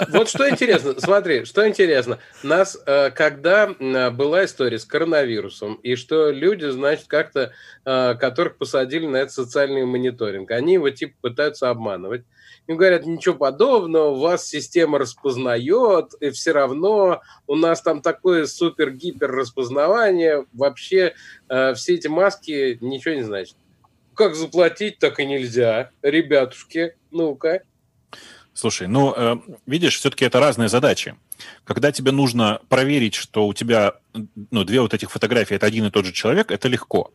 вот 0.09 0.29
что 0.29 0.49
интересно, 0.49 0.95
смотри, 0.99 1.45
что 1.45 1.67
интересно. 1.69 2.19
Нас, 2.43 2.79
э, 2.87 3.11
когда 3.11 3.69
была 4.11 4.45
история 4.45 4.79
с 4.79 4.85
коронавирусом, 4.85 5.75
и 5.75 5.97
что 5.97 6.31
люди, 6.31 6.67
значит, 6.67 7.07
как-то, 7.07 7.53
э, 7.85 8.15
которых 8.15 8.57
посадили 8.57 9.07
на 9.07 9.17
этот 9.17 9.33
социальный 9.33 9.85
мониторинг, 9.85 10.51
они 10.51 10.75
его 10.75 10.91
типа 10.91 11.15
пытаются 11.21 11.71
обманывать. 11.71 12.25
Им 12.67 12.77
говорят, 12.77 13.05
ничего 13.05 13.35
подобного, 13.35 14.15
вас 14.15 14.47
система 14.47 14.99
распознает, 14.99 16.13
и 16.21 16.31
все 16.31 16.53
равно 16.53 17.21
у 17.47 17.57
нас 17.57 17.83
там 17.83 18.01
такое 18.01 18.47
супер-гипер 18.47 19.31
распознавание, 19.31 20.47
вообще 20.53 21.15
э, 21.49 21.75
все 21.75 21.95
эти 21.95 22.07
маски 22.07 22.79
ничего 22.81 23.15
не 23.15 23.23
значат. 23.23 23.57
Как 24.15 24.35
заплатить, 24.35 24.99
так 24.99 25.19
и 25.19 25.27
нельзя. 25.27 25.91
Ребятушки, 26.03 26.95
ну-ка. 27.11 27.63
Слушай, 28.61 28.89
ну, 28.89 29.15
э, 29.17 29.37
видишь, 29.65 29.97
все-таки 29.99 30.27
это 30.27 30.39
разные 30.39 30.69
задачи. 30.69 31.15
Когда 31.65 31.93
тебе 31.93 32.13
нужно 32.13 32.61
проверить, 32.69 33.15
что 33.15 33.47
у 33.47 33.55
тебя 33.55 33.95
ну, 34.51 34.65
две 34.65 34.83
вот 34.83 34.93
этих 34.93 35.11
фотографии 35.11 35.57
это 35.57 35.65
один 35.65 35.87
и 35.87 35.91
тот 35.91 36.05
же 36.05 36.13
человек, 36.13 36.51
это 36.51 36.69
легко. 36.69 37.11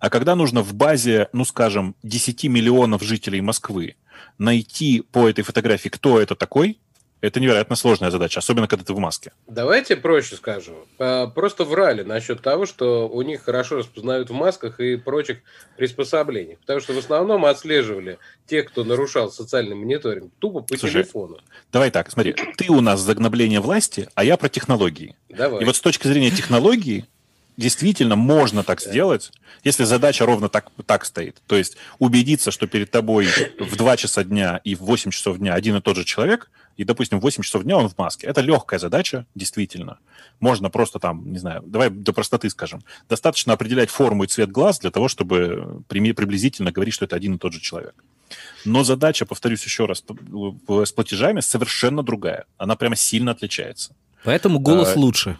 А 0.00 0.08
когда 0.08 0.34
нужно 0.34 0.62
в 0.62 0.72
базе, 0.72 1.28
ну, 1.34 1.44
скажем, 1.44 1.94
10 2.04 2.44
миллионов 2.44 3.02
жителей 3.02 3.42
Москвы 3.42 3.96
найти 4.38 5.02
по 5.02 5.28
этой 5.28 5.42
фотографии, 5.42 5.90
кто 5.90 6.18
это 6.18 6.34
такой, 6.34 6.80
это 7.20 7.40
невероятно 7.40 7.76
сложная 7.76 8.10
задача, 8.10 8.38
особенно 8.38 8.68
когда 8.68 8.84
ты 8.84 8.92
в 8.92 8.98
маске. 8.98 9.32
Давайте 9.46 9.96
проще 9.96 10.36
скажу. 10.36 10.86
Просто 10.96 11.64
врали 11.64 12.02
насчет 12.02 12.42
того, 12.42 12.66
что 12.66 13.08
у 13.08 13.22
них 13.22 13.42
хорошо 13.42 13.76
распознают 13.76 14.30
в 14.30 14.32
масках 14.32 14.80
и 14.80 14.96
прочих 14.96 15.38
приспособлениях. 15.76 16.58
Потому 16.60 16.80
что 16.80 16.92
в 16.92 16.98
основном 16.98 17.44
отслеживали 17.44 18.18
тех, 18.46 18.68
кто 18.68 18.84
нарушал 18.84 19.30
социальный 19.30 19.74
мониторинг, 19.74 20.32
тупо 20.38 20.60
по 20.60 20.76
Слушай, 20.76 21.02
телефону. 21.02 21.38
Давай 21.72 21.90
так, 21.90 22.10
смотри. 22.10 22.34
Ты 22.56 22.70
у 22.70 22.80
нас 22.80 23.00
за 23.00 23.14
гнобление 23.14 23.60
власти, 23.60 24.08
а 24.14 24.24
я 24.24 24.36
про 24.36 24.48
технологии. 24.48 25.16
Давай. 25.28 25.62
И 25.62 25.64
вот 25.64 25.76
с 25.76 25.80
точки 25.80 26.06
зрения 26.06 26.30
технологии 26.30 27.04
действительно 27.56 28.14
можно 28.14 28.62
так 28.62 28.80
да. 28.80 28.88
сделать, 28.88 29.32
если 29.64 29.82
задача 29.82 30.24
ровно 30.24 30.48
так, 30.48 30.70
так 30.86 31.04
стоит. 31.04 31.42
То 31.48 31.56
есть 31.56 31.76
убедиться, 31.98 32.52
что 32.52 32.68
перед 32.68 32.92
тобой 32.92 33.26
в 33.58 33.76
2 33.76 33.96
часа 33.96 34.22
дня 34.22 34.60
и 34.62 34.76
в 34.76 34.82
8 34.82 35.10
часов 35.10 35.38
дня 35.38 35.54
один 35.54 35.76
и 35.76 35.80
тот 35.80 35.96
же 35.96 36.04
человек, 36.04 36.50
и, 36.78 36.84
допустим, 36.84 37.18
в 37.18 37.22
8 37.22 37.42
часов 37.42 37.64
дня 37.64 37.76
он 37.76 37.88
в 37.88 37.98
маске. 37.98 38.28
Это 38.28 38.40
легкая 38.40 38.78
задача, 38.78 39.26
действительно. 39.34 39.98
Можно 40.38 40.70
просто 40.70 41.00
там, 41.00 41.32
не 41.32 41.38
знаю, 41.38 41.62
давай 41.66 41.90
до 41.90 42.12
простоты 42.12 42.48
скажем. 42.50 42.84
Достаточно 43.08 43.52
определять 43.52 43.90
форму 43.90 44.22
и 44.22 44.26
цвет 44.28 44.52
глаз 44.52 44.78
для 44.78 44.92
того, 44.92 45.08
чтобы 45.08 45.82
приблизительно 45.88 46.70
говорить, 46.70 46.94
что 46.94 47.04
это 47.04 47.16
один 47.16 47.34
и 47.34 47.38
тот 47.38 47.52
же 47.52 47.60
человек. 47.60 47.94
Но 48.64 48.84
задача, 48.84 49.26
повторюсь 49.26 49.64
еще 49.64 49.86
раз, 49.86 50.04
с 50.04 50.92
платежами 50.92 51.40
совершенно 51.40 52.04
другая. 52.04 52.44
Она 52.58 52.76
прямо 52.76 52.94
сильно 52.94 53.32
отличается. 53.32 53.96
Поэтому 54.22 54.60
голос 54.60 54.94
а, 54.94 54.98
лучше. 55.00 55.36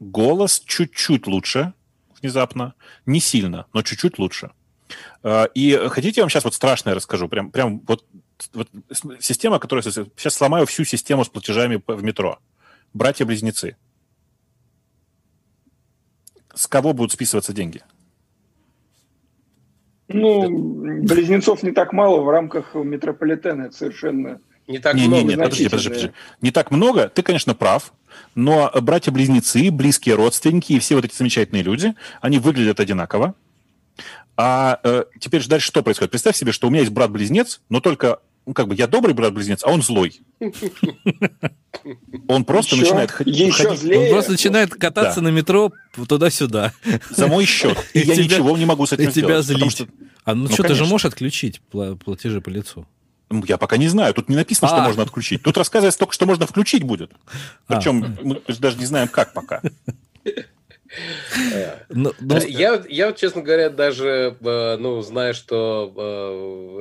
Голос 0.00 0.62
чуть-чуть 0.64 1.26
лучше 1.26 1.74
внезапно. 2.22 2.72
Не 3.04 3.20
сильно, 3.20 3.66
но 3.74 3.82
чуть-чуть 3.82 4.18
лучше. 4.18 4.50
А, 5.22 5.44
и 5.44 5.74
хотите, 5.90 6.20
я 6.20 6.22
вам 6.22 6.30
сейчас 6.30 6.44
вот 6.44 6.54
страшное 6.54 6.94
расскажу? 6.94 7.28
Прям, 7.28 7.50
прям 7.50 7.80
вот, 7.80 8.06
вот 8.52 8.68
система, 9.20 9.58
которая... 9.58 9.82
Сейчас 9.82 10.34
сломаю 10.34 10.66
всю 10.66 10.84
систему 10.84 11.24
с 11.24 11.28
платежами 11.28 11.82
в 11.86 12.02
метро. 12.02 12.38
Братья-близнецы. 12.94 13.76
С 16.54 16.66
кого 16.66 16.92
будут 16.92 17.12
списываться 17.12 17.52
деньги? 17.52 17.82
Ну, 20.08 21.02
близнецов 21.02 21.62
не 21.62 21.72
так 21.72 21.92
мало 21.92 22.22
в 22.22 22.30
рамках 22.30 22.74
метрополитена. 22.74 23.62
Это 23.62 23.76
совершенно 23.76 24.40
не 24.68 24.78
так 24.78 24.94
не, 24.94 25.06
много. 25.06 25.22
Не, 25.22 25.28
не, 25.28 25.36
подожди, 25.36 25.64
подожди, 25.64 25.88
подожди. 25.88 26.10
Не 26.42 26.50
так 26.50 26.70
много, 26.70 27.08
ты, 27.08 27.22
конечно, 27.22 27.54
прав, 27.54 27.92
но 28.34 28.70
братья-близнецы, 28.80 29.70
близкие 29.70 30.14
родственники 30.14 30.74
и 30.74 30.78
все 30.78 30.94
вот 30.94 31.04
эти 31.04 31.14
замечательные 31.14 31.62
люди, 31.62 31.94
они 32.20 32.38
выглядят 32.38 32.78
одинаково. 32.78 33.34
А 34.36 34.78
э, 34.84 35.04
теперь 35.18 35.40
же 35.40 35.48
дальше 35.48 35.66
что 35.66 35.82
происходит? 35.82 36.12
Представь 36.12 36.36
себе, 36.36 36.52
что 36.52 36.68
у 36.68 36.70
меня 36.70 36.80
есть 36.80 36.92
брат-близнец, 36.92 37.60
но 37.68 37.80
только, 37.80 38.20
ну, 38.48 38.54
как 38.54 38.66
бы 38.66 38.74
я 38.74 38.86
добрый 38.86 39.14
брат-близнец, 39.14 39.62
а 39.62 39.70
он 39.70 39.82
злой. 39.82 40.22
Он 42.28 42.46
просто 42.46 42.76
еще, 42.76 42.84
начинает 42.84 43.26
еще 43.26 43.76
Злее. 43.76 44.04
Он 44.04 44.10
просто 44.10 44.30
начинает 44.32 44.70
кататься 44.70 45.16
да. 45.16 45.22
на 45.22 45.28
метро 45.28 45.70
туда-сюда. 46.08 46.72
За 47.10 47.26
мой 47.26 47.44
счет. 47.44 47.76
И, 47.92 48.00
и 48.00 48.06
я 48.06 48.14
тебя, 48.14 48.24
ничего 48.24 48.56
не 48.56 48.64
могу 48.64 48.86
с 48.86 48.94
этим 48.94 49.08
и 49.08 49.10
сделать. 49.10 49.28
тебя 49.28 49.42
злить. 49.42 49.72
Что, 49.72 49.86
а 50.24 50.34
ну, 50.34 50.44
ну 50.44 50.48
что, 50.48 50.62
конечно. 50.62 50.68
ты 50.68 50.84
же 50.84 50.90
можешь 50.90 51.04
отключить 51.04 51.60
платежи 51.60 52.40
по 52.40 52.48
лицу? 52.48 52.86
Я 53.30 53.58
пока 53.58 53.76
не 53.76 53.88
знаю. 53.88 54.14
Тут 54.14 54.30
не 54.30 54.36
написано, 54.36 54.68
что 54.68 54.78
а. 54.78 54.84
можно 54.84 55.02
отключить. 55.02 55.42
Тут 55.42 55.58
рассказывается 55.58 55.98
только, 55.98 56.14
что 56.14 56.24
можно 56.24 56.46
включить 56.46 56.84
будет. 56.84 57.12
Причем 57.66 58.02
а. 58.02 58.22
мы 58.22 58.42
даже 58.58 58.78
не 58.78 58.86
знаем, 58.86 59.08
как 59.08 59.34
пока. 59.34 59.60
Но, 61.88 62.12
но... 62.20 62.36
Ну, 62.36 62.46
я, 62.46 62.82
я, 62.88 63.12
честно 63.12 63.42
говоря, 63.42 63.70
даже, 63.70 64.36
э, 64.40 64.76
ну, 64.78 65.00
знаю, 65.02 65.34
что 65.34 65.92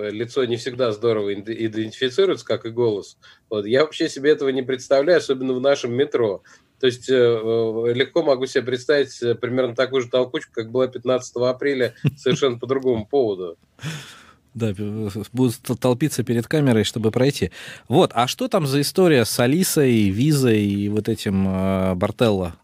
э, 0.03 0.09
лицо 0.11 0.45
не 0.45 0.57
всегда 0.57 0.91
здорово 0.91 1.33
идентифицируется, 1.33 2.45
как 2.45 2.65
и 2.65 2.69
голос. 2.69 3.17
Вот. 3.49 3.65
Я 3.65 3.81
вообще 3.81 4.09
себе 4.09 4.31
этого 4.31 4.49
не 4.49 4.61
представляю, 4.61 5.19
особенно 5.19 5.53
в 5.53 5.61
нашем 5.61 5.93
метро. 5.93 6.43
То 6.79 6.87
есть 6.87 7.09
э, 7.09 7.13
легко 7.13 8.23
могу 8.23 8.45
себе 8.45 8.63
представить 8.63 9.19
примерно 9.39 9.75
такую 9.75 10.01
же 10.01 10.09
толкучку, 10.09 10.51
как 10.53 10.71
была 10.71 10.87
15 10.87 11.35
апреля, 11.37 11.95
совершенно 12.17 12.59
по 12.59 12.67
другому 12.67 13.05
поводу. 13.05 13.57
Да, 14.57 14.73
будут 15.33 15.61
толпиться 15.79 16.23
перед 16.23 16.47
камерой, 16.47 16.83
чтобы 16.83 17.11
пройти. 17.11 17.51
Вот, 17.87 18.11
а 18.15 18.25
что 18.25 18.47
там 18.47 18.65
за 18.65 18.81
история 18.81 19.23
с 19.23 19.39
Алисой, 19.39 20.09
Визой 20.09 20.63
и 20.63 20.89
вот 20.89 21.09
этим 21.09 21.47
э, 21.47 21.93
Бартелло? 21.93 22.55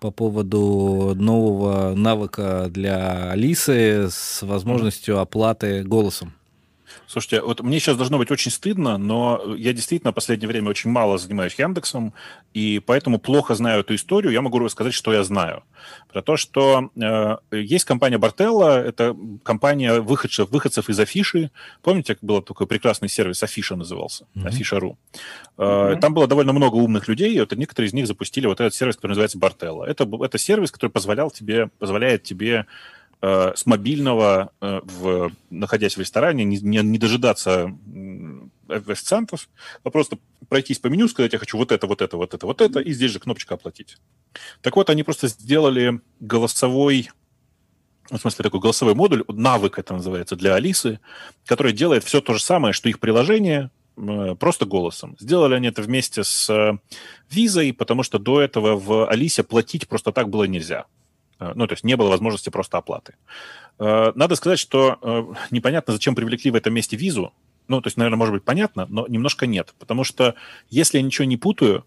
По 0.00 0.10
поводу 0.10 1.14
нового 1.16 1.94
навыка 1.94 2.68
для 2.70 3.30
Алисы 3.30 4.08
с 4.10 4.42
возможностью 4.42 5.18
оплаты 5.18 5.82
голосом. 5.82 6.32
Слушайте, 7.08 7.40
вот 7.40 7.62
мне 7.62 7.80
сейчас 7.80 7.96
должно 7.96 8.18
быть 8.18 8.30
очень 8.30 8.50
стыдно, 8.50 8.98
но 8.98 9.54
я 9.56 9.72
действительно 9.72 10.12
в 10.12 10.14
последнее 10.14 10.46
время 10.46 10.68
очень 10.68 10.90
мало 10.90 11.16
занимаюсь 11.16 11.54
Яндексом, 11.54 12.12
и 12.52 12.82
поэтому 12.84 13.18
плохо 13.18 13.54
знаю 13.54 13.80
эту 13.80 13.94
историю. 13.94 14.30
Я 14.30 14.42
могу 14.42 14.58
рассказать, 14.58 14.92
что 14.92 15.14
я 15.14 15.24
знаю. 15.24 15.62
Про 16.12 16.20
то, 16.20 16.36
что 16.36 16.90
э, 16.94 17.36
есть 17.50 17.86
компания 17.86 18.18
Бартелла, 18.18 18.84
это 18.84 19.16
компания 19.42 20.00
выходцев, 20.00 20.50
выходцев 20.50 20.90
из 20.90 21.00
Афиши. 21.00 21.50
Помните, 21.80 22.14
как 22.14 22.22
был 22.22 22.42
такой 22.42 22.66
прекрасный 22.66 23.08
сервис 23.08 23.42
Афиша 23.42 23.74
назывался? 23.74 24.26
Mm-hmm. 24.34 24.46
Афиша.ру. 24.46 24.98
Э, 25.56 25.62
mm-hmm. 25.62 26.00
Там 26.00 26.12
было 26.12 26.26
довольно 26.26 26.52
много 26.52 26.74
умных 26.74 27.08
людей, 27.08 27.34
и 27.34 27.40
вот 27.40 27.52
некоторые 27.52 27.88
из 27.88 27.94
них 27.94 28.06
запустили 28.06 28.46
вот 28.46 28.60
этот 28.60 28.74
сервис, 28.74 28.96
который 28.96 29.12
называется 29.12 29.38
Бартелла. 29.38 29.84
Это, 29.84 30.06
это 30.22 30.36
сервис, 30.36 30.70
который 30.70 30.90
позволял 30.90 31.30
тебе, 31.30 31.68
позволяет 31.78 32.22
тебе 32.22 32.66
э, 33.22 33.52
с 33.54 33.66
мобильного, 33.66 34.52
э, 34.60 34.80
в, 34.84 35.32
находясь 35.50 35.96
в 35.96 36.00
ресторане, 36.00 36.44
не, 36.44 36.58
не, 36.58 36.78
не 36.78 36.98
дожидаться 36.98 37.72
официантов, 38.68 39.48
а 39.82 39.90
просто 39.90 40.18
пройтись 40.48 40.78
по 40.78 40.88
меню, 40.88 41.08
сказать, 41.08 41.32
я 41.32 41.38
хочу 41.38 41.56
вот 41.56 41.72
это, 41.72 41.86
вот 41.86 42.02
это, 42.02 42.16
вот 42.16 42.34
это, 42.34 42.46
вот 42.46 42.60
это, 42.60 42.80
и 42.80 42.92
здесь 42.92 43.12
же 43.12 43.18
кнопочка 43.18 43.54
«Оплатить». 43.54 43.96
Так 44.60 44.76
вот, 44.76 44.90
они 44.90 45.02
просто 45.02 45.28
сделали 45.28 46.00
голосовой 46.20 47.10
в 48.10 48.18
смысле, 48.18 48.42
такой 48.42 48.60
голосовой 48.60 48.94
модуль, 48.94 49.24
навык 49.28 49.78
это 49.78 49.92
называется, 49.94 50.34
для 50.34 50.54
Алисы, 50.54 50.98
который 51.44 51.72
делает 51.72 52.04
все 52.04 52.20
то 52.20 52.32
же 52.32 52.40
самое, 52.40 52.72
что 52.72 52.88
их 52.88 53.00
приложение, 53.00 53.70
э, 53.96 54.34
просто 54.38 54.64
голосом. 54.64 55.16
Сделали 55.18 55.54
они 55.54 55.68
это 55.68 55.82
вместе 55.82 56.24
с 56.24 56.48
э, 56.48 56.78
визой, 57.30 57.72
потому 57.74 58.02
что 58.02 58.18
до 58.18 58.40
этого 58.40 58.76
в 58.76 59.06
Алисе 59.08 59.42
платить 59.42 59.88
просто 59.88 60.12
так 60.12 60.30
было 60.30 60.44
нельзя. 60.44 60.86
Э, 61.38 61.52
ну, 61.54 61.66
то 61.66 61.72
есть 61.72 61.84
не 61.84 61.96
было 61.96 62.08
возможности 62.08 62.50
просто 62.50 62.78
оплаты. 62.78 63.14
Э, 63.78 64.12
надо 64.14 64.34
сказать, 64.36 64.58
что 64.58 64.98
э, 65.00 65.24
непонятно, 65.50 65.92
зачем 65.92 66.14
привлекли 66.14 66.50
в 66.50 66.54
этом 66.54 66.74
месте 66.74 66.96
визу. 66.96 67.32
Ну, 67.68 67.80
то 67.80 67.86
есть, 67.88 67.96
наверное, 67.96 68.16
может 68.16 68.34
быть 68.34 68.44
понятно, 68.44 68.86
но 68.88 69.06
немножко 69.08 69.46
нет. 69.46 69.74
Потому 69.78 70.04
что, 70.04 70.34
если 70.70 70.98
я 70.98 71.02
ничего 71.02 71.26
не 71.26 71.36
путаю, 71.36 71.84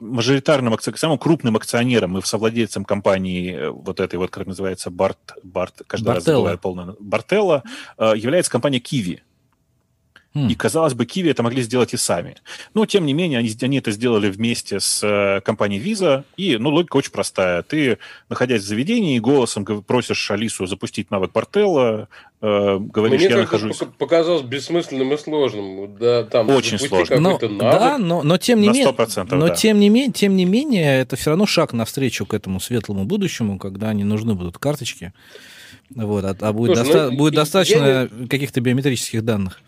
мажоритарным 0.00 0.74
акционером, 0.74 0.98
самым 0.98 1.18
крупным 1.18 1.56
акционером 1.56 2.18
и 2.18 2.22
совладельцем 2.22 2.84
компании 2.84 3.68
вот 3.68 4.00
этой 4.00 4.16
вот, 4.16 4.30
как 4.30 4.46
называется, 4.46 4.90
Барт, 4.90 5.18
Барт, 5.44 5.82
каждый 5.86 6.06
Бартелла. 6.06 6.14
раз 6.14 6.24
забываю 6.24 6.58
полное, 6.58 6.96
Бартелла, 6.98 7.62
является 7.96 8.50
компания 8.50 8.78
Kiwi. 8.78 9.20
И, 10.36 10.54
казалось 10.54 10.94
бы, 10.94 11.04
Kiwi 11.04 11.30
это 11.30 11.42
могли 11.42 11.62
сделать 11.62 11.94
и 11.94 11.96
сами. 11.96 12.36
Но, 12.74 12.84
тем 12.86 13.06
не 13.06 13.14
менее, 13.14 13.38
они, 13.38 13.50
они 13.62 13.78
это 13.78 13.90
сделали 13.90 14.28
вместе 14.28 14.80
с 14.80 15.02
э, 15.02 15.40
компанией 15.40 15.82
Visa. 15.82 16.24
И, 16.36 16.58
ну, 16.58 16.70
логика 16.70 16.96
очень 16.96 17.10
простая. 17.10 17.62
Ты, 17.62 17.98
находясь 18.28 18.62
в 18.62 18.66
заведении, 18.66 19.18
голосом 19.18 19.64
просишь 19.64 20.30
Алису 20.30 20.66
запустить 20.66 21.10
навык 21.10 21.32
Портелла, 21.32 22.08
э, 22.42 22.78
говоришь, 22.78 23.20
Мне 23.20 23.30
я 23.30 23.36
нахожусь... 23.38 23.78
показалось 23.98 24.42
бессмысленным 24.42 25.12
и 25.12 25.16
сложным. 25.16 25.96
Да, 25.98 26.24
там, 26.24 26.50
очень 26.50 26.78
сложно. 26.78 27.18
Но, 27.18 27.38
да, 27.38 27.96
но, 27.98 28.22
но 28.22 28.36
тем 28.36 28.60
не 28.60 28.68
менее... 28.68 28.94
Но 29.30 29.48
да. 29.48 29.54
тем, 29.54 29.80
не 29.80 29.88
менее, 29.88 30.12
тем 30.12 30.36
не 30.36 30.44
менее, 30.44 31.00
это 31.00 31.16
все 31.16 31.30
равно 31.30 31.46
шаг 31.46 31.72
навстречу 31.72 32.26
к 32.26 32.34
этому 32.34 32.60
светлому 32.60 33.04
будущему, 33.04 33.58
когда 33.58 33.92
не 33.92 34.04
нужны 34.04 34.34
будут 34.34 34.58
карточки. 34.58 35.12
Вот, 35.94 36.24
а, 36.24 36.36
а 36.40 36.52
будет, 36.52 36.76
Слушай, 36.76 36.92
доста- 36.92 37.10
ну, 37.10 37.16
будет 37.16 37.34
достаточно 37.34 38.08
не... 38.10 38.26
каких-то 38.26 38.60
биометрических 38.60 39.24
данных. 39.24 39.60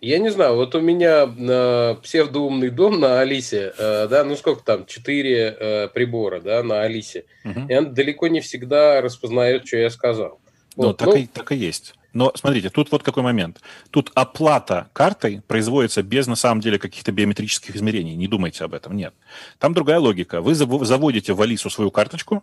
Я 0.00 0.18
не 0.18 0.28
знаю, 0.30 0.56
вот 0.56 0.74
у 0.74 0.80
меня 0.80 1.24
э, 1.24 1.96
псевдоумный 2.02 2.70
дом 2.70 3.00
на 3.00 3.20
Алисе, 3.20 3.72
э, 3.76 4.08
да, 4.08 4.24
ну 4.24 4.36
сколько 4.36 4.62
там, 4.62 4.86
четыре 4.86 5.56
э, 5.58 5.88
прибора, 5.88 6.40
да, 6.40 6.62
на 6.62 6.82
Алисе, 6.82 7.24
угу. 7.44 7.60
и 7.68 7.74
он 7.74 7.94
далеко 7.94 8.28
не 8.28 8.40
всегда 8.40 9.00
распознает, 9.00 9.66
что 9.66 9.78
я 9.78 9.90
сказал. 9.90 10.38
Ну, 10.76 10.88
вот. 10.88 10.98
так, 10.98 11.08
ну, 11.08 11.14
и, 11.16 11.26
так 11.26 11.52
и 11.52 11.56
есть. 11.56 11.94
Но 12.12 12.32
смотрите, 12.34 12.70
тут 12.70 12.92
вот 12.92 13.02
какой 13.02 13.22
момент. 13.22 13.60
Тут 13.90 14.10
оплата 14.14 14.88
картой 14.92 15.42
производится 15.46 16.02
без, 16.02 16.26
на 16.26 16.36
самом 16.36 16.60
деле, 16.60 16.78
каких-то 16.78 17.12
биометрических 17.12 17.76
измерений. 17.76 18.14
Не 18.14 18.28
думайте 18.28 18.64
об 18.64 18.74
этом, 18.74 18.96
нет. 18.96 19.14
Там 19.58 19.74
другая 19.74 19.98
логика. 19.98 20.40
Вы 20.40 20.54
заводите 20.54 21.32
в 21.32 21.40
Алису 21.42 21.70
свою 21.70 21.90
карточку, 21.90 22.42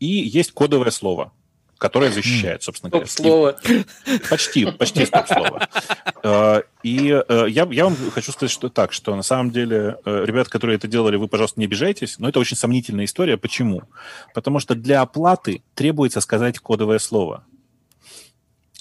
и 0.00 0.06
есть 0.06 0.52
кодовое 0.52 0.90
слово 0.90 1.32
которое 1.78 2.10
защищает, 2.10 2.62
собственно 2.62 2.90
говоря. 2.90 3.06
Стоп-слово. 3.06 3.56
Почти, 4.28 4.66
почти 4.66 5.06
стоп-слово. 5.06 5.68
Э, 6.24 6.62
и 6.82 7.22
э, 7.28 7.46
я, 7.48 7.68
я 7.70 7.84
вам 7.84 7.94
хочу 8.12 8.32
сказать, 8.32 8.50
что 8.50 8.68
так, 8.68 8.92
что 8.92 9.14
на 9.14 9.22
самом 9.22 9.52
деле, 9.52 9.98
э, 10.04 10.24
ребят, 10.24 10.48
которые 10.48 10.76
это 10.76 10.88
делали, 10.88 11.14
вы, 11.14 11.28
пожалуйста, 11.28 11.60
не 11.60 11.66
обижайтесь, 11.66 12.18
но 12.18 12.28
это 12.28 12.40
очень 12.40 12.56
сомнительная 12.56 13.04
история. 13.04 13.36
Почему? 13.36 13.82
Потому 14.34 14.58
что 14.58 14.74
для 14.74 15.00
оплаты 15.00 15.62
требуется 15.76 16.20
сказать 16.20 16.58
кодовое 16.58 16.98
слово. 16.98 17.44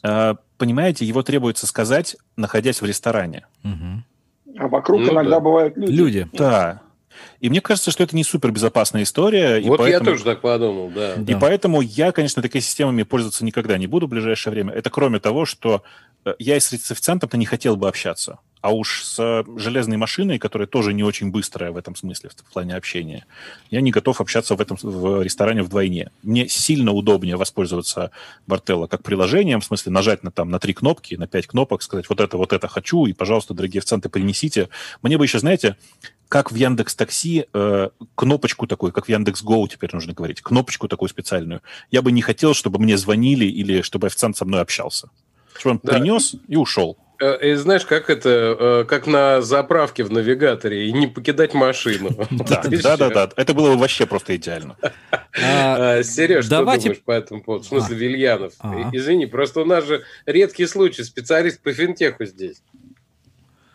Понимаете, 0.01 1.05
его 1.05 1.21
требуется 1.21 1.67
сказать, 1.67 2.17
находясь 2.37 2.81
в 2.81 2.85
ресторане. 2.85 3.45
А 3.63 4.67
вокруг 4.67 5.01
ну, 5.01 5.13
иногда 5.13 5.35
да. 5.35 5.39
бывают 5.39 5.77
люди. 5.77 5.91
Люди. 5.91 6.29
Да, 6.33 6.81
и 7.39 7.49
мне 7.49 7.61
кажется, 7.61 7.91
что 7.91 8.03
это 8.03 8.15
не 8.15 8.23
супер 8.23 8.51
безопасная 8.51 9.03
история. 9.03 9.61
Вот 9.61 9.77
поэтому... 9.77 10.05
я 10.05 10.11
тоже 10.11 10.23
так 10.23 10.41
подумал, 10.41 10.89
да. 10.89 11.13
И 11.15 11.33
да. 11.33 11.37
поэтому 11.39 11.81
я, 11.81 12.11
конечно, 12.11 12.41
такими 12.41 12.61
системами 12.61 13.03
пользоваться 13.03 13.45
никогда 13.45 13.77
не 13.77 13.87
буду 13.87 14.07
в 14.07 14.09
ближайшее 14.09 14.51
время. 14.51 14.73
Это 14.73 14.89
кроме 14.89 15.19
того, 15.19 15.45
что 15.45 15.83
э, 16.25 16.33
я 16.39 16.59
с 16.59 16.73
официантом-то 16.73 17.37
не 17.37 17.45
хотел 17.45 17.75
бы 17.75 17.87
общаться. 17.87 18.39
А 18.61 18.73
уж 18.73 19.03
с 19.03 19.45
железной 19.55 19.97
машиной, 19.97 20.39
которая 20.39 20.67
тоже 20.67 20.93
не 20.93 21.03
очень 21.03 21.31
быстрая 21.31 21.71
в 21.71 21.77
этом 21.77 21.95
смысле, 21.95 22.29
в 22.29 22.53
плане 22.53 22.75
общения, 22.75 23.25
я 23.69 23.81
не 23.81 23.91
готов 23.91 24.19
общаться 24.19 24.55
в 24.55 24.61
этом 24.61 24.77
в 24.81 25.21
ресторане 25.21 25.63
вдвойне. 25.63 26.11
Мне 26.23 26.47
сильно 26.47 26.91
удобнее 26.91 27.35
воспользоваться 27.35 28.11
Бартелло 28.47 28.87
как 28.87 29.03
приложением, 29.03 29.61
в 29.61 29.65
смысле 29.65 29.91
нажать 29.91 30.23
на, 30.23 30.31
там, 30.31 30.49
на 30.49 30.59
три 30.59 30.73
кнопки, 30.73 31.15
на 31.15 31.27
пять 31.27 31.47
кнопок, 31.47 31.81
сказать 31.81 32.09
вот 32.09 32.19
это, 32.19 32.37
вот 32.37 32.53
это 32.53 32.67
хочу, 32.67 33.05
и, 33.05 33.13
пожалуйста, 33.13 33.53
дорогие 33.53 33.79
официанты, 33.79 34.09
принесите. 34.09 34.69
Мне 35.01 35.17
бы 35.17 35.25
еще, 35.25 35.39
знаете, 35.39 35.77
как 36.29 36.51
в 36.51 36.55
Яндекс 36.55 36.95
Такси 36.95 37.45
э, 37.53 37.89
кнопочку 38.15 38.67
такую, 38.67 38.91
как 38.91 39.05
в 39.05 39.09
Яндекс 39.09 39.43
Гоу 39.43 39.67
теперь 39.67 39.91
нужно 39.93 40.13
говорить, 40.13 40.41
кнопочку 40.41 40.87
такую 40.87 41.09
специальную. 41.09 41.61
Я 41.91 42.01
бы 42.01 42.11
не 42.11 42.21
хотел, 42.21 42.53
чтобы 42.53 42.79
мне 42.79 42.97
звонили 42.97 43.45
или 43.45 43.81
чтобы 43.81 44.07
официант 44.07 44.35
со 44.37 44.45
мной 44.45 44.61
общался. 44.61 45.09
Чтобы 45.57 45.75
он 45.75 45.81
да. 45.83 45.93
принес 45.93 46.35
и 46.47 46.55
ушел. 46.55 46.97
И 47.19 47.53
знаешь, 47.53 47.85
как 47.85 48.09
это, 48.09 48.85
как 48.87 49.07
на 49.07 49.41
заправке 49.41 50.03
в 50.03 50.11
навигаторе, 50.11 50.87
и 50.87 50.91
не 50.91 51.07
покидать 51.07 51.53
машину. 51.53 52.09
Да, 52.29 52.63
да, 52.63 52.97
да, 52.97 53.09
да. 53.09 53.29
Это 53.35 53.53
было 53.53 53.75
вообще 53.75 54.05
просто 54.05 54.35
идеально. 54.35 54.77
А, 55.39 56.01
Сереж, 56.01 56.45
что 56.45 56.59
думаешь 56.59 56.99
по 57.01 57.11
этому 57.11 57.43
поводу? 57.43 57.63
В 57.63 57.67
смысле, 57.67 57.95
Вильянов? 57.95 58.53
Извини, 58.91 59.27
просто 59.27 59.61
у 59.61 59.65
нас 59.65 59.85
же 59.85 60.01
редкий 60.25 60.65
случай, 60.65 61.03
специалист 61.03 61.61
по 61.61 61.71
финтеху 61.71 62.25
здесь. 62.25 62.63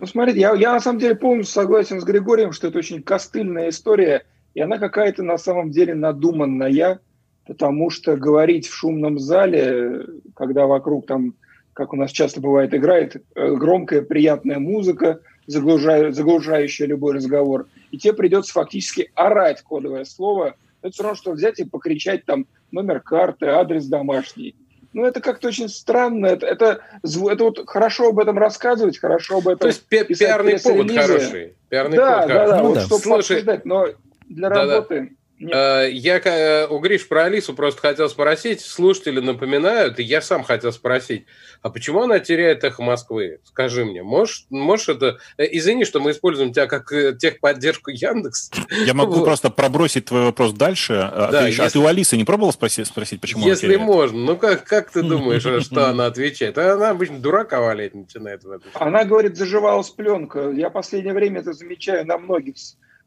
Ну, 0.03 0.09
смотрите, 0.09 0.41
я, 0.41 0.53
я 0.55 0.73
на 0.73 0.81
самом 0.81 0.99
деле 0.99 1.15
полностью 1.15 1.55
согласен 1.55 2.01
с 2.01 2.05
Григорием, 2.05 2.51
что 2.51 2.67
это 2.67 2.79
очень 2.79 3.05
костыльная 3.05 3.69
история, 3.69 4.25
и 4.53 4.61
она 4.61 4.79
какая-то 4.79 5.23
на 5.23 5.39
самом 5.39 5.71
деле 5.71 5.95
надуманная, 5.95 6.99
потому 7.47 7.89
что 7.91 8.17
говорить 8.17 8.67
в 8.67 8.75
шумном 8.75 9.21
зале, 9.21 10.05
когда 10.35 10.67
вокруг 10.67 11.07
там, 11.07 11.37
как 11.73 11.93
у 11.93 11.97
нас 11.97 12.11
часто 12.11 12.41
бывает, 12.41 12.75
играет 12.75 13.17
э, 13.35 13.55
громкая 13.55 14.03
приятная 14.03 14.59
музыка, 14.59 15.21
заглушая, 15.47 16.13
заглушающая 16.13 16.87
любой 16.87 17.15
разговор, 17.15 17.67
и 17.91 17.99
тебе 17.99 18.13
придется 18.13 18.53
фактически 18.53 19.11
орать 19.15 19.63
кодовое 19.63 20.05
слово. 20.05 20.57
Это 20.83 20.93
все 20.93 21.03
равно, 21.03 21.17
что 21.17 21.33
взять 21.33 21.61
и 21.61 21.65
покричать 21.65 22.25
там 22.25 22.47
номер 22.71 23.01
карты, 23.01 23.47
адрес 23.47 23.87
домашний. 23.87 24.55
Ну, 24.93 25.05
это 25.05 25.21
как-то 25.21 25.49
очень 25.49 25.69
странно. 25.69 26.27
Это, 26.27 26.47
это, 26.47 26.81
это 27.03 27.45
вот 27.45 27.67
хорошо 27.67 28.09
об 28.09 28.19
этом 28.19 28.37
рассказывать, 28.37 28.99
хорошо 28.99 29.39
об 29.39 29.49
этом 29.49 29.59
То 29.59 29.67
есть 29.69 29.87
пи- 29.87 30.05
пиарный 30.05 30.61
повод 30.61 30.91
хороший. 30.91 31.55
Пиарный 31.71 31.97
да, 31.97 32.13
повод 32.13 32.29
да, 32.29 32.35
хороший. 32.35 32.51
да, 32.51 32.59
ну, 32.59 32.69
вот, 32.69 32.75
да. 32.75 32.81
чтобы 32.83 33.03
Слушай, 33.03 33.19
обсуждать, 33.19 33.65
но 33.65 33.87
для 34.29 34.49
да, 34.51 34.55
работы... 34.55 35.01
Да. 35.01 35.17
Э, 35.51 35.89
я 35.91 36.21
э, 36.23 36.67
у 36.69 36.79
Гриш 36.79 37.09
про 37.09 37.25
Алису 37.25 37.55
просто 37.55 37.81
хотел 37.81 38.09
спросить. 38.09 38.61
Слушатели 38.61 39.21
напоминают, 39.21 39.99
и 39.99 40.03
я 40.03 40.21
сам 40.21 40.45
хотел 40.45 40.73
спросить, 40.73 41.27
а 41.63 41.71
почему 41.71 42.03
она 42.03 42.19
теряет 42.19 42.65
эхо 42.65 42.83
Москвы? 42.83 43.41
Скажи 43.45 43.85
мне, 43.85 44.03
можешь, 44.03 44.47
можешь 44.51 44.89
это... 44.89 45.19
Э, 45.37 45.45
извини, 45.51 45.85
что 45.85 46.01
мы 46.01 46.13
используем 46.13 46.53
тебя 46.53 46.67
как 46.67 46.89
техподдержку 47.19 47.91
Яндекс. 47.91 48.51
Я 48.85 48.95
могу 48.95 49.15
вот. 49.15 49.25
просто 49.25 49.51
пробросить 49.51 50.07
твой 50.07 50.25
вопрос 50.25 50.53
дальше. 50.53 50.95
А 50.95 51.31
да, 51.31 51.41
ты, 51.43 51.47
если... 51.49 51.63
а 51.63 51.71
ты 51.71 51.79
у 51.79 51.87
Алисы 51.87 52.17
не 52.17 52.25
пробовал 52.25 52.53
спросить, 52.53 52.87
спросить 52.87 53.21
почему 53.21 53.47
Если 53.47 53.77
можно. 53.77 54.19
Ну, 54.19 54.37
как, 54.37 54.65
как 54.65 54.91
ты 54.91 55.03
думаешь, 55.03 55.43
что 55.65 55.89
она 55.91 56.07
отвечает? 56.07 56.59
Она 56.59 56.91
обычно 56.91 57.19
дурака 57.19 57.61
валять 57.61 57.95
начинает. 57.95 58.43
Она 58.75 59.05
говорит, 59.05 59.37
заживалась 59.37 59.91
пленка. 59.91 60.51
Я 60.51 60.71
последнее 60.71 61.15
время 61.15 61.41
это 61.41 61.53
замечаю 61.53 62.07
на 62.07 62.19
многих 62.19 62.57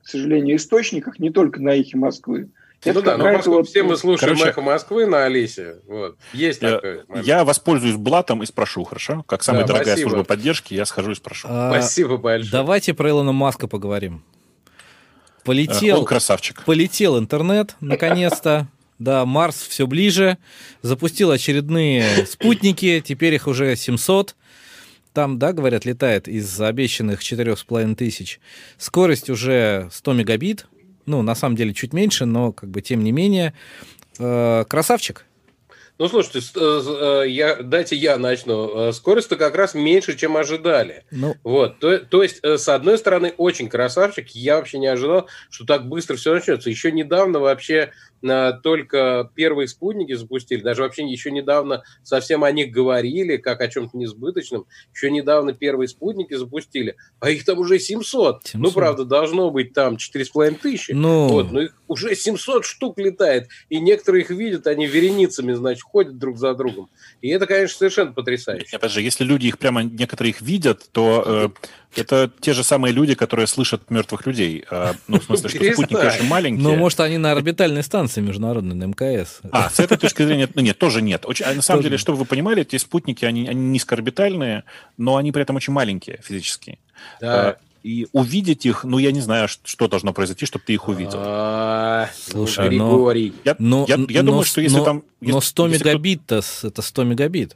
к 0.06 0.08
сожалению, 0.08 0.58
источниках, 0.58 1.18
не 1.18 1.32
только 1.32 1.60
на 1.60 1.70
«Эхе 1.70 1.98
Москвы». 1.98 2.50
Это 2.84 3.00
ну 3.00 3.02
да, 3.02 3.18
но 3.18 3.42
вот... 3.46 3.68
все 3.68 3.82
мы 3.82 3.98
слушаем 3.98 4.36
Короче, 4.36 4.52
«Эхо 4.52 4.62
Москвы» 4.62 5.08
на 5.08 5.26
Алисе. 5.26 5.78
Вот. 5.88 6.18
Есть 6.32 6.60
такой 6.60 7.04
момент. 7.08 7.26
Я 7.26 7.44
воспользуюсь 7.44 7.96
блатом 7.96 8.44
и 8.44 8.46
спрошу, 8.46 8.84
хорошо? 8.84 9.24
Как 9.28 9.42
самая 9.42 9.64
да, 9.64 9.70
дорогая 9.70 9.96
спасибо. 9.96 10.10
служба 10.10 10.24
поддержки, 10.24 10.76
я 10.76 10.86
схожу 10.86 11.12
и 11.12 11.16
спрошу. 11.16 11.48
А, 11.50 11.72
спасибо 11.72 12.18
большое. 12.18 12.52
Давайте 12.52 12.94
про 12.94 13.10
Илона 13.10 13.32
Маска 13.32 13.68
поговорим. 13.68 14.24
Полетел... 15.44 16.00
Он 16.00 16.06
красавчик. 16.06 16.64
Полетел 16.66 17.18
интернет, 17.18 17.76
наконец-то. 17.80 18.68
Да, 19.00 19.26
Марс 19.26 19.56
все 19.56 19.88
ближе. 19.88 20.38
Запустил 20.84 21.32
очередные 21.32 22.28
спутники, 22.28 23.04
теперь 23.04 23.34
их 23.34 23.48
уже 23.48 23.76
700 23.76 24.36
там, 25.16 25.40
да, 25.40 25.54
говорят, 25.54 25.86
летает 25.86 26.28
из 26.28 26.60
обещанных 26.60 27.22
4,5 27.22 27.96
тысяч. 27.96 28.40
Скорость 28.78 29.30
уже 29.30 29.88
100 29.92 30.14
мегабит. 30.14 30.68
Ну, 31.06 31.22
на 31.22 31.36
самом 31.36 31.56
деле, 31.56 31.74
чуть 31.74 31.94
меньше, 31.94 32.26
но, 32.26 32.52
как 32.52 32.70
бы, 32.70 32.82
тем 32.82 33.04
не 33.04 33.12
менее. 33.12 33.54
Э, 34.20 34.66
красавчик. 34.68 35.26
Ну, 35.98 36.10
слушайте, 36.10 36.46
э, 36.60 37.24
я, 37.30 37.56
дайте 37.64 37.96
я 37.96 38.18
начну. 38.18 38.90
Э, 38.90 38.92
скорость-то 38.92 39.38
как 39.38 39.56
раз 39.56 39.74
меньше, 39.74 40.18
чем 40.18 40.36
ожидали. 40.36 41.06
Ну. 41.12 41.36
Вот. 41.44 41.80
То, 41.80 42.00
то 42.00 42.22
есть, 42.22 42.44
с 42.44 42.68
одной 42.68 42.98
стороны, 42.98 43.34
очень 43.38 43.70
красавчик. 43.70 44.28
Я 44.32 44.58
вообще 44.58 44.80
не 44.80 44.88
ожидал, 44.88 45.30
что 45.50 45.66
так 45.66 45.88
быстро 45.88 46.18
все 46.18 46.34
начнется. 46.34 46.70
Еще 46.70 46.92
недавно 46.92 47.40
вообще 47.40 47.92
только 48.64 49.30
первые 49.36 49.68
спутники 49.68 50.14
запустили, 50.14 50.62
даже 50.62 50.82
вообще 50.82 51.04
еще 51.06 51.32
недавно 51.32 51.84
совсем 52.04 52.44
о 52.44 52.52
них 52.52 52.72
говорили, 52.72 53.38
как 53.38 53.62
о 53.62 53.68
чем-то 53.68 53.98
несбыточном, 53.98 54.66
еще 54.94 55.12
недавно 55.12 55.54
первые 55.54 55.88
спутники 55.88 56.34
запустили, 56.34 56.96
а 57.20 57.30
их 57.30 57.46
там 57.46 57.60
уже 57.60 57.80
700. 57.80 58.48
700. 58.48 58.62
Ну, 58.62 58.72
правда, 58.72 59.06
должно 59.06 59.52
быть 59.52 59.74
там 59.74 59.96
4,5 59.96 60.60
тысячи, 60.60 60.92
ну... 60.92 61.28
вот, 61.28 61.52
но 61.52 61.62
их 61.62 61.76
уже 61.88 62.16
700 62.16 62.66
штук 62.66 62.98
летает, 63.00 63.48
и 63.70 63.80
некоторые 63.80 64.24
их 64.24 64.30
видят, 64.30 64.68
они 64.68 64.88
вереницами, 64.88 65.54
значит, 65.54 65.84
ходят 65.84 66.18
друг 66.18 66.38
за 66.38 66.54
другом. 66.54 66.90
И 67.22 67.30
это, 67.30 67.46
конечно, 67.46 67.78
совершенно 67.78 68.12
потрясающе. 68.12 68.76
Опять 68.76 68.92
же, 68.92 69.02
если 69.02 69.24
люди 69.24 69.48
их 69.48 69.58
прямо, 69.58 69.84
некоторые 69.84 70.32
их 70.32 70.42
видят, 70.42 70.90
то 70.92 71.24
э, 71.26 71.50
это 71.98 72.32
те 72.40 72.54
же 72.54 72.64
самые 72.64 72.94
люди, 72.94 73.16
которые 73.16 73.48
слышат 73.48 73.90
мертвых 73.90 74.26
людей. 74.26 74.64
А, 74.70 74.96
ну, 75.08 75.20
в 75.20 75.24
смысле, 75.24 75.50
что 75.50 75.64
спутники 75.74 76.06
очень 76.06 76.28
маленькие. 76.28 76.64
Ну, 76.64 76.76
может, 76.76 77.00
они 77.00 77.18
на 77.18 77.32
орбитальной 77.32 77.84
станции 77.84 78.22
международной, 78.22 78.76
на 78.76 78.86
МКС. 78.86 79.42
А, 79.52 79.70
с 79.70 79.80
этой 79.80 79.98
точки 79.98 80.24
зрения, 80.24 80.50
ну, 80.54 80.62
нет, 80.62 80.78
тоже 80.78 81.02
нет. 81.02 81.26
Очень, 81.26 81.46
а 81.46 81.54
на 81.54 81.62
самом 81.62 81.80
тоже. 81.80 81.90
деле, 81.90 81.98
чтобы 81.98 82.20
вы 82.20 82.26
понимали, 82.26 82.62
эти 82.62 82.78
спутники, 82.78 83.26
они, 83.26 83.48
они 83.48 83.62
низкоорбитальные, 83.68 84.64
но 84.98 85.18
они 85.18 85.32
при 85.32 85.42
этом 85.42 85.56
очень 85.56 85.74
маленькие 85.74 86.20
физически. 86.24 86.80
Да. 87.22 87.50
А, 87.50 87.58
и 87.84 88.08
увидеть 88.14 88.66
их, 88.66 88.84
ну, 88.84 88.98
я 88.98 89.12
не 89.12 89.22
знаю, 89.22 89.48
что 89.48 89.88
должно 89.88 90.12
произойти, 90.12 90.48
чтобы 90.48 90.66
ты 90.66 90.74
их 90.74 90.88
увидел. 90.88 91.20
Слушай, 92.20 92.76
но... 92.76 93.12
Я, 93.12 93.56
но, 93.60 93.86
я, 93.88 93.96
я 94.10 94.24
но, 94.24 94.32
думаю, 94.32 94.44
что 94.44 94.60
если 94.60 94.78
но, 94.78 94.84
там... 94.84 95.04
Если, 95.22 95.34
но 95.34 95.40
100 95.40 95.68
мегабит-то, 95.68 96.42
это 96.64 96.82
100 96.82 97.04
мегабит. 97.04 97.56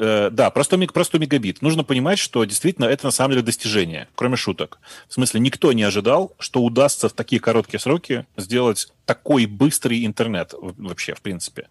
Э, 0.00 0.30
да, 0.30 0.50
про 0.50 0.62
100, 0.62 0.78
про 0.92 1.02
100 1.02 1.18
мегабит. 1.18 1.60
Нужно 1.60 1.82
понимать, 1.82 2.20
что 2.20 2.44
действительно 2.44 2.84
это 2.84 3.06
на 3.06 3.10
самом 3.10 3.32
деле 3.32 3.42
достижение, 3.42 4.06
кроме 4.14 4.36
шуток. 4.36 4.78
В 5.08 5.14
смысле, 5.14 5.40
никто 5.40 5.72
не 5.72 5.82
ожидал, 5.82 6.34
что 6.38 6.62
удастся 6.62 7.08
в 7.08 7.12
такие 7.12 7.40
короткие 7.40 7.80
сроки 7.80 8.24
сделать 8.36 8.92
такой 9.06 9.46
быстрый 9.46 10.06
интернет 10.06 10.54
вообще, 10.56 11.14
в 11.14 11.20
принципе. 11.20 11.68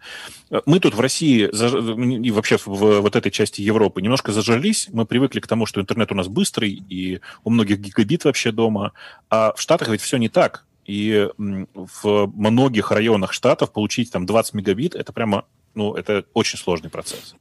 Э, 0.51 0.59
мы 0.65 0.81
тут 0.81 0.93
в 0.93 0.99
России 0.99 1.47
и 1.47 2.31
вообще 2.31 2.57
в 2.57 2.99
вот 2.99 3.15
этой 3.15 3.31
части 3.31 3.61
Европы 3.61 4.01
немножко 4.01 4.33
зажрались. 4.33 4.89
Мы 4.91 5.05
привыкли 5.05 5.39
к 5.39 5.47
тому, 5.47 5.65
что 5.65 5.79
интернет 5.79 6.11
у 6.11 6.15
нас 6.15 6.27
быстрый, 6.27 6.83
и 6.89 7.21
у 7.45 7.49
многих 7.49 7.79
гигабит 7.79 8.25
вообще 8.25 8.51
дома. 8.51 8.91
А 9.29 9.53
в 9.55 9.61
Штатах 9.61 9.87
ведь 9.87 10.01
все 10.01 10.17
не 10.17 10.27
так. 10.27 10.65
И 10.85 11.29
в 11.37 12.31
многих 12.33 12.91
районах 12.91 13.33
штатов 13.33 13.71
получить 13.73 14.11
там 14.11 14.25
20 14.25 14.53
мегабит, 14.53 14.95
это 14.95 15.11
прямо, 15.11 15.43
ну, 15.77 15.93
это 15.93 16.25
очень 16.33 16.57
сложный 16.57 16.89
процесс. 16.89 17.35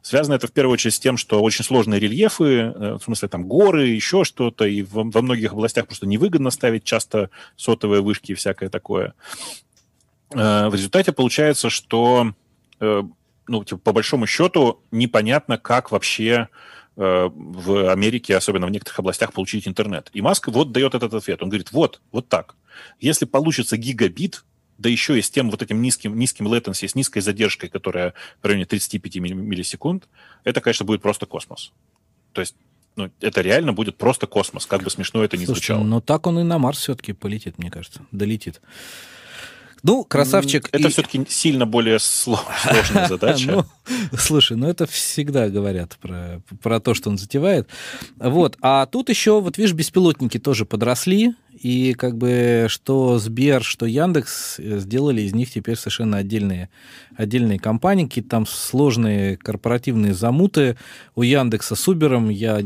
Связано 0.00 0.34
это 0.34 0.46
в 0.46 0.52
первую 0.52 0.72
очередь 0.72 0.94
с 0.94 0.98
тем, 0.98 1.18
что 1.18 1.42
очень 1.42 1.64
сложные 1.64 2.00
рельефы, 2.00 2.44
э, 2.44 2.94
в 2.94 3.02
смысле 3.02 3.28
там 3.28 3.44
горы, 3.46 3.88
еще 3.88 4.24
что-то, 4.24 4.64
и 4.64 4.82
во, 4.82 5.04
во 5.04 5.22
многих 5.22 5.52
областях 5.52 5.86
просто 5.86 6.06
невыгодно 6.06 6.50
ставить 6.50 6.84
часто 6.84 7.28
сотовые 7.56 8.00
вышки 8.00 8.32
и 8.32 8.34
всякое 8.34 8.70
такое. 8.70 9.14
Э, 10.32 10.68
в 10.68 10.74
результате 10.74 11.12
получается, 11.12 11.68
что 11.68 12.32
э, 12.80 13.02
ну, 13.46 13.64
типа, 13.64 13.80
по 13.80 13.92
большому 13.92 14.26
счету 14.26 14.80
непонятно, 14.90 15.58
как 15.58 15.92
вообще 15.92 16.48
в 16.96 17.90
Америке, 17.90 18.36
особенно 18.36 18.68
в 18.68 18.70
некоторых 18.70 19.00
областях, 19.00 19.32
получить 19.32 19.66
интернет. 19.66 20.10
И 20.12 20.20
Маск 20.20 20.46
вот 20.46 20.70
дает 20.70 20.94
этот 20.94 21.12
ответ. 21.12 21.42
Он 21.42 21.48
говорит, 21.48 21.72
вот, 21.72 22.00
вот 22.12 22.28
так. 22.28 22.54
Если 23.00 23.24
получится 23.24 23.76
гигабит, 23.76 24.44
да 24.78 24.88
еще 24.88 25.18
и 25.18 25.22
с 25.22 25.30
тем 25.30 25.50
вот 25.50 25.62
этим 25.62 25.80
низким, 25.82 26.18
низким 26.18 26.48
latency, 26.48 26.88
с 26.88 26.94
низкой 26.94 27.20
задержкой, 27.20 27.68
которая 27.68 28.14
в 28.42 28.46
районе 28.46 28.64
35 28.64 29.16
миллисекунд, 29.16 30.08
это, 30.44 30.60
конечно, 30.60 30.84
будет 30.84 31.02
просто 31.02 31.26
космос. 31.26 31.72
То 32.32 32.40
есть 32.40 32.56
ну, 32.96 33.10
это 33.20 33.40
реально 33.40 33.72
будет 33.72 33.96
просто 33.96 34.26
космос, 34.26 34.66
как 34.66 34.82
бы 34.82 34.90
смешно 34.90 35.24
это 35.24 35.36
ни 35.36 35.44
Слушай, 35.44 35.58
звучало. 35.58 35.84
Но 35.84 36.00
так 36.00 36.26
он 36.26 36.38
и 36.38 36.42
на 36.42 36.58
Марс 36.58 36.78
все-таки 36.78 37.12
полетит, 37.12 37.58
мне 37.58 37.70
кажется, 37.70 38.02
долетит. 38.12 38.60
Ну, 39.84 40.02
красавчик. 40.02 40.70
Это 40.72 40.88
и... 40.88 40.90
все-таки 40.90 41.26
сильно 41.28 41.66
более 41.66 41.98
сложная 42.00 43.06
задача. 43.06 43.66
ну, 44.12 44.18
слушай, 44.18 44.56
ну 44.56 44.66
это 44.66 44.86
всегда 44.86 45.50
говорят 45.50 45.98
про, 46.00 46.40
про 46.62 46.80
то, 46.80 46.94
что 46.94 47.10
он 47.10 47.18
затевает. 47.18 47.68
Вот. 48.16 48.56
А 48.62 48.86
тут 48.86 49.10
еще, 49.10 49.40
вот 49.42 49.58
видишь, 49.58 49.74
беспилотники 49.74 50.38
тоже 50.38 50.64
подросли. 50.64 51.34
И 51.60 51.94
как 51.94 52.16
бы 52.16 52.66
что 52.68 53.18
Сбер, 53.18 53.62
что 53.62 53.86
Яндекс 53.86 54.58
э, 54.58 54.78
сделали 54.78 55.22
из 55.22 55.34
них 55.34 55.50
теперь 55.50 55.76
совершенно 55.76 56.18
отдельные, 56.18 56.68
отдельные 57.16 57.58
компании, 57.58 58.04
какие-то 58.04 58.30
там 58.30 58.46
сложные 58.46 59.36
корпоративные 59.36 60.14
замуты. 60.14 60.76
У 61.14 61.22
Яндекса 61.22 61.76
с 61.76 61.88
Убером 61.88 62.28
я, 62.28 62.60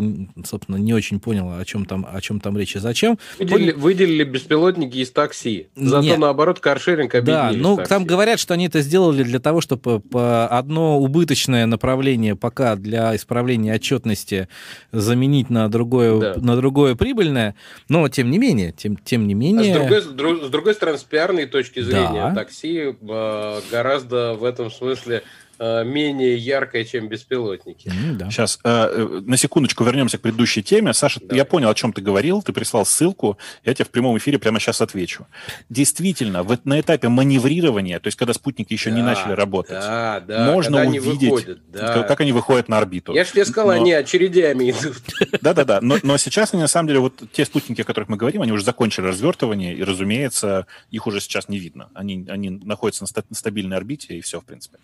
собственно, 0.44 0.76
не 0.76 0.94
очень 0.94 1.20
понял, 1.20 1.58
о 1.58 1.64
чем 1.64 1.84
там, 1.84 2.06
о 2.10 2.20
чем 2.20 2.40
там 2.40 2.56
речь 2.56 2.76
и 2.76 2.78
зачем. 2.78 3.18
Выделили, 3.38 3.72
Пон... 3.72 3.80
выделили 3.80 4.24
беспилотники 4.24 4.96
из 4.98 5.10
такси. 5.10 5.68
Зато, 5.76 6.02
Нет. 6.02 6.18
наоборот, 6.18 6.60
каршеринг 6.60 7.14
объединили 7.14 7.62
Да, 7.62 7.68
ну, 7.68 7.76
там 7.76 8.04
говорят, 8.04 8.40
что 8.40 8.54
они 8.54 8.66
это 8.66 8.80
сделали 8.80 9.22
для 9.22 9.38
того, 9.38 9.60
чтобы 9.60 10.00
по 10.00 10.46
одно 10.46 10.98
убыточное 10.98 11.66
направление 11.66 12.36
пока 12.36 12.76
для 12.76 13.14
исправления 13.14 13.74
отчетности 13.74 14.48
заменить 14.92 15.50
на 15.50 15.68
другое, 15.68 16.18
да. 16.18 16.34
на 16.40 16.56
другое 16.56 16.94
прибыльное. 16.94 17.54
Но, 17.88 18.08
тем 18.08 18.30
не 18.30 18.38
менее, 18.38 18.72
тем, 18.72 18.87
тем 18.96 19.26
не 19.26 19.34
менее... 19.34 19.74
А 19.74 19.76
с, 20.00 20.06
другой, 20.06 20.46
с, 20.46 20.50
другой 20.50 20.74
стороны, 20.74 20.98
с 20.98 21.04
пиарной 21.04 21.46
точки 21.46 21.80
зрения, 21.80 22.30
да. 22.30 22.34
такси 22.34 22.94
э, 23.00 23.60
гораздо 23.70 24.34
в 24.34 24.44
этом 24.44 24.70
смысле 24.70 25.22
менее 25.58 26.36
яркое, 26.36 26.84
чем 26.84 27.08
беспилотники. 27.08 27.88
Mm, 27.88 28.12
да. 28.14 28.30
Сейчас, 28.30 28.58
э, 28.64 29.20
на 29.24 29.36
секундочку 29.36 29.84
вернемся 29.84 30.18
к 30.18 30.20
предыдущей 30.20 30.62
теме. 30.62 30.92
Саша, 30.92 31.20
да. 31.22 31.34
я 31.34 31.44
понял, 31.44 31.68
о 31.68 31.74
чем 31.74 31.92
ты 31.92 32.00
говорил, 32.02 32.42
ты 32.42 32.52
прислал 32.52 32.84
ссылку, 32.84 33.38
я 33.64 33.74
тебе 33.74 33.84
в 33.84 33.90
прямом 33.90 34.16
эфире 34.18 34.38
прямо 34.38 34.60
сейчас 34.60 34.80
отвечу. 34.80 35.26
Действительно, 35.68 36.42
вот 36.42 36.64
на 36.64 36.80
этапе 36.80 37.08
маневрирования, 37.08 37.98
то 38.00 38.08
есть 38.08 38.16
когда 38.16 38.32
спутники 38.32 38.72
еще 38.72 38.90
да, 38.90 38.96
не 38.96 39.02
начали 39.02 39.32
работать, 39.32 39.80
да, 39.80 40.20
да, 40.20 40.52
можно 40.52 40.86
увидеть, 40.86 41.30
выходят, 41.30 41.70
да. 41.70 42.02
как 42.02 42.20
они 42.20 42.32
выходят 42.32 42.68
на 42.68 42.78
орбиту. 42.78 43.12
Я 43.14 43.24
же 43.24 43.32
тебе 43.32 43.44
сказал, 43.44 43.68
но... 43.68 43.72
они 43.72 43.92
очередями 43.92 44.70
идут. 44.70 44.96
Да-да-да, 45.40 45.80
но, 45.80 45.98
но 46.02 46.16
сейчас 46.18 46.54
они 46.54 46.62
на 46.62 46.68
самом 46.68 46.88
деле, 46.88 47.00
вот 47.00 47.22
те 47.32 47.44
спутники, 47.44 47.80
о 47.80 47.84
которых 47.84 48.08
мы 48.08 48.16
говорим, 48.16 48.42
они 48.42 48.52
уже 48.52 48.64
закончили 48.64 49.06
развертывание, 49.06 49.74
и, 49.74 49.82
разумеется, 49.82 50.66
их 50.90 51.06
уже 51.06 51.20
сейчас 51.20 51.48
не 51.48 51.58
видно. 51.58 51.88
Они, 51.94 52.26
они 52.28 52.50
находятся 52.50 53.04
на, 53.04 53.22
на 53.28 53.36
стабильной 53.36 53.76
орбите, 53.76 54.14
и 54.14 54.20
все, 54.20 54.40
в 54.40 54.44
принципе. 54.44 54.78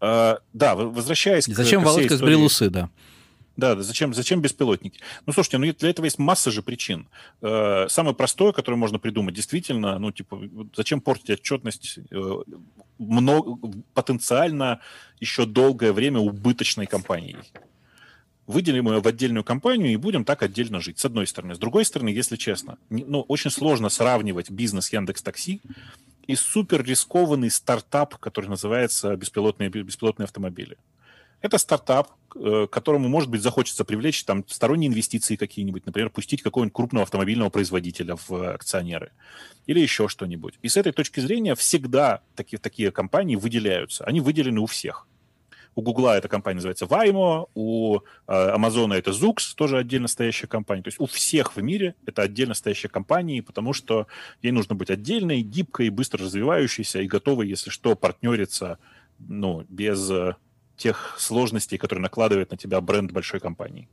Uh, 0.00 0.40
да, 0.54 0.74
возвращаясь 0.74 1.44
Зачем 1.44 1.54
к 1.54 1.58
Зачем 1.58 1.84
Володька 1.84 2.14
истории... 2.14 2.18
сбрил 2.18 2.44
усы, 2.44 2.70
да? 2.70 2.88
Да, 3.60 3.80
зачем, 3.82 4.14
зачем 4.14 4.40
беспилотники? 4.40 5.00
Ну, 5.26 5.34
слушайте, 5.34 5.58
ну 5.58 5.70
для 5.70 5.90
этого 5.90 6.06
есть 6.06 6.18
масса 6.18 6.50
же 6.50 6.62
причин. 6.62 7.08
Э, 7.42 7.88
самое 7.88 8.14
простое, 8.14 8.52
которое 8.52 8.78
можно 8.78 8.98
придумать, 8.98 9.34
действительно, 9.34 9.98
ну, 9.98 10.12
типа, 10.12 10.40
зачем 10.74 11.02
портить 11.02 11.28
отчетность 11.28 11.98
э, 12.10 12.34
много, 12.98 13.58
потенциально 13.92 14.80
еще 15.18 15.44
долгое 15.44 15.92
время 15.92 16.20
убыточной 16.20 16.86
компанией? 16.86 17.36
выделим 18.46 18.88
ее 18.88 19.00
в 19.00 19.06
отдельную 19.06 19.44
компанию 19.44 19.92
и 19.92 19.96
будем 19.96 20.24
так 20.24 20.42
отдельно 20.42 20.80
жить, 20.80 20.98
с 20.98 21.04
одной 21.04 21.28
стороны. 21.28 21.54
С 21.54 21.58
другой 21.58 21.84
стороны, 21.84 22.08
если 22.08 22.34
честно, 22.34 22.78
ну, 22.88 23.20
очень 23.28 23.50
сложно 23.50 23.88
сравнивать 23.90 24.50
бизнес 24.50 24.92
Яндекс 24.92 25.22
Такси 25.22 25.60
и 26.26 26.34
супер 26.34 26.84
рискованный 26.84 27.50
стартап, 27.50 28.16
который 28.18 28.46
называется 28.46 29.16
беспилотные, 29.16 29.68
беспилотные 29.68 30.24
автомобили. 30.24 30.76
Это 31.42 31.56
стартап, 31.56 32.10
э, 32.36 32.66
которому, 32.70 33.08
может 33.08 33.30
быть, 33.30 33.40
захочется 33.40 33.84
привлечь 33.84 34.24
там 34.24 34.44
сторонние 34.46 34.88
инвестиции 34.88 35.36
какие-нибудь, 35.36 35.86
например, 35.86 36.10
пустить 36.10 36.42
какого-нибудь 36.42 36.74
крупного 36.74 37.04
автомобильного 37.04 37.48
производителя 37.48 38.16
в 38.16 38.52
акционеры 38.52 39.12
или 39.66 39.80
еще 39.80 40.08
что-нибудь. 40.08 40.58
И 40.60 40.68
с 40.68 40.76
этой 40.76 40.92
точки 40.92 41.20
зрения 41.20 41.54
всегда 41.54 42.20
такие, 42.34 42.58
такие 42.58 42.90
компании 42.90 43.36
выделяются. 43.36 44.04
Они 44.04 44.20
выделены 44.20 44.60
у 44.60 44.66
всех. 44.66 45.06
У 45.74 45.82
Гугла 45.82 46.16
эта 46.16 46.28
компания 46.28 46.56
называется 46.56 46.86
Waymo, 46.86 47.48
у 47.54 47.98
э, 47.98 48.00
Амазона 48.26 48.94
это 48.94 49.12
Zoox, 49.12 49.54
тоже 49.54 49.78
отдельно 49.78 50.08
стоящая 50.08 50.46
компания. 50.48 50.82
То 50.82 50.88
есть 50.88 51.00
у 51.00 51.06
всех 51.06 51.56
в 51.56 51.62
мире 51.62 51.94
это 52.06 52.22
отдельно 52.22 52.54
стоящие 52.54 52.90
компании, 52.90 53.40
потому 53.40 53.72
что 53.72 54.06
ей 54.42 54.50
нужно 54.50 54.74
быть 54.74 54.90
отдельной, 54.90 55.42
гибкой, 55.42 55.90
быстро 55.90 56.24
развивающейся 56.24 57.00
и 57.00 57.06
готовой, 57.06 57.48
если 57.48 57.70
что, 57.70 57.94
партнериться 57.94 58.78
ну, 59.18 59.64
без 59.68 60.10
э, 60.10 60.36
тех 60.76 61.16
сложностей, 61.18 61.78
которые 61.78 62.02
накладывает 62.02 62.50
на 62.50 62.56
тебя 62.56 62.80
бренд 62.80 63.12
большой 63.12 63.38
компании. 63.38 63.88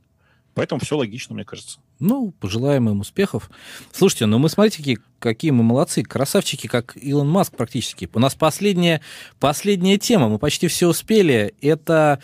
Поэтому 0.58 0.80
все 0.80 0.96
логично, 0.96 1.36
мне 1.36 1.44
кажется. 1.44 1.78
Ну, 2.00 2.32
пожелаем 2.40 2.88
им 2.88 2.98
успехов. 3.00 3.48
Слушайте, 3.92 4.26
ну 4.26 4.38
мы 4.38 4.48
смотрите, 4.48 4.78
какие, 4.78 4.98
какие 5.20 5.52
мы 5.52 5.62
молодцы, 5.62 6.02
красавчики, 6.02 6.66
как 6.66 6.96
Илон 6.96 7.28
Маск 7.28 7.56
практически. 7.56 8.08
У 8.12 8.18
нас 8.18 8.34
последняя, 8.34 9.00
последняя 9.38 9.98
тема, 9.98 10.28
мы 10.28 10.40
почти 10.40 10.66
все 10.66 10.88
успели. 10.88 11.54
Это 11.60 12.20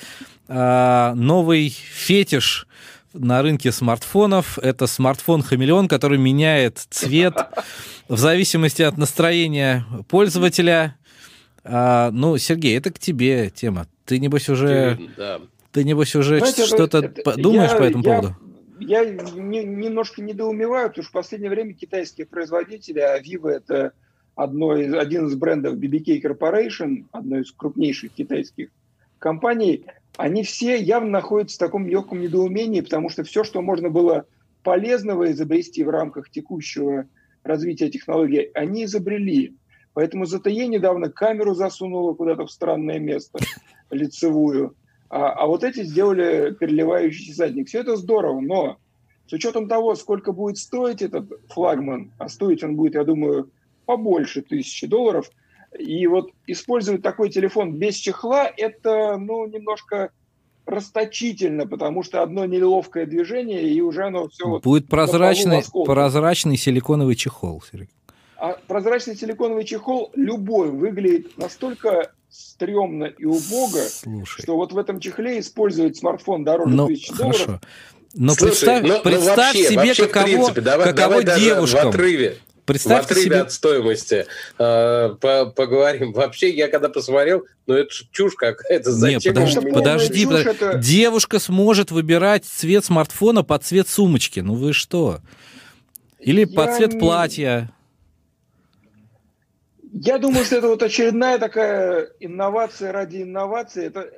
э, 0.49 1.13
новый 1.15 1.69
фетиш 1.69 2.67
на 3.13 3.41
рынке 3.41 3.71
смартфонов. 3.71 4.59
Это 4.59 4.89
смартфон-хамелеон, 4.89 5.87
который 5.87 6.19
меняет 6.19 6.85
цвет 6.91 7.37
в 8.09 8.19
зависимости 8.19 8.83
от 8.83 8.99
настроения 8.99 9.87
пользователя. 10.09 10.97
А, 11.63 12.11
ну, 12.11 12.37
Сергей, 12.39 12.77
это 12.77 12.91
к 12.91 12.99
тебе 12.99 13.51
тема. 13.51 13.87
Ты, 14.05 14.19
небось, 14.19 14.49
уже... 14.49 14.99
Да. 15.17 15.41
Ты, 15.75 15.83
небось, 15.83 16.15
уже 16.15 16.39
что-то 16.39 17.13
думаешь 17.37 17.73
я, 17.73 17.77
по 17.77 17.83
этому 17.83 18.05
я, 18.05 18.21
поводу? 18.21 18.37
Я 18.79 19.05
не, 19.05 19.65
немножко 19.65 20.23
недоумеваю, 20.23 20.89
потому 20.89 21.03
что 21.03 21.11
в 21.11 21.15
последнее 21.15 21.51
время 21.51 21.75
китайские 21.75 22.29
производители, 22.29 23.01
а 23.01 23.21
Vivo 23.21 23.49
это 23.49 23.93
одно 24.37 24.77
из, 24.77 24.95
один 24.95 25.27
из 25.27 25.35
брендов 25.35 25.75
BBK 25.75 26.23
Corporation, 26.23 27.07
одной 27.11 27.43
из 27.43 27.51
крупнейших 27.51 28.13
китайских 28.13 28.69
компаний, 29.19 29.85
они 30.17 30.45
все 30.45 30.81
явно 30.81 31.11
находятся 31.11 31.57
в 31.57 31.59
таком 31.59 31.89
легком 31.89 32.21
недоумении, 32.21 32.81
потому 32.81 33.09
что 33.09 33.25
все, 33.25 33.43
что 33.43 33.61
можно 33.61 33.91
было 33.91 34.27
полезного 34.63 35.33
изобрести 35.33 35.83
в 35.83 35.91
рамках 35.91 36.31
текущего 36.31 37.09
развития 37.43 37.91
технологий, 37.91 38.49
они 38.55 38.85
изобрели. 38.85 39.57
Поэтому 39.93 40.25
ZTE 40.25 40.67
недавно 40.67 41.11
камеру 41.11 41.55
засунула 41.55 42.15
куда-то 42.15 42.47
в 42.47 42.53
странное 42.53 43.01
место, 43.01 43.41
лицевую. 43.91 44.77
А, 45.15 45.31
а 45.31 45.47
вот 45.47 45.63
эти 45.63 45.85
сделали 45.85 46.57
переливающийся 46.59 47.35
задник. 47.35 47.69
Все 47.69 47.83
это 47.83 47.95
здорово, 47.95 48.41
но 48.41 48.79
с 49.29 49.33
учетом 49.33 49.69
того, 49.69 49.95
сколько 49.95 50.33
будет 50.33 50.59
стоить 50.59 51.03
этот 51.03 51.31
флагман, 51.51 52.11
а 52.19 52.29
стоить 52.29 52.65
он 52.65 52.75
будет, 52.75 52.95
я 52.95 53.05
думаю, 53.05 53.49
побольше 53.87 54.43
тысячи 54.43 54.89
долларов, 54.89 55.31
и 55.79 56.09
вот 56.09 56.31
использовать 56.49 57.03
такой 57.03 57.31
телефон 57.31 57.77
без 57.77 57.95
чехла, 57.95 58.51
это, 58.57 59.17
ну, 59.17 59.47
немножко 59.47 60.11
расточительно, 60.67 61.69
потому 61.69 62.03
что 62.03 62.21
одно 62.21 62.45
неловкое 62.45 63.07
движение, 63.07 63.63
и 63.63 63.81
уже 63.81 64.07
оно 64.07 64.29
все... 64.31 64.59
Будет 64.59 64.89
прозрачный, 64.89 65.63
прозрачный 65.87 66.57
силиконовый 66.57 67.15
чехол, 67.15 67.63
Сергей. 67.63 67.95
А 68.37 68.59
прозрачный 68.67 69.15
силиконовый 69.15 69.65
чехол 69.65 70.11
любой 70.17 70.71
выглядит 70.71 71.39
настолько 71.39 72.11
стрёмно 72.35 73.05
и 73.05 73.25
убого, 73.25 73.81
Слушай. 73.89 74.43
что 74.43 74.57
вот 74.57 74.73
в 74.73 74.79
этом 74.79 74.99
чехле 74.99 75.39
использовать 75.39 75.97
смартфон 75.97 76.45
дороже 76.45 76.75
ну, 76.75 76.87
тысячи 76.89 77.15
долларов. 77.15 77.41
Хорошо. 77.41 77.61
Но 78.15 78.35
Слушай, 78.35 78.51
представь, 78.51 78.83
ну, 78.83 79.01
представь 79.03 79.37
ну 79.37 79.43
вообще, 79.43 79.65
себе, 79.65 79.77
вообще, 79.77 80.07
каково, 80.07 80.25
принципе, 80.25 80.61
давай, 80.61 80.93
каково 80.93 81.23
давай 81.23 81.41
девушкам. 81.41 81.91
В 81.91 81.95
отрыве. 81.95 82.37
Представьте 82.65 83.09
в 83.09 83.11
отрыве 83.11 83.27
себе... 83.27 83.41
от 83.41 83.53
стоимости 83.53 84.27
э, 84.59 85.15
по 85.21 85.47
поговорим. 85.47 86.13
Вообще, 86.13 86.51
я 86.51 86.69
когда 86.69 86.89
посмотрел, 86.89 87.45
ну 87.67 87.75
это 87.75 87.91
чушь 88.11 88.35
какая-то. 88.35 88.91
Зачем? 88.93 89.21
Нет, 89.35 89.35
подожди, 89.35 89.73
подожди, 89.73 90.27
подожди. 90.27 90.51
Это... 90.51 90.79
девушка 90.79 91.39
сможет 91.39 91.91
выбирать 91.91 92.45
цвет 92.45 92.85
смартфона 92.85 93.43
под 93.43 93.65
цвет 93.65 93.89
сумочки. 93.89 94.41
Ну 94.41 94.55
вы 94.55 94.73
что? 94.73 95.21
Или 96.21 96.41
я 96.41 96.47
под 96.47 96.77
цвет 96.77 96.95
не... 96.95 97.01
платья. 97.01 97.71
Я 99.97 100.19
думаю, 100.19 100.45
что 100.45 100.57
это 100.57 100.67
вот 100.67 100.83
очередная 100.83 101.39
такая 101.39 102.09
инновация 102.19 102.91
ради 102.91 103.23
инновации. 103.23 103.87
Это, 103.87 104.11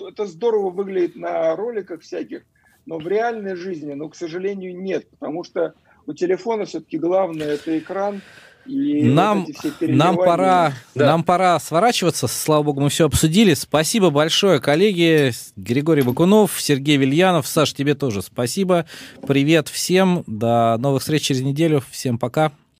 это 0.00 0.26
здорово 0.26 0.70
выглядит 0.70 1.16
на 1.16 1.56
роликах 1.56 2.02
всяких, 2.02 2.42
но 2.86 2.98
в 2.98 3.08
реальной 3.08 3.56
жизни, 3.56 3.94
ну, 3.94 4.08
к 4.08 4.14
сожалению, 4.14 4.80
нет, 4.80 5.10
потому 5.10 5.42
что 5.42 5.74
у 6.06 6.12
телефона 6.12 6.66
все-таки 6.66 6.98
главное 6.98 7.54
это 7.54 7.76
экран. 7.76 8.22
И 8.64 9.02
нам, 9.02 9.44
вот 9.44 9.74
нам, 9.80 10.16
пора, 10.16 10.72
да. 10.94 11.06
нам 11.06 11.24
пора 11.24 11.58
сворачиваться. 11.58 12.28
Слава 12.28 12.62
богу, 12.62 12.80
мы 12.80 12.88
все 12.88 13.04
обсудили. 13.04 13.54
Спасибо 13.54 14.10
большое, 14.10 14.60
коллеги. 14.60 15.32
Григорий 15.56 16.02
Бакунов, 16.02 16.58
Сергей 16.60 16.96
Вильянов. 16.96 17.46
Саш, 17.46 17.74
тебе 17.74 17.94
тоже 17.94 18.22
спасибо. 18.22 18.86
Привет 19.26 19.68
всем. 19.68 20.24
До 20.26 20.78
новых 20.78 21.02
встреч 21.02 21.24
через 21.24 21.42
неделю. 21.42 21.82
Всем 21.90 22.18
пока. 22.18 22.52